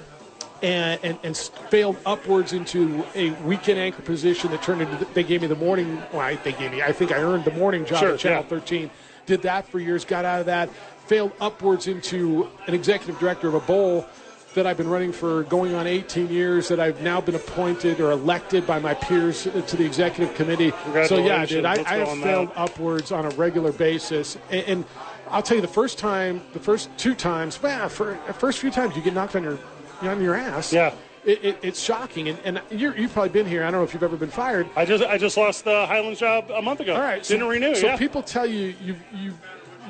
and, 0.62 1.00
and, 1.02 1.18
and 1.22 1.36
failed 1.36 1.96
upwards 2.04 2.52
into 2.52 3.04
a 3.14 3.30
weekend 3.42 3.78
anchor 3.78 4.02
position 4.02 4.50
that 4.50 4.62
turned 4.62 4.82
into. 4.82 5.04
They 5.14 5.22
gave 5.22 5.42
me 5.42 5.46
the 5.46 5.56
morning. 5.56 6.02
Well, 6.12 6.20
I, 6.20 6.36
they 6.36 6.52
gave 6.52 6.70
me. 6.70 6.82
I 6.82 6.92
think 6.92 7.12
I 7.12 7.16
earned 7.16 7.44
the 7.44 7.52
morning 7.52 7.84
job 7.84 8.00
Sure, 8.00 8.14
at 8.14 8.20
Channel 8.20 8.42
yeah. 8.42 8.48
13. 8.48 8.90
Did 9.26 9.42
that 9.42 9.66
for 9.68 9.78
years. 9.78 10.04
Got 10.04 10.24
out 10.24 10.40
of 10.40 10.46
that. 10.46 10.70
Failed 11.06 11.32
upwards 11.40 11.86
into 11.86 12.48
an 12.66 12.74
executive 12.74 13.18
director 13.18 13.48
of 13.48 13.54
a 13.54 13.60
bowl 13.60 14.06
that 14.54 14.66
I've 14.66 14.76
been 14.76 14.88
running 14.88 15.12
for 15.12 15.44
going 15.44 15.74
on 15.74 15.86
18 15.86 16.28
years. 16.28 16.68
That 16.68 16.80
I've 16.80 17.00
now 17.02 17.20
been 17.20 17.36
appointed 17.36 18.00
or 18.00 18.10
elected 18.10 18.66
by 18.66 18.78
my 18.78 18.94
peers 18.94 19.44
to 19.44 19.76
the 19.76 19.84
executive 19.84 20.34
committee. 20.34 20.72
So 21.06 21.24
yeah, 21.24 21.46
dude, 21.46 21.64
I. 21.64 21.82
I 21.86 21.98
have 21.98 22.18
failed 22.18 22.48
that. 22.50 22.58
upwards 22.58 23.12
on 23.12 23.24
a 23.24 23.30
regular 23.30 23.72
basis. 23.72 24.36
And, 24.50 24.64
and 24.66 24.84
I'll 25.30 25.42
tell 25.42 25.56
you, 25.56 25.62
the 25.62 25.68
first 25.68 25.98
time, 25.98 26.42
the 26.52 26.58
first 26.58 26.90
two 26.96 27.14
times, 27.14 27.62
well, 27.62 27.88
for 27.88 28.18
the 28.26 28.32
first 28.32 28.58
few 28.58 28.70
times 28.70 28.96
you 28.96 29.02
get 29.02 29.14
knocked 29.14 29.36
on 29.36 29.44
your 29.44 29.58
on 30.08 30.22
your 30.22 30.34
ass. 30.34 30.72
Yeah. 30.72 30.94
It, 31.22 31.44
it, 31.44 31.58
it's 31.62 31.78
shocking, 31.78 32.30
and, 32.30 32.38
and 32.44 32.62
you're, 32.70 32.96
you've 32.96 33.12
probably 33.12 33.28
been 33.28 33.44
here. 33.44 33.62
I 33.62 33.70
don't 33.70 33.80
know 33.80 33.84
if 33.84 33.92
you've 33.92 34.02
ever 34.02 34.16
been 34.16 34.30
fired. 34.30 34.66
I 34.74 34.86
just 34.86 35.04
I 35.04 35.18
just 35.18 35.36
lost 35.36 35.64
the 35.64 35.86
Highlands 35.86 36.18
job 36.18 36.50
a 36.50 36.62
month 36.62 36.80
ago. 36.80 36.94
All 36.94 37.02
right, 37.02 37.22
didn't 37.22 37.40
so, 37.42 37.48
renew. 37.48 37.74
So 37.74 37.88
yeah. 37.88 37.96
people 37.98 38.22
tell 38.22 38.46
you 38.46 38.74
you 38.82 38.96
you 39.12 39.34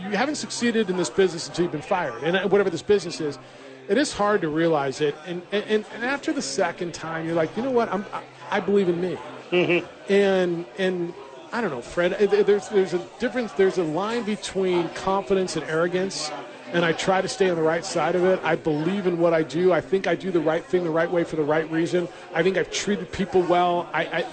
you 0.00 0.10
haven't 0.16 0.34
succeeded 0.34 0.90
in 0.90 0.96
this 0.96 1.08
business 1.08 1.46
until 1.46 1.62
you've 1.62 1.72
been 1.72 1.82
fired, 1.82 2.24
and 2.24 2.36
uh, 2.36 2.48
whatever 2.48 2.68
this 2.68 2.82
business 2.82 3.20
is, 3.20 3.38
it 3.88 3.96
is 3.96 4.12
hard 4.12 4.40
to 4.40 4.48
realize 4.48 5.00
it. 5.00 5.14
And 5.24 5.42
and, 5.52 5.84
and 5.94 6.04
after 6.04 6.32
the 6.32 6.42
second 6.42 6.94
time, 6.94 7.26
you're 7.26 7.36
like, 7.36 7.56
you 7.56 7.62
know 7.62 7.70
what? 7.70 7.92
I'm 7.92 8.04
I, 8.12 8.22
I 8.50 8.58
believe 8.58 8.88
in 8.88 9.00
me. 9.00 9.16
Mm-hmm. 9.52 10.12
And 10.12 10.66
and 10.78 11.14
I 11.52 11.60
don't 11.60 11.70
know, 11.70 11.80
Fred. 11.80 12.14
uh, 12.14 12.42
There's 12.42 12.68
there's 12.70 12.94
a 12.94 13.06
difference. 13.20 13.52
There's 13.52 13.78
a 13.78 13.84
line 13.84 14.24
between 14.24 14.88
confidence 14.90 15.54
and 15.54 15.64
arrogance. 15.70 16.32
And 16.72 16.84
I 16.84 16.92
try 16.92 17.20
to 17.20 17.28
stay 17.28 17.50
on 17.50 17.56
the 17.56 17.62
right 17.62 17.84
side 17.84 18.14
of 18.14 18.24
it. 18.24 18.40
I 18.44 18.54
believe 18.54 19.06
in 19.06 19.18
what 19.18 19.34
I 19.34 19.42
do. 19.42 19.72
I 19.72 19.80
think 19.80 20.06
I 20.06 20.14
do 20.14 20.30
the 20.30 20.40
right 20.40 20.64
thing 20.64 20.84
the 20.84 20.90
right 20.90 21.10
way 21.10 21.24
for 21.24 21.36
the 21.36 21.42
right 21.42 21.68
reason. 21.70 22.08
I 22.32 22.42
think 22.42 22.56
I've 22.56 22.70
treated 22.70 23.10
people 23.10 23.42
well. 23.42 23.88
I, 23.92 24.04
I 24.04 24.26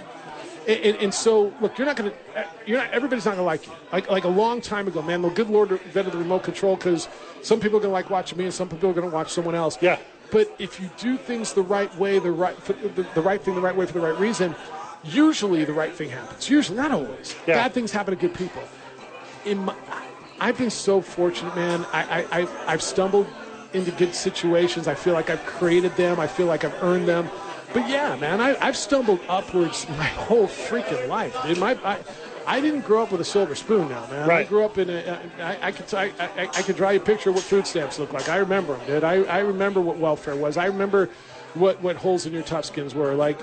and, 0.67 0.97
and, 0.97 1.13
so, 1.13 1.53
look, 1.61 1.77
you're 1.77 1.87
not 1.87 1.95
going 1.95 2.11
to, 2.11 2.47
you're 2.65 2.77
not, 2.77 2.91
everybody's 2.91 3.23
not 3.23 3.37
going 3.37 3.39
to 3.39 3.43
like 3.43 3.65
you. 3.65 3.73
Like, 3.93 4.09
like 4.11 4.25
a 4.25 4.29
long 4.29 4.59
time 4.59 4.85
ago, 4.87 5.01
man, 5.01 5.21
the 5.21 5.29
good 5.29 5.49
Lord 5.49 5.71
invented 5.71 6.11
the 6.11 6.17
remote 6.17 6.43
control 6.43 6.75
because 6.75 7.07
some 7.41 7.61
people 7.61 7.77
are 7.77 7.81
going 7.81 7.89
to 7.89 7.93
like 7.93 8.09
watching 8.09 8.37
me 8.37 8.43
and 8.43 8.53
some 8.53 8.67
people 8.67 8.89
are 8.89 8.93
going 8.93 9.09
to 9.09 9.15
watch 9.15 9.31
someone 9.31 9.55
else. 9.55 9.77
Yeah. 9.81 9.97
But 10.29 10.53
if 10.59 10.81
you 10.81 10.89
do 10.97 11.17
things 11.17 11.53
the 11.53 11.61
right 11.61 11.95
way, 11.97 12.19
the 12.19 12.31
right, 12.31 12.57
the, 12.65 13.07
the 13.15 13.21
right 13.21 13.41
thing 13.41 13.55
the 13.55 13.61
right 13.61 13.75
way 13.75 13.85
for 13.85 13.93
the 13.93 14.01
right 14.01 14.19
reason, 14.19 14.55
usually 15.05 15.63
the 15.63 15.71
right 15.71 15.93
thing 15.93 16.09
happens. 16.09 16.49
Usually, 16.49 16.77
not 16.77 16.91
always. 16.91 17.33
Yeah. 17.47 17.55
Bad 17.55 17.73
things 17.73 17.93
happen 17.93 18.13
to 18.13 18.19
good 18.19 18.37
people. 18.37 18.63
In 19.45 19.59
my, 19.59 19.75
I've 20.39 20.57
been 20.57 20.69
so 20.69 21.01
fortunate, 21.01 21.55
man. 21.55 21.85
I, 21.91 22.03
I, 22.03 22.39
I've, 22.39 22.51
I've 22.67 22.81
stumbled 22.81 23.27
into 23.73 23.91
good 23.91 24.13
situations. 24.13 24.87
I 24.87 24.95
feel 24.95 25.13
like 25.13 25.29
I've 25.29 25.45
created 25.45 25.95
them. 25.95 26.19
I 26.19 26.27
feel 26.27 26.45
like 26.45 26.63
I've 26.63 26.83
earned 26.83 27.07
them. 27.07 27.29
But 27.73 27.89
yeah, 27.89 28.15
man, 28.15 28.39
I, 28.39 28.55
I've 28.65 28.77
stumbled 28.77 29.19
upwards 29.27 29.87
my 29.97 30.05
whole 30.05 30.47
freaking 30.47 31.07
life, 31.07 31.35
dude. 31.45 31.57
My, 31.57 31.77
I, 31.83 31.99
I 32.45 32.61
didn't 32.61 32.81
grow 32.81 33.03
up 33.03 33.11
with 33.11 33.19
a 33.19 33.25
silver 33.25 33.55
spoon 33.55 33.89
now, 33.89 34.07
man. 34.07 34.29
I 34.29 34.43
grew 34.43 34.63
up 34.63 34.77
in 34.77 34.89
a, 34.89 35.19
I, 35.39 35.67
I 35.67 35.71
could, 35.71 35.93
I, 35.93 36.05
I, 36.19 36.41
I 36.43 36.61
could 36.61 36.77
draw 36.77 36.91
you 36.91 36.99
a 36.99 37.03
picture 37.03 37.29
of 37.29 37.35
what 37.35 37.43
food 37.43 37.67
stamps 37.67 37.99
look 37.99 38.13
like. 38.13 38.29
I 38.29 38.37
remember 38.37 38.77
them, 38.77 38.87
dude. 38.87 39.03
I, 39.03 39.23
I 39.23 39.39
remember 39.39 39.81
what 39.81 39.97
welfare 39.97 40.35
was. 40.35 40.55
I 40.55 40.67
remember 40.67 41.09
what, 41.55 41.81
what 41.81 41.97
holes 41.97 42.25
in 42.25 42.31
your 42.31 42.43
tough 42.43 42.65
skins 42.65 42.95
were. 42.95 43.13
Like, 43.15 43.37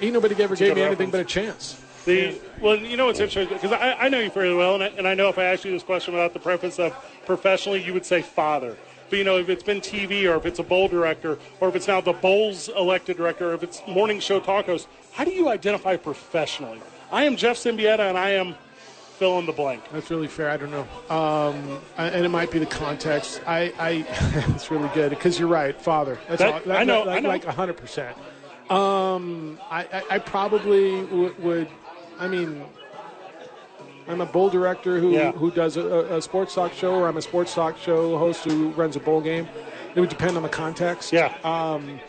ain't 0.00 0.14
nobody 0.14 0.40
ever 0.40 0.54
gave 0.54 0.76
me 0.76 0.82
anything 0.82 1.10
but 1.10 1.20
a 1.20 1.24
chance. 1.24 1.82
The, 2.08 2.40
well, 2.62 2.76
you 2.76 2.96
know 2.96 3.04
what's 3.06 3.20
interesting 3.20 3.54
because 3.54 3.70
I, 3.70 3.92
I 3.92 4.08
know 4.08 4.18
you 4.18 4.30
fairly 4.30 4.54
well, 4.54 4.74
and 4.76 4.82
I, 4.82 4.86
and 4.88 5.06
I 5.06 5.12
know 5.12 5.28
if 5.28 5.36
I 5.36 5.44
asked 5.44 5.66
you 5.66 5.72
this 5.72 5.82
question 5.82 6.14
without 6.14 6.32
the 6.32 6.38
preface 6.38 6.78
of 6.78 6.94
professionally, 7.26 7.84
you 7.84 7.92
would 7.92 8.06
say 8.06 8.22
father. 8.22 8.78
But 9.10 9.18
you 9.18 9.24
know, 9.24 9.36
if 9.36 9.50
it's 9.50 9.62
been 9.62 9.82
TV, 9.82 10.24
or 10.24 10.36
if 10.36 10.46
it's 10.46 10.58
a 10.58 10.62
bowl 10.62 10.88
director, 10.88 11.38
or 11.60 11.68
if 11.68 11.76
it's 11.76 11.86
now 11.86 12.00
the 12.00 12.14
bowls 12.14 12.70
elected 12.70 13.18
director, 13.18 13.50
or 13.50 13.54
if 13.54 13.62
it's 13.62 13.82
morning 13.86 14.20
show 14.20 14.40
talk 14.40 14.66
host, 14.66 14.88
how 15.12 15.24
do 15.24 15.32
you 15.32 15.48
identify 15.50 15.96
professionally? 15.96 16.80
I 17.12 17.24
am 17.24 17.36
Jeff 17.36 17.58
Siembieda, 17.58 18.00
and 18.08 18.16
I 18.16 18.30
am 18.30 18.54
fill 19.18 19.38
in 19.38 19.44
the 19.44 19.52
blank. 19.52 19.82
That's 19.92 20.10
really 20.10 20.28
fair. 20.28 20.48
I 20.48 20.56
don't 20.56 20.70
know, 20.70 20.86
um, 21.14 21.78
and 21.98 22.24
it 22.24 22.30
might 22.30 22.50
be 22.50 22.58
the 22.58 22.64
context. 22.66 23.42
I, 23.46 23.70
I 23.78 24.06
it's 24.54 24.70
really 24.70 24.88
good 24.94 25.10
because 25.10 25.38
you're 25.38 25.46
right, 25.48 25.78
father. 25.78 26.18
That's 26.26 26.40
That- 26.40 26.66
all, 26.66 26.72
I 26.72 26.84
know, 26.84 27.02
like, 27.02 27.18
I 27.18 27.20
know. 27.20 27.28
like 27.28 27.44
hundred 27.44 27.76
percent. 27.76 28.16
Um, 28.70 29.58
I, 29.70 29.84
I, 29.90 30.02
I 30.10 30.18
probably 30.18 31.00
w- 31.06 31.34
would 31.38 31.68
I 32.18 32.28
mean, 32.28 32.62
I'm 34.08 34.20
a 34.20 34.26
bowl 34.26 34.48
director 34.50 34.98
who, 34.98 35.10
Yeah. 35.12 35.32
who 35.32 35.50
does 35.50 35.76
a, 35.76 36.16
a 36.16 36.22
sports 36.22 36.54
talk 36.54 36.72
show, 36.72 36.94
or 36.94 37.08
I'm 37.08 37.16
a 37.16 37.22
sports 37.22 37.54
talk 37.54 37.78
show 37.78 38.16
host 38.18 38.44
who 38.44 38.70
runs 38.70 38.96
a 38.96 39.00
bowl 39.00 39.20
game. 39.20 39.48
It 39.94 40.00
would 40.00 40.08
depend 40.08 40.36
on 40.36 40.42
the 40.42 40.48
context. 40.48 41.12
Yeah. 41.12 41.34
Um, 41.44 42.00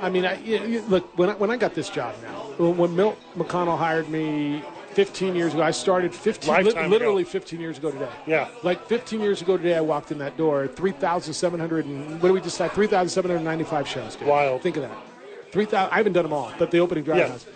I 0.00 0.10
mean, 0.10 0.24
I, 0.24 0.38
you- 0.42 0.82
look, 0.88 1.16
when 1.18 1.30
I, 1.30 1.34
when 1.34 1.50
I 1.50 1.56
got 1.56 1.74
this 1.74 1.88
job 1.88 2.14
now, 2.22 2.66
when 2.70 2.94
Milt 2.94 3.16
McConnell 3.36 3.78
hired 3.78 4.08
me 4.08 4.62
15 4.90 5.34
years 5.34 5.54
ago, 5.54 5.62
I 5.62 5.70
started 5.72 6.14
15, 6.14 6.48
li- 6.54 6.62
Lifetime 6.64 6.84
ago. 6.84 6.90
literally 6.90 7.24
15 7.24 7.60
years 7.60 7.78
ago 7.78 7.90
today. 7.90 8.08
Yeah. 8.26 8.48
Like 8.62 8.86
15 8.86 9.20
years 9.20 9.42
ago 9.42 9.56
today, 9.56 9.74
I 9.76 9.80
walked 9.80 10.12
in 10.12 10.18
that 10.18 10.36
door. 10.36 10.68
3,700 10.68 11.84
and 11.86 12.20
what 12.22 12.28
do 12.28 12.34
we 12.34 12.40
decide? 12.40 12.72
3,795 12.72 13.88
shows. 13.88 14.14
Dude. 14.16 14.28
Wild. 14.28 14.62
Think 14.62 14.76
of 14.76 14.82
that. 14.82 14.96
3,000. 15.52 15.92
I 15.92 15.96
haven't 15.96 16.12
done 16.12 16.24
them 16.24 16.32
all, 16.32 16.52
but 16.58 16.70
the 16.70 16.78
opening 16.78 17.02
drive 17.04 17.18
Yeah. 17.18 17.28
has. 17.28 17.46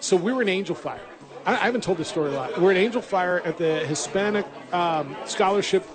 So 0.00 0.16
we 0.16 0.32
were 0.32 0.42
in 0.42 0.48
Angel 0.50 0.74
Fire. 0.74 1.00
I, 1.46 1.52
I 1.52 1.56
haven't 1.56 1.82
told 1.82 1.98
this 1.98 2.08
story 2.08 2.30
a 2.30 2.34
lot. 2.34 2.60
We're 2.60 2.72
at 2.72 2.76
Angel 2.76 3.02
Fire 3.02 3.40
at 3.44 3.58
the 3.58 3.80
Hispanic 3.80 4.46
um, 4.72 5.16
Scholarship 5.24 5.86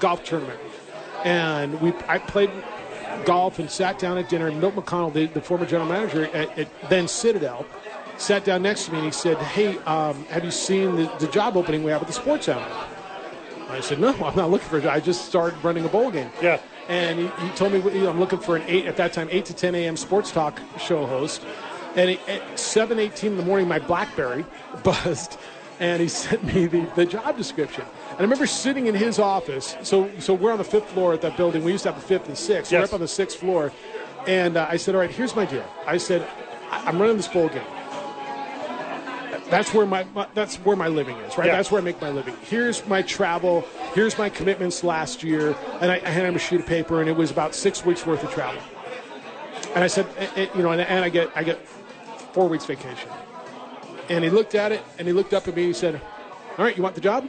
Golf 0.00 0.24
Tournament, 0.24 0.58
and 1.24 1.80
we 1.80 1.92
I 2.08 2.18
played 2.18 2.50
golf 3.24 3.58
and 3.58 3.70
sat 3.70 3.98
down 3.98 4.18
at 4.18 4.28
dinner. 4.28 4.48
And 4.48 4.60
Milt 4.60 4.74
McConnell, 4.74 5.12
the, 5.12 5.26
the 5.26 5.40
former 5.40 5.66
general 5.66 5.88
manager 5.88 6.26
at, 6.34 6.58
at 6.58 6.68
then 6.88 7.06
Citadel, 7.08 7.66
sat 8.16 8.44
down 8.44 8.62
next 8.62 8.86
to 8.86 8.92
me 8.92 8.98
and 8.98 9.06
he 9.06 9.12
said, 9.12 9.36
"Hey, 9.38 9.78
um, 9.80 10.24
have 10.26 10.44
you 10.44 10.50
seen 10.50 10.96
the, 10.96 11.12
the 11.18 11.28
job 11.28 11.56
opening 11.56 11.84
we 11.84 11.90
have 11.90 12.00
at 12.00 12.06
the 12.06 12.12
Sports 12.14 12.46
Center?" 12.46 12.66
I 13.68 13.80
said, 13.80 14.00
"No, 14.00 14.12
I'm 14.24 14.36
not 14.36 14.50
looking 14.50 14.68
for 14.68 14.78
a 14.78 14.82
job. 14.82 14.94
I 14.94 15.00
just 15.00 15.26
started 15.26 15.62
running 15.62 15.84
a 15.84 15.88
bowl 15.88 16.10
game." 16.10 16.30
Yeah. 16.40 16.60
And 16.88 17.20
he, 17.20 17.26
he 17.26 17.48
told 17.50 17.72
me 17.72 17.78
you 17.78 18.02
know, 18.02 18.10
I'm 18.10 18.18
looking 18.18 18.40
for 18.40 18.56
an 18.56 18.64
eight 18.66 18.86
at 18.86 18.96
that 18.96 19.12
time, 19.12 19.28
eight 19.30 19.44
to 19.46 19.54
10 19.54 19.76
a.m. 19.76 19.96
sports 19.96 20.32
talk 20.32 20.60
show 20.78 21.06
host. 21.06 21.42
And 21.96 22.10
at 22.10 22.42
7:18 22.54 23.24
in 23.24 23.36
the 23.36 23.44
morning, 23.44 23.68
my 23.68 23.78
BlackBerry 23.78 24.44
buzzed, 24.82 25.38
and 25.80 26.00
he 26.00 26.08
sent 26.08 26.42
me 26.44 26.66
the, 26.66 26.88
the 26.94 27.04
job 27.04 27.36
description. 27.36 27.84
And 28.10 28.18
I 28.18 28.22
remember 28.22 28.46
sitting 28.46 28.86
in 28.86 28.94
his 28.94 29.18
office. 29.18 29.76
So 29.82 30.10
so 30.18 30.34
we're 30.34 30.52
on 30.52 30.58
the 30.58 30.64
fifth 30.64 30.90
floor 30.90 31.12
at 31.12 31.20
that 31.22 31.36
building. 31.36 31.64
We 31.64 31.72
used 31.72 31.84
to 31.84 31.92
have 31.92 32.00
the 32.00 32.06
fifth 32.06 32.28
and 32.28 32.36
sixth. 32.36 32.72
We're 32.72 32.82
up 32.82 32.92
on 32.92 33.00
the 33.00 33.08
sixth 33.08 33.38
floor. 33.38 33.72
And 34.26 34.56
uh, 34.56 34.68
I 34.70 34.76
said, 34.76 34.94
all 34.94 35.00
right, 35.00 35.10
here's 35.10 35.34
my 35.34 35.44
deal. 35.44 35.64
I 35.84 35.96
said, 35.96 36.26
I'm 36.70 37.00
running 37.00 37.16
this 37.16 37.28
bowl 37.28 37.48
game. 37.48 37.62
That's 39.50 39.74
where 39.74 39.84
my, 39.84 40.04
my 40.14 40.26
that's 40.32 40.56
where 40.56 40.76
my 40.76 40.88
living 40.88 41.16
is, 41.18 41.36
right? 41.36 41.46
Yeah. 41.46 41.56
That's 41.56 41.70
where 41.70 41.78
I 41.78 41.84
make 41.84 42.00
my 42.00 42.08
living. 42.08 42.34
Here's 42.42 42.86
my 42.86 43.02
travel. 43.02 43.66
Here's 43.94 44.16
my 44.16 44.30
commitments 44.30 44.82
last 44.82 45.22
year, 45.22 45.54
and 45.82 45.92
I, 45.92 45.96
I 45.96 46.08
handed 46.08 46.30
him 46.30 46.36
a 46.36 46.38
sheet 46.38 46.60
of 46.60 46.66
paper, 46.66 47.00
and 47.00 47.10
it 47.10 47.14
was 47.14 47.30
about 47.30 47.54
six 47.54 47.84
weeks 47.84 48.06
worth 48.06 48.24
of 48.24 48.30
travel. 48.32 48.62
And 49.74 49.84
I 49.84 49.88
said, 49.88 50.06
eh, 50.16 50.28
eh, 50.36 50.46
you 50.54 50.62
know, 50.62 50.70
and, 50.70 50.80
and 50.80 51.04
I 51.04 51.10
get 51.10 51.30
I 51.34 51.42
get 51.42 51.58
four 52.32 52.48
weeks 52.48 52.64
vacation. 52.66 53.10
And 54.08 54.24
he 54.24 54.30
looked 54.30 54.54
at 54.54 54.72
it, 54.72 54.82
and 54.98 55.06
he 55.06 55.12
looked 55.14 55.32
up 55.32 55.46
at 55.48 55.54
me. 55.56 55.62
and 55.64 55.68
He 55.74 55.78
said, 55.78 56.00
"All 56.58 56.64
right, 56.64 56.76
you 56.76 56.82
want 56.82 56.94
the 56.94 57.00
job?" 57.00 57.28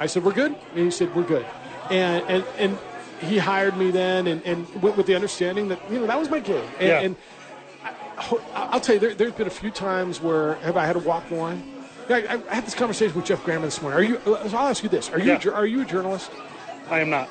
I 0.00 0.06
said, 0.06 0.24
"We're 0.24 0.32
good." 0.32 0.54
And 0.74 0.84
he 0.84 0.90
said, 0.90 1.14
"We're 1.14 1.22
good." 1.22 1.46
And 1.90 2.24
and 2.28 2.44
and 2.58 2.78
he 3.20 3.38
hired 3.38 3.76
me 3.76 3.90
then, 3.90 4.26
and, 4.26 4.42
and 4.44 4.82
with, 4.82 4.96
with 4.96 5.06
the 5.06 5.14
understanding 5.14 5.68
that 5.68 5.80
you 5.90 5.98
know 6.00 6.06
that 6.06 6.18
was 6.18 6.28
my 6.30 6.40
gig. 6.40 6.62
And, 6.78 6.88
Yeah. 6.88 7.00
and 7.00 7.16
I- 7.84 8.34
I'll 8.72 8.80
tell 8.80 8.94
you, 8.96 9.00
there, 9.00 9.14
there's 9.14 9.32
been 9.32 9.46
a 9.46 9.50
few 9.50 9.70
times 9.70 10.20
where 10.20 10.54
have 10.56 10.76
I 10.76 10.86
had 10.86 10.94
to 10.94 10.98
walk 11.00 11.28
the 11.28 11.36
line. 11.36 11.62
Yeah, 12.08 12.16
I, 12.16 12.40
I 12.50 12.54
had 12.56 12.66
this 12.66 12.74
conversation 12.74 13.14
with 13.16 13.24
Jeff 13.26 13.44
Graham 13.44 13.62
this 13.62 13.80
morning. 13.82 13.98
Are 13.98 14.02
you? 14.02 14.18
Uh, 14.34 14.48
so 14.48 14.56
I'll 14.56 14.68
ask 14.68 14.82
you 14.82 14.88
this: 14.88 15.10
Are 15.10 15.18
you 15.18 15.32
Yeah. 15.32 15.40
a, 15.46 15.52
are 15.52 15.66
you 15.66 15.82
a 15.82 15.84
journalist? 15.84 16.30
I 16.90 17.00
am 17.00 17.10
not. 17.10 17.28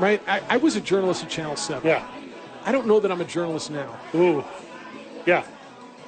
Right? 0.00 0.20
I, 0.26 0.42
I 0.50 0.56
was 0.56 0.74
a 0.76 0.80
journalist 0.80 1.22
at 1.22 1.30
Channel 1.30 1.56
Seven. 1.56 1.86
Yeah. 1.88 2.04
I 2.64 2.72
don't 2.72 2.86
know 2.86 2.98
that 2.98 3.12
I'm 3.12 3.20
a 3.20 3.24
journalist 3.26 3.70
now. 3.70 3.96
Ooh. 4.14 4.42
Yeah. 5.26 5.44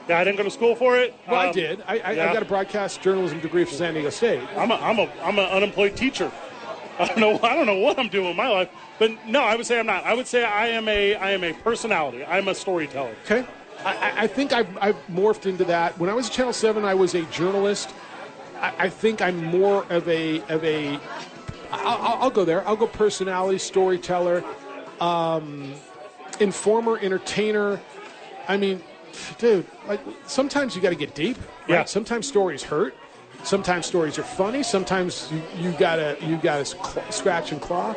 Yeah, 0.08 0.18
I 0.20 0.24
didn't 0.24 0.36
go 0.36 0.44
to 0.44 0.50
school 0.50 0.76
for 0.76 0.96
it. 0.98 1.14
Well, 1.28 1.40
I 1.40 1.46
Um, 1.48 1.52
did. 1.52 1.82
I, 1.86 1.98
I, 1.98 2.12
yeah. 2.12 2.30
I 2.30 2.32
got 2.32 2.42
a 2.42 2.46
broadcast 2.46 3.00
journalism 3.02 3.40
degree 3.40 3.64
from 3.64 3.76
San 3.76 3.94
Diego 3.94 4.10
State. 4.10 4.40
I'm 4.56 4.70
a, 4.70 4.74
I'm 4.76 4.98
a, 5.00 5.08
I'm 5.22 5.38
an 5.38 5.46
unemployed 5.46 5.96
teacher. 5.96 6.30
I 6.98 7.06
don't 7.08 7.18
know. 7.18 7.40
I 7.42 7.54
don't 7.56 7.66
know 7.66 7.78
what 7.78 7.98
I'm 7.98 8.08
doing 8.08 8.28
with 8.28 8.36
my 8.36 8.48
life, 8.48 8.70
but 8.98 9.10
no, 9.26 9.42
I 9.42 9.56
would 9.56 9.66
say 9.66 9.78
I'm 9.78 9.86
not. 9.86 10.04
I 10.04 10.14
would 10.14 10.26
say 10.26 10.44
I 10.44 10.68
am 10.68 10.88
a, 10.88 11.14
I 11.16 11.32
am 11.32 11.42
a 11.44 11.52
personality. 11.52 12.24
I'm 12.24 12.48
a 12.48 12.54
storyteller. 12.54 13.14
Okay. 13.24 13.44
I, 13.84 13.96
I- 13.96 14.22
I 14.22 14.26
think 14.28 14.52
I've, 14.52 14.78
I've 14.80 14.96
morphed 15.08 15.44
into 15.46 15.64
that. 15.64 15.98
When 15.98 16.08
I 16.08 16.14
was 16.14 16.28
at 16.28 16.32
Channel 16.32 16.52
7, 16.54 16.84
I 16.84 16.94
was 16.94 17.14
a 17.14 17.22
journalist. 17.24 17.90
I, 18.60 18.72
I 18.78 18.88
think 18.88 19.20
I'm 19.20 19.44
more 19.44 19.84
of 19.90 20.08
a, 20.08 20.40
of 20.48 20.64
a 20.64 20.98
I'll, 21.72 21.88
I'll- 21.98 22.18
I'll 22.22 22.30
go 22.30 22.44
there. 22.44 22.66
I'll 22.66 22.76
go 22.76 22.86
personality, 22.86 23.58
storyteller, 23.58 24.42
um, 25.00 25.74
informer, 26.40 26.96
entertainer. 26.98 27.80
I 28.48 28.56
mean, 28.56 28.82
dude, 29.38 29.66
like, 29.86 30.00
sometimes 30.26 30.74
you 30.74 30.82
got 30.82 30.90
to 30.90 30.96
get 30.96 31.14
deep. 31.14 31.36
Right? 31.38 31.68
Yeah. 31.68 31.84
Sometimes 31.84 32.26
stories 32.26 32.62
hurt. 32.62 32.94
Sometimes 33.44 33.86
stories 33.86 34.18
are 34.18 34.24
funny. 34.24 34.62
Sometimes 34.62 35.30
you, 35.30 35.42
you 35.70 35.72
gotta 35.78 36.16
you 36.20 36.36
gotta 36.36 36.64
cl- 36.64 37.12
scratch 37.12 37.52
and 37.52 37.60
claw. 37.60 37.94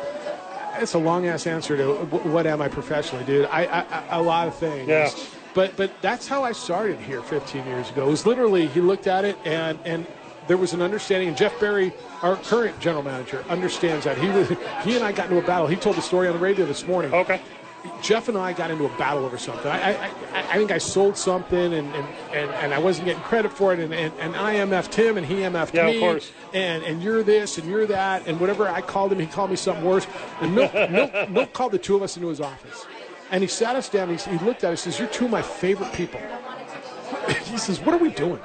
It's 0.76 0.94
a 0.94 0.98
long 0.98 1.26
ass 1.26 1.46
answer 1.46 1.76
to 1.76 1.94
what 2.04 2.46
am 2.46 2.62
I 2.62 2.68
professionally, 2.68 3.24
dude. 3.24 3.46
I, 3.46 3.64
I, 3.64 3.80
I 3.80 4.18
a 4.18 4.22
lot 4.22 4.46
of 4.46 4.54
things. 4.54 4.88
Yeah. 4.88 5.10
But 5.54 5.76
but 5.76 5.90
that's 6.02 6.28
how 6.28 6.44
I 6.44 6.52
started 6.52 7.00
here 7.00 7.20
15 7.22 7.66
years 7.66 7.90
ago. 7.90 8.06
It 8.06 8.10
was 8.10 8.26
literally 8.26 8.68
he 8.68 8.80
looked 8.80 9.08
at 9.08 9.24
it 9.24 9.36
and 9.44 9.78
and 9.84 10.06
there 10.46 10.56
was 10.56 10.72
an 10.72 10.82
understanding. 10.82 11.28
And 11.28 11.36
Jeff 11.36 11.58
Berry, 11.58 11.92
our 12.22 12.36
current 12.36 12.78
general 12.78 13.02
manager, 13.02 13.44
understands 13.48 14.04
that. 14.04 14.18
He 14.18 14.28
was 14.28 14.48
he 14.84 14.94
and 14.94 15.04
I 15.04 15.10
got 15.10 15.30
into 15.30 15.38
a 15.38 15.46
battle. 15.46 15.66
He 15.66 15.76
told 15.76 15.96
the 15.96 16.02
story 16.02 16.28
on 16.28 16.34
the 16.34 16.40
radio 16.40 16.64
this 16.64 16.86
morning. 16.86 17.12
Okay. 17.12 17.40
Jeff 18.02 18.28
and 18.28 18.36
I 18.36 18.52
got 18.52 18.70
into 18.70 18.84
a 18.84 18.98
battle 18.98 19.24
over 19.24 19.38
something. 19.38 19.70
I, 19.70 19.92
I, 19.92 20.10
I, 20.34 20.56
think 20.58 20.70
I 20.70 20.78
sold 20.78 21.16
something 21.16 21.58
and, 21.58 21.94
and, 21.94 22.08
and, 22.32 22.50
and 22.50 22.74
I 22.74 22.78
wasn't 22.78 23.06
getting 23.06 23.22
credit 23.22 23.52
for 23.52 23.72
it, 23.72 23.78
and, 23.78 23.92
and, 23.92 24.12
and 24.18 24.36
I 24.36 24.56
MF'd 24.56 24.94
him 24.94 25.16
and 25.16 25.26
he 25.26 25.36
MF'd 25.36 25.74
Yeah, 25.74 25.86
of 25.86 25.94
me. 25.94 26.00
course. 26.00 26.32
And, 26.52 26.82
and 26.84 27.02
you're 27.02 27.22
this 27.22 27.58
and 27.58 27.68
you're 27.68 27.86
that, 27.86 28.26
and 28.26 28.38
whatever 28.40 28.68
I 28.68 28.80
called 28.80 29.12
him, 29.12 29.18
he 29.18 29.26
called 29.26 29.50
me 29.50 29.56
something 29.56 29.84
worse. 29.84 30.06
And 30.40 30.54
Milt, 30.54 30.74
Milt, 30.90 31.30
Milt 31.30 31.52
called 31.52 31.72
the 31.72 31.78
two 31.78 31.96
of 31.96 32.02
us 32.02 32.16
into 32.16 32.28
his 32.28 32.40
office. 32.40 32.86
And 33.30 33.42
he 33.42 33.48
sat 33.48 33.76
us 33.76 33.88
down, 33.88 34.10
and 34.10 34.20
he, 34.20 34.30
he 34.38 34.44
looked 34.44 34.64
at 34.64 34.72
us 34.72 34.84
and 34.84 34.92
says, 34.92 34.98
You're 34.98 35.08
two 35.08 35.26
of 35.26 35.30
my 35.30 35.42
favorite 35.42 35.92
people. 35.92 36.20
he 37.44 37.58
says, 37.58 37.80
What 37.80 37.94
are 37.94 37.98
we 37.98 38.10
doing? 38.10 38.40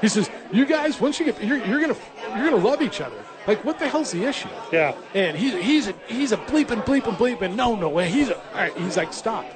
He 0.00 0.08
says, 0.08 0.30
You 0.52 0.64
guys, 0.64 1.00
once 1.00 1.18
you 1.18 1.24
get, 1.24 1.42
you're, 1.42 1.58
you're 1.64 1.80
going 1.80 1.94
to 1.94 2.00
you're 2.36 2.50
gonna 2.50 2.64
love 2.64 2.82
each 2.82 3.00
other. 3.00 3.16
Like, 3.48 3.64
what 3.64 3.78
the 3.78 3.88
hell's 3.88 4.12
the 4.12 4.24
issue? 4.24 4.50
Yeah. 4.70 4.94
And 5.14 5.34
he's 5.34 5.54
he's 5.54 5.88
a 5.88 5.94
he's 6.06 6.32
a 6.32 6.36
bleeping 6.36 6.84
bleeping 6.84 7.16
bleeping. 7.16 7.56
No, 7.56 7.74
no 7.74 7.88
way. 7.88 8.10
He's 8.10 8.28
a, 8.28 8.36
all 8.36 8.54
right. 8.54 8.76
He's 8.76 8.98
like 8.98 9.14
stop, 9.14 9.46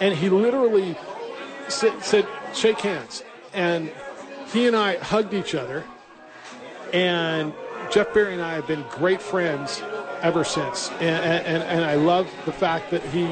and 0.00 0.14
he 0.14 0.30
literally 0.30 0.96
said, 1.68 2.02
said 2.02 2.26
shake 2.54 2.80
hands, 2.80 3.22
and 3.52 3.92
he 4.50 4.66
and 4.66 4.74
I 4.74 4.96
hugged 4.96 5.34
each 5.34 5.54
other, 5.54 5.84
and 6.94 7.52
Jeff 7.90 8.14
Barry 8.14 8.32
and 8.32 8.40
I 8.40 8.54
have 8.54 8.66
been 8.66 8.82
great 8.90 9.20
friends 9.20 9.82
ever 10.22 10.42
since, 10.42 10.90
and 10.92 11.46
and, 11.46 11.62
and 11.64 11.84
I 11.84 11.96
love 11.96 12.30
the 12.46 12.52
fact 12.52 12.90
that 12.92 13.02
he 13.02 13.26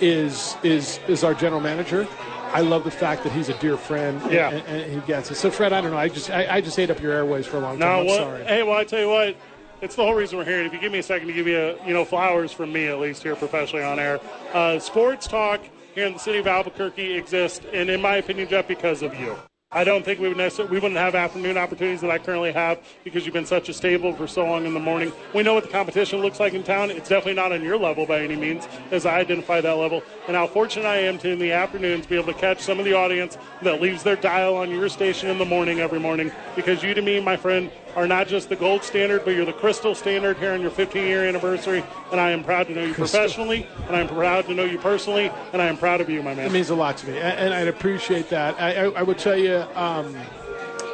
is 0.00 0.56
is 0.64 0.98
is 1.06 1.22
our 1.22 1.34
general 1.34 1.60
manager. 1.60 2.08
I 2.56 2.60
love 2.60 2.84
the 2.84 2.90
fact 2.90 3.22
that 3.24 3.32
he's 3.32 3.50
a 3.50 3.58
dear 3.58 3.76
friend, 3.76 4.20
and, 4.22 4.32
Yeah. 4.32 4.48
and, 4.48 4.66
and 4.66 4.92
he 4.94 5.06
gets 5.06 5.30
it. 5.30 5.34
So, 5.34 5.50
Fred, 5.50 5.74
I 5.74 5.82
don't 5.82 5.90
know. 5.90 5.98
I 5.98 6.08
just 6.08 6.30
I, 6.30 6.56
I 6.56 6.60
just 6.62 6.78
ate 6.78 6.90
up 6.90 7.02
your 7.02 7.12
airways 7.12 7.44
for 7.46 7.58
a 7.58 7.60
long 7.60 7.78
time. 7.78 7.80
No, 7.80 8.00
I'm 8.00 8.06
what? 8.06 8.16
sorry. 8.16 8.44
Hey, 8.44 8.62
well, 8.62 8.78
I 8.78 8.84
tell 8.84 8.98
you 9.00 9.10
what, 9.10 9.36
it's 9.82 9.94
the 9.94 10.02
whole 10.02 10.14
reason 10.14 10.38
we're 10.38 10.46
here. 10.46 10.62
If 10.62 10.72
you 10.72 10.80
give 10.80 10.90
me 10.90 11.00
a 11.00 11.02
second 11.02 11.26
to 11.28 11.34
give 11.34 11.46
you, 11.46 11.58
a, 11.58 11.86
you 11.86 11.92
know, 11.92 12.06
flowers 12.06 12.52
from 12.52 12.72
me 12.72 12.86
at 12.86 12.98
least 12.98 13.22
here 13.22 13.36
professionally 13.36 13.84
on 13.84 13.98
air. 13.98 14.20
Uh, 14.54 14.78
sports 14.78 15.26
talk 15.26 15.60
here 15.94 16.06
in 16.06 16.14
the 16.14 16.18
city 16.18 16.38
of 16.38 16.46
Albuquerque 16.46 17.12
exists, 17.14 17.64
and 17.74 17.90
in 17.90 18.00
my 18.00 18.16
opinion, 18.16 18.48
Jeff, 18.48 18.66
because 18.66 19.02
of 19.02 19.14
you. 19.20 19.36
I 19.72 19.82
don't 19.82 20.04
think 20.04 20.20
we 20.20 20.28
would 20.28 20.36
necessarily 20.36 20.70
we 20.70 20.78
wouldn't 20.78 21.00
have 21.00 21.16
afternoon 21.16 21.58
opportunities 21.58 22.00
that 22.02 22.10
I 22.10 22.18
currently 22.18 22.52
have 22.52 22.78
because 23.02 23.26
you've 23.26 23.32
been 23.32 23.44
such 23.44 23.68
a 23.68 23.74
stable 23.74 24.12
for 24.12 24.28
so 24.28 24.46
long 24.46 24.64
in 24.64 24.72
the 24.72 24.80
morning. 24.80 25.12
We 25.34 25.42
know 25.42 25.54
what 25.54 25.64
the 25.64 25.70
competition 25.70 26.20
looks 26.20 26.38
like 26.38 26.54
in 26.54 26.62
town. 26.62 26.92
It's 26.92 27.08
definitely 27.08 27.34
not 27.34 27.50
on 27.50 27.64
your 27.64 27.76
level 27.76 28.06
by 28.06 28.20
any 28.20 28.36
means, 28.36 28.68
as 28.92 29.06
I 29.06 29.18
identify 29.18 29.60
that 29.60 29.76
level. 29.76 30.04
And 30.28 30.36
how 30.36 30.46
fortunate 30.46 30.86
I 30.86 30.98
am 30.98 31.18
to 31.18 31.30
in 31.30 31.40
the 31.40 31.50
afternoons 31.50 32.06
be 32.06 32.14
able 32.14 32.32
to 32.32 32.38
catch 32.38 32.60
some 32.60 32.78
of 32.78 32.84
the 32.84 32.92
audience 32.92 33.38
that 33.62 33.82
leaves 33.82 34.04
their 34.04 34.14
dial 34.14 34.54
on 34.54 34.70
your 34.70 34.88
station 34.88 35.30
in 35.30 35.36
the 35.38 35.44
morning 35.44 35.80
every 35.80 35.98
morning. 35.98 36.30
Because 36.54 36.84
you 36.84 36.94
to 36.94 37.02
me, 37.02 37.18
my 37.18 37.36
friend, 37.36 37.68
are 37.96 38.06
not 38.06 38.28
just 38.28 38.50
the 38.50 38.56
gold 38.56 38.84
standard, 38.84 39.24
but 39.24 39.34
you're 39.34 39.46
the 39.46 39.52
crystal 39.54 39.94
standard 39.94 40.36
here 40.36 40.52
on 40.52 40.60
your 40.60 40.70
15 40.70 41.02
year 41.02 41.24
anniversary. 41.24 41.82
And 42.12 42.20
I 42.20 42.30
am 42.30 42.44
proud 42.44 42.66
to 42.68 42.74
know 42.74 42.84
you 42.84 42.92
professionally, 42.94 43.66
and 43.88 43.96
I'm 43.96 44.06
proud 44.06 44.44
to 44.46 44.54
know 44.54 44.64
you 44.64 44.78
personally, 44.78 45.32
and 45.52 45.62
I 45.62 45.66
am 45.66 45.78
proud 45.78 46.00
of 46.02 46.10
you, 46.10 46.22
my 46.22 46.34
man. 46.34 46.46
It 46.46 46.52
means 46.52 46.70
a 46.70 46.74
lot 46.74 46.98
to 46.98 47.08
me, 47.08 47.18
and, 47.18 47.54
I'd 47.54 47.68
appreciate 47.68 48.28
that. 48.28 48.54
I, 48.60 48.84
I, 48.84 48.90
I 48.90 49.02
would 49.02 49.18
tell 49.18 49.36
you, 49.36 49.64
um, 49.74 50.14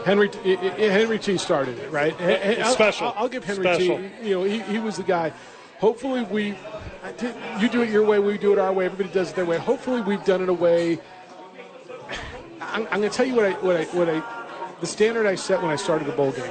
Henry 0.05 0.30
I- 0.44 0.50
I- 0.50 0.90
Henry 0.90 1.18
T 1.18 1.36
started 1.36 1.78
it, 1.78 1.90
right? 1.90 2.18
I'll- 2.20 2.72
Special. 2.72 3.09
I'll, 3.09 3.14
I'll 3.18 3.28
give 3.28 3.44
Henry 3.44 3.64
Special. 3.64 3.98
T. 3.98 4.11
You 4.22 4.34
know, 4.36 4.44
he, 4.44 4.61
he 4.61 4.78
was 4.78 4.96
the 4.96 5.03
guy. 5.03 5.32
Hopefully, 5.80 6.22
we 6.22 6.55
did- 7.18 7.34
you 7.61 7.68
do 7.68 7.82
it 7.82 7.90
your 7.90 8.05
way, 8.05 8.20
we 8.20 8.38
do 8.38 8.53
it 8.53 8.59
our 8.61 8.72
way. 8.72 8.86
Everybody 8.86 9.12
does 9.12 9.30
it 9.30 9.36
their 9.36 9.44
way. 9.44 9.59
Hopefully, 9.59 10.00
we've 10.03 10.24
done 10.24 10.40
it 10.40 10.48
a 10.48 10.55
way. 10.55 11.00
I'm, 12.61 12.86
I'm 12.92 13.00
going 13.00 13.11
to 13.11 13.16
tell 13.16 13.26
you 13.26 13.34
what 13.34 13.44
I 13.44 13.53
what 13.55 13.76
I 13.76 13.84
what 13.86 14.09
I 14.09 14.22
the 14.80 14.86
standard 14.86 15.26
I 15.26 15.34
set 15.34 15.61
when 15.61 15.70
I 15.70 15.76
started 15.76 16.07
the 16.07 16.12
bowl 16.12 16.30
game. 16.32 16.50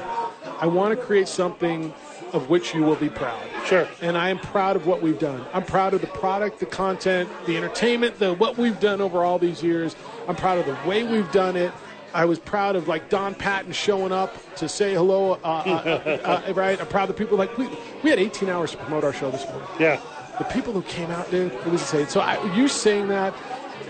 I 0.62 0.68
want 0.68 0.98
to 0.98 1.06
create 1.06 1.28
something 1.28 1.94
of 2.34 2.50
which 2.50 2.74
you 2.74 2.84
will 2.84 2.96
be 2.96 3.10
proud 3.10 3.42
Sure. 3.66 3.88
and 4.02 4.18
I 4.18 4.30
am 4.30 4.40
proud 4.40 4.76
of 4.78 4.88
what 4.88 5.02
we've 5.02 5.20
done. 5.20 5.44
I'm 5.54 5.66
proud 5.66 5.94
of 5.94 6.00
the 6.02 6.08
product, 6.08 6.60
the 6.60 6.66
content, 6.66 7.30
the 7.46 7.58
entertainment, 7.58 8.20
the 8.20 8.34
what 8.36 8.58
we've 8.58 8.80
done 8.80 9.02
over 9.02 9.24
all 9.24 9.38
these 9.38 9.62
years. 9.62 9.96
I'm 10.30 10.36
proud 10.36 10.58
of 10.60 10.66
the 10.66 10.78
way 10.88 11.04
we've 11.04 11.30
done 11.34 11.58
it, 11.58 11.74
I 12.14 12.26
was 12.26 12.40
proud 12.40 12.76
of 12.76 12.88
like 12.88 13.10
Don 13.10 13.34
Patton 13.36 13.72
showing 13.74 14.12
up 14.12 14.36
to 14.58 14.68
say 14.70 14.94
hello. 14.94 15.34
Uh, 15.44 15.48
uh, 15.48 16.42
uh, 16.48 16.54
right, 16.54 16.80
I'm 16.80 16.88
proud 16.88 17.10
of 17.10 17.16
the 17.16 17.22
people. 17.24 17.38
Like 17.38 17.58
we, 17.58 17.68
we 18.04 18.10
had 18.10 18.20
18 18.20 18.50
hours 18.50 18.72
to 18.72 18.78
promote 18.78 19.04
our 19.04 19.14
show 19.14 19.32
this 19.32 19.46
morning. 19.46 19.68
Yeah. 19.80 20.00
The 20.38 20.44
people 20.46 20.74
who 20.74 20.82
came 20.84 21.10
out, 21.12 21.30
dude, 21.32 21.52
it 21.54 21.66
was 21.68 21.82
insane. 21.82 22.08
So 22.08 22.20
I, 22.20 22.54
you 22.56 22.68
saying 22.68 23.08
that, 23.10 23.34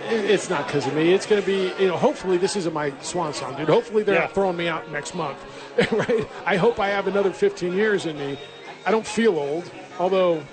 it's 0.09 0.49
not 0.49 0.67
because 0.67 0.85
of 0.87 0.93
me. 0.95 1.13
It's 1.13 1.25
going 1.25 1.41
to 1.41 1.45
be, 1.45 1.73
you 1.81 1.87
know, 1.87 1.97
hopefully 1.97 2.37
this 2.37 2.55
isn't 2.55 2.73
my 2.73 2.91
swan 3.01 3.33
song, 3.33 3.55
dude. 3.55 3.67
Hopefully 3.69 4.03
they're 4.03 4.15
Yeah. 4.15 4.21
not 4.21 4.33
throwing 4.33 4.57
me 4.57 4.67
out 4.67 4.91
next 4.91 5.15
month, 5.15 5.37
right? 5.91 6.27
I 6.45 6.57
hope 6.57 6.79
I 6.79 6.89
have 6.89 7.07
another 7.07 7.31
15 7.31 7.73
years 7.73 8.05
in 8.05 8.17
me. 8.17 8.37
I 8.85 8.91
don't 8.91 9.05
feel 9.05 9.37
old, 9.37 9.69
although 9.99 10.43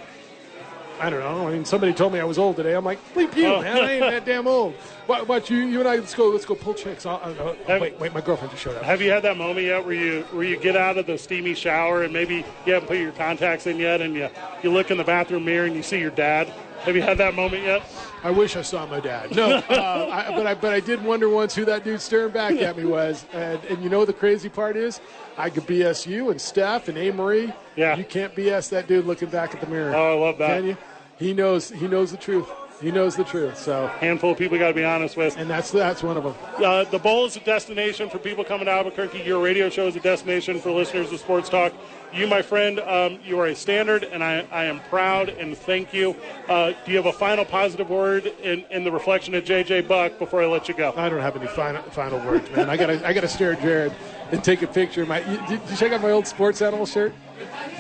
I 1.01 1.11
don't 1.11 1.21
know. 1.21 1.47
I 1.47 1.53
mean, 1.53 1.65
somebody 1.65 1.93
told 1.93 2.13
me 2.13 2.19
I 2.19 2.25
was 2.25 2.39
old 2.39 2.57
today. 2.57 2.75
I'm 2.75 2.85
like, 2.85 2.99
bleep 3.15 3.37
you, 3.37 3.47
Oh. 3.47 3.63
man. 3.63 3.77
I 3.77 3.93
ain't 3.93 4.01
that 4.01 4.25
damn 4.25 4.47
old. 4.47 4.75
What, 5.09 5.27
what 5.27 5.49
you, 5.49 5.57
you 5.61 5.79
and 5.81 5.89
I, 5.89 5.97
let's 5.97 6.15
go, 6.15 6.29
let's 6.29 6.45
go 6.45 6.55
pull 6.55 6.75
chicks. 6.75 7.07
I'll, 7.07 7.17
I'll, 7.25 7.35
oh, 7.41 7.47
uh, 7.47 7.51
uh, 7.53 7.55
Have- 7.67 7.81
wait, 7.81 7.99
wait, 7.99 8.13
my 8.13 8.21
girlfriend 8.21 8.51
just 8.51 8.63
showed 8.63 8.77
up. 8.77 8.83
Have 8.83 9.01
you 9.01 9.11
had 9.11 9.23
that 9.23 9.39
moment 9.39 9.65
yet 9.65 9.83
where 9.87 9.95
you 9.95 10.21
where 10.33 10.45
you 10.45 10.59
get 10.59 10.77
out 10.77 10.99
of 10.99 11.07
the 11.07 11.17
steamy 11.17 11.55
shower 11.55 12.03
and 12.03 12.13
maybe 12.13 12.45
you 12.67 12.75
haven't 12.75 12.89
put 12.89 12.99
your 12.99 13.13
contacts 13.13 13.67
in 13.67 13.79
yet 13.79 14.03
and 14.03 14.15
you 14.15 14.29
you 14.63 14.71
look 14.71 14.91
in 14.91 14.99
the 14.99 15.05
bathroom 15.05 15.47
mirror 15.47 15.65
and 15.65 15.75
you 15.75 15.83
see 15.83 15.99
your 15.99 16.11
dad? 16.11 16.53
Have 16.83 16.97
you 16.97 17.03
had 17.03 17.19
that 17.19 17.35
moment 17.35 17.63
yet? 17.65 17.83
I 18.23 18.31
wish 18.31 18.57
I 18.57 18.63
saw 18.63 18.87
my 18.87 19.01
dad. 19.01 19.35
No, 19.35 19.57
uh, 19.69 20.09
I, 20.11 20.31
but 20.35 20.47
I 20.47 20.55
but 20.55 20.73
I 20.73 20.81
did 20.81 21.03
wonder 21.05 21.29
once 21.29 21.55
who 21.55 21.65
that 21.67 21.85
dude 21.85 22.01
staring 22.01 22.33
back 22.33 22.55
at 22.55 22.77
me 22.77 22.85
was. 22.85 23.25
And, 23.33 23.63
and 23.65 23.83
you 23.83 23.91
know 23.91 24.05
the 24.05 24.13
crazy 24.13 24.49
part 24.49 24.77
is, 24.77 25.01
I 25.37 25.51
could 25.51 25.67
BS 25.67 26.07
you 26.07 26.31
and 26.31 26.41
Steph 26.41 26.89
and 26.89 26.97
A 26.99 27.11
Marie. 27.11 27.53
Yeah. 27.77 27.97
You 27.97 28.05
can't 28.05 28.35
BS 28.35 28.71
that 28.71 28.87
dude 28.89 29.07
looking 29.07 29.29
back 29.29 29.55
at 29.55 29.61
the 29.61 29.67
mirror. 29.67 29.95
Oh, 29.95 30.17
I 30.17 30.27
love 30.27 30.39
that. 30.39 30.59
Can 30.61 30.67
you? 30.69 30.77
He 31.19 31.35
knows. 31.35 31.71
He 31.71 31.87
knows 31.89 32.11
the 32.11 32.17
truth. 32.17 32.49
He 32.81 32.93
knows 32.93 33.17
the 33.17 33.25
truth. 33.25 33.59
So, 33.59 33.89
Handful 33.99 34.31
of 34.31 34.39
people 34.39 34.57
you 34.57 34.63
got 34.63 34.69
to 34.69 34.75
be 34.75 34.85
honest 34.85 35.17
with. 35.17 35.37
and 35.37 35.51
that's 35.51 35.73
that's 35.73 36.03
one 36.03 36.17
of 36.17 36.23
them. 36.23 36.35
Uh, 36.65 36.85
the 36.85 36.99
Bowl 36.99 37.27
is 37.27 37.37
a 37.37 37.41
destination 37.41 38.09
for 38.09 38.19
people 38.19 38.45
coming 38.45 38.67
to 38.67 38.71
Albuquerque. 38.71 39.23
Your 39.23 39.43
radio 39.43 39.69
show 39.69 39.89
is 39.89 39.97
a 39.97 40.01
destination 40.01 40.61
for 40.61 40.71
listeners 40.71 41.13
of 41.13 41.19
Sports 41.19 41.49
Talk. 41.49 41.73
You, 42.13 42.27
my 42.27 42.43
friend, 42.43 42.81
um, 42.81 43.19
you 43.25 43.39
are 43.39 43.47
a 43.47 43.55
standard, 43.55 44.03
and 44.03 44.25
I, 44.25 44.47
I 44.51 44.65
am 44.65 44.81
proud 44.89 45.29
and 45.29 45.57
thank 45.57 45.93
you. 45.93 46.17
Uh, 46.49 46.73
do 46.85 46.91
you 46.91 46.97
have 46.97 47.07
a 47.07 47.13
final 47.13 47.45
positive 47.45 47.91
word 47.91 48.27
in, 48.43 48.65
in 48.71 48.83
the 48.83 48.91
reflection 48.91 49.35
of 49.35 49.45
J.J. 49.45 49.83
Buck 49.83 50.19
before 50.19 50.43
I 50.43 50.47
let 50.47 50.69
you 50.69 50.75
go? 50.75 50.95
I 50.97 51.09
don't 51.09 51.21
have 51.21 51.37
any 51.37 51.47
final 51.47 51.83
final 51.83 52.19
words, 52.21 52.51
man. 52.51 52.71
I 52.71 52.77
gotta 52.77 53.07
I 53.07 53.13
gotta 53.13 53.29
stare 53.29 53.53
at 53.53 53.61
Jared 53.61 53.93
and 54.33 54.43
take 54.43 54.63
a 54.63 54.67
picture. 54.67 55.05
My, 55.05 55.21
you, 55.21 55.39
did 55.49 55.61
you 55.69 55.77
check 55.77 55.93
out 55.93 56.01
my 56.01 56.11
old 56.11 56.27
sports 56.27 56.63
animal 56.63 56.87
shirt? 56.87 57.13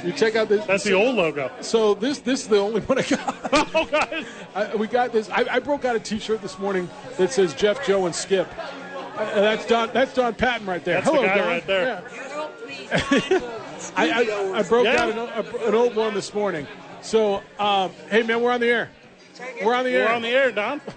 You 0.05 0.13
check 0.13 0.37
out 0.37 0.49
this. 0.49 0.65
That's 0.67 0.85
the 0.85 0.93
old 0.93 1.17
logo. 1.17 1.51
So 1.61 1.95
this 1.95 2.19
this 2.19 2.43
is 2.43 2.49
the 2.49 2.59
only 2.59 2.83
one 2.83 2.99
I 2.99 3.03
got. 3.03 3.37
oh, 3.75 3.89
God. 3.91 4.27
I, 4.55 4.77
we 4.77 4.87
got 4.87 5.13
this. 5.13 5.31
I, 5.31 5.47
I 5.51 5.59
broke 5.59 5.85
out 5.85 5.97
a 5.97 6.01
T-shirt 6.01 6.43
this 6.43 6.59
morning 6.59 6.89
that 7.17 7.33
says 7.33 7.55
Jeff, 7.55 7.85
Joe, 7.87 8.07
and 8.07 8.15
Skip. 8.15 8.49
Uh, 9.17 9.41
that's 9.41 9.67
Don. 9.67 9.91
That's 9.93 10.15
Don 10.15 10.35
Patton 10.35 10.67
right 10.67 10.85
there. 10.85 11.01
That's 11.01 11.07
the 11.07 11.17
Hello, 11.17 11.27
guy 11.27 11.37
Don. 11.37 11.49
right 11.49 11.67
there. 11.67 12.05
Yeah. 13.31 13.55
I, 13.99 14.23
I, 14.55 14.59
I 14.59 14.63
broke 14.63 14.85
Yeah. 14.85 15.05
out 15.05 15.11
an, 15.11 15.47
an 15.69 15.75
old 15.75 15.97
one 15.97 16.15
this 16.15 16.33
morning. 16.33 16.67
So, 17.03 17.43
um, 17.59 17.91
hey 18.11 18.23
man, 18.23 18.41
we're 18.43 18.53
on 18.53 18.61
the 18.61 18.69
air. 18.69 18.91
We're 19.65 19.75
on 19.75 19.85
the 19.85 19.91
air. 19.91 20.07
We're 20.07 20.15
on 20.15 20.23
the 20.23 20.29
air, 20.29 20.53
Don. 20.53 20.81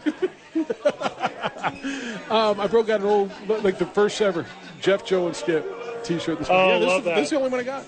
Um, 2.30 2.60
I 2.60 2.68
broke 2.68 2.90
out 2.90 3.02
an 3.02 3.08
old, 3.08 3.32
like 3.48 3.78
the 3.78 3.86
first 3.86 4.22
ever 4.22 4.46
Jeff, 4.80 5.06
Joe, 5.06 5.28
and 5.28 5.36
Skip 5.36 5.66
T-shirt 6.04 6.40
this 6.40 6.50
morning. 6.50 6.66
Oh, 6.66 6.74
yeah, 6.74 6.80
this, 6.80 6.88
love 6.88 7.00
is, 7.00 7.06
that. 7.06 7.16
this 7.16 7.24
is 7.26 7.30
the 7.32 7.36
only 7.38 7.50
one 7.50 7.60
I 7.60 7.64
got 7.64 7.86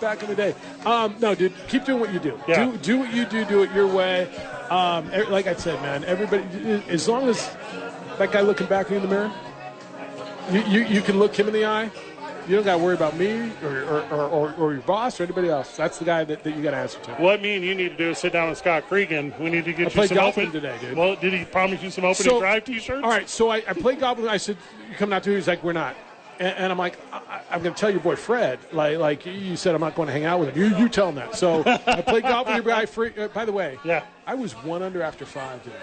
back 0.00 0.22
in 0.22 0.28
the 0.28 0.34
day. 0.34 0.54
Um, 0.84 1.14
no, 1.20 1.34
dude, 1.34 1.52
keep 1.68 1.84
doing 1.84 2.00
what 2.00 2.12
you 2.12 2.18
do. 2.18 2.38
Yeah. 2.48 2.64
Do 2.64 2.76
do 2.78 2.98
what 2.98 3.12
you 3.14 3.24
do. 3.24 3.44
Do 3.44 3.62
it 3.62 3.72
your 3.72 3.86
way. 3.86 4.24
Um, 4.70 5.10
like 5.30 5.46
I 5.46 5.54
said, 5.54 5.80
man, 5.82 6.04
everybody, 6.04 6.42
as 6.88 7.08
long 7.08 7.28
as 7.28 7.38
that 8.18 8.32
guy 8.32 8.40
looking 8.40 8.66
back 8.66 8.90
in 8.90 9.02
the 9.02 9.08
mirror, 9.08 9.32
you, 10.50 10.60
you, 10.62 10.80
you 10.86 11.00
can 11.02 11.18
look 11.18 11.38
him 11.38 11.46
in 11.46 11.52
the 11.54 11.66
eye. 11.66 11.90
You 12.46 12.56
don't 12.56 12.64
got 12.64 12.76
to 12.76 12.82
worry 12.84 12.94
about 12.94 13.16
me 13.16 13.50
or, 13.62 13.82
or, 13.84 14.00
or, 14.10 14.22
or, 14.28 14.54
or 14.58 14.72
your 14.74 14.82
boss 14.82 15.18
or 15.18 15.24
anybody 15.24 15.48
else. 15.48 15.76
That's 15.76 15.98
the 15.98 16.04
guy 16.04 16.24
that, 16.24 16.42
that 16.44 16.54
you 16.56 16.62
got 16.62 16.72
to 16.72 16.76
answer 16.76 16.98
to. 17.00 17.12
What 17.14 17.40
me 17.40 17.56
and 17.56 17.64
you 17.64 17.74
need 17.74 17.88
to 17.90 17.96
do 17.96 18.10
is 18.10 18.18
sit 18.18 18.32
down 18.34 18.50
with 18.50 18.58
Scott 18.58 18.86
Cregan. 18.88 19.32
We 19.40 19.48
need 19.50 19.64
to 19.64 19.72
get 19.72 19.96
I 19.96 20.02
you 20.02 20.08
some 20.08 20.18
open 20.18 20.52
today, 20.52 20.76
dude. 20.80 20.96
Well, 20.96 21.16
did 21.16 21.32
he 21.32 21.44
promise 21.46 21.82
you 21.82 21.90
some 21.90 22.04
opening 22.04 22.30
So- 22.32 22.40
drive 22.40 22.64
T-shirts? 22.64 23.02
All 23.02 23.10
right, 23.10 23.28
so 23.28 23.48
I, 23.48 23.56
I 23.68 23.72
played 23.72 24.00
golf 24.00 24.18
with 24.18 24.26
him. 24.26 24.30
I 24.32 24.36
said, 24.36 24.56
"You 24.90 24.96
coming 24.96 25.14
out 25.14 25.24
too?" 25.24 25.34
He's 25.34 25.48
like, 25.48 25.62
"We're 25.64 25.72
not." 25.72 25.96
And, 26.38 26.54
and 26.58 26.72
I'm 26.72 26.78
like, 26.78 26.98
I, 27.12 27.40
"I'm 27.50 27.62
going 27.62 27.74
to 27.74 27.80
tell 27.80 27.90
your 27.90 28.00
boy 28.00 28.16
Fred." 28.16 28.58
Like, 28.72 28.98
like 28.98 29.24
you 29.24 29.56
said, 29.56 29.74
I'm 29.74 29.80
not 29.80 29.94
going 29.94 30.08
to 30.08 30.12
hang 30.12 30.24
out 30.24 30.40
with 30.40 30.50
him. 30.50 30.58
You, 30.62 30.76
you 30.76 30.88
tell 30.88 31.08
him 31.08 31.14
that. 31.14 31.36
So 31.36 31.62
I 31.66 32.02
played 32.02 32.24
golf 32.24 32.46
with 32.46 32.56
your 32.56 32.64
guy. 32.64 32.84
Free, 32.86 33.12
uh, 33.16 33.28
by 33.28 33.44
the 33.44 33.52
way, 33.52 33.78
Yeah. 33.84 34.04
I 34.26 34.34
was 34.34 34.52
one 34.52 34.82
under 34.82 35.02
after 35.02 35.24
five 35.24 35.62
today. 35.62 35.76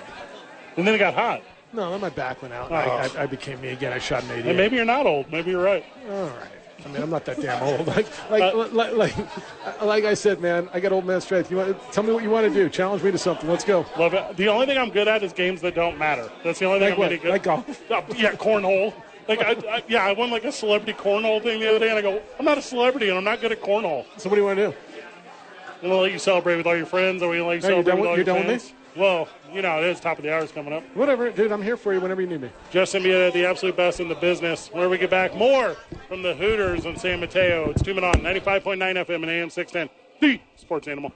And 0.78 0.86
then 0.88 0.93
it 0.93 0.99
got 0.99 1.14
hot. 1.16 1.41
No, 1.74 1.89
then 1.91 2.01
my 2.01 2.09
back 2.09 2.41
went 2.41 2.53
out. 2.53 2.72
and 2.72 2.76
Oh. 3.15 3.19
I, 3.19 3.24
I, 3.24 3.26
became 3.28 3.61
me 3.61 3.69
again. 3.69 3.93
I 3.93 3.99
shot 3.99 4.24
an 4.24 4.32
88. 4.32 4.45
And 4.47 4.57
maybe 4.57 4.76
you're 4.76 4.86
not 4.86 5.05
old. 5.05 5.32
Maybe 5.32 5.51
you're 5.51 5.63
right. 5.63 5.86
All 6.09 6.26
right. 6.26 6.34
I 6.84 6.88
mean, 6.89 7.03
I'm 7.03 7.09
not 7.11 7.26
that 7.26 7.39
damn 7.39 7.61
old. 7.63 7.86
Like, 7.95 8.07
like, 8.32 8.41
Uh, 8.41 8.67
like, 8.74 8.93
like, 8.93 9.82
like 9.84 10.03
I 10.03 10.15
said, 10.15 10.41
man, 10.41 10.67
I 10.74 10.80
got 10.80 10.91
old 10.91 11.05
man 11.05 11.22
strength. 11.22 11.51
You 11.51 11.57
want? 11.57 11.78
Tell 11.91 12.03
me 12.03 12.11
what 12.11 12.24
you 12.24 12.30
want 12.32 12.47
to 12.47 12.53
do. 12.53 12.69
Challenge 12.69 13.03
me 13.03 13.11
to 13.11 13.17
something. 13.19 13.47
Let's 13.49 13.63
go. 13.63 13.86
Love 13.97 14.13
it. 14.15 14.36
The 14.36 14.47
only 14.49 14.65
thing 14.65 14.78
I'm 14.80 14.89
good 14.89 15.07
at 15.07 15.22
is 15.24 15.32
games 15.32 15.61
that 15.61 15.76
don't 15.76 15.97
matter. 15.99 16.30
That's 16.43 16.57
the 16.59 16.65
only 16.65 16.80
thing 16.80 16.89
Like 16.89 16.93
I'm 16.93 16.99
what? 16.99 17.09
really 17.11 17.22
good. 17.22 17.32
Like 17.32 17.43
golf? 17.43 17.82
Uh, 17.91 18.01
yeah, 18.17 18.32
cornhole. 18.34 18.93
Like 19.28 19.39
I, 19.41 19.51
I, 19.69 19.84
yeah, 19.88 20.03
I 20.03 20.13
won 20.13 20.32
like 20.32 20.43
a 20.43 20.51
celebrity 20.51 20.93
cornhole 20.93 21.41
thing 21.43 21.59
the 21.59 21.69
other 21.69 21.78
day, 21.80 21.89
and 21.89 21.97
I 21.99 22.01
go, 22.01 22.19
I'm 22.39 22.45
not 22.45 22.57
a 22.57 22.61
celebrity, 22.61 23.09
and 23.09 23.17
I'm 23.17 23.24
not 23.24 23.39
good 23.41 23.51
at 23.51 23.61
cornhole. 23.61 24.05
So 24.17 24.28
what 24.30 24.36
do 24.36 24.41
you 24.41 24.47
want 24.47 24.57
to 24.57 24.72
do? 24.72 24.78
I'm 25.84 25.89
gonna 25.89 26.01
let 26.01 26.11
you 26.11 26.19
celebrate 26.19 26.57
with 26.57 26.65
all 26.65 26.76
your 26.76 26.86
friends, 26.88 27.22
or 27.22 27.30
we 27.30 27.39
let 27.41 27.55
you 27.57 27.61
No, 27.61 27.67
celebrate 27.84 27.93
with 27.93 27.99
with- 28.01 28.09
all 28.09 28.17
you're 28.17 28.26
your 28.26 28.36
done 28.36 28.47
with 28.47 28.61
fans. 28.63 28.74
Well, 28.95 29.28
you 29.54 29.62
know, 29.62 29.78
it 29.80 29.86
is 29.86 29.99
top 29.99 30.18
of 30.18 30.24
the 30.24 30.34
hours 30.34 30.52
coming 30.52 30.74
up. 30.74 30.84
Whatever, 30.95 31.30
dude. 31.32 31.52
I'm 31.52 31.62
here 31.62 31.78
for 31.78 31.93
you 31.93 31.99
whenever 31.99 32.22
you 32.22 32.28
need 32.28 32.41
me. 32.41 32.49
Jeff 32.72 32.89
Siembieda, 32.89 33.34
the 33.34 33.45
absolute 33.45 33.76
best 33.76 33.99
in 33.99 34.08
the 34.08 34.16
business. 34.16 34.70
Where 34.70 34.89
we 34.89 34.97
get 34.97 35.10
back 35.10 35.36
more 35.36 35.76
from 36.08 36.22
the 36.22 36.34
Hooters 36.34 36.86
in 36.86 36.97
San 36.97 37.20
Mateo. 37.20 37.70
It's 37.70 37.82
two 37.82 37.93
men 37.93 38.04
on 38.04 38.16
95.9 38.16 38.78
FM 38.78 39.16
and 39.16 39.26
AM 39.30 39.49
610. 39.49 39.89
The 40.20 40.39
Sports 40.56 40.88
Animal. 40.88 41.12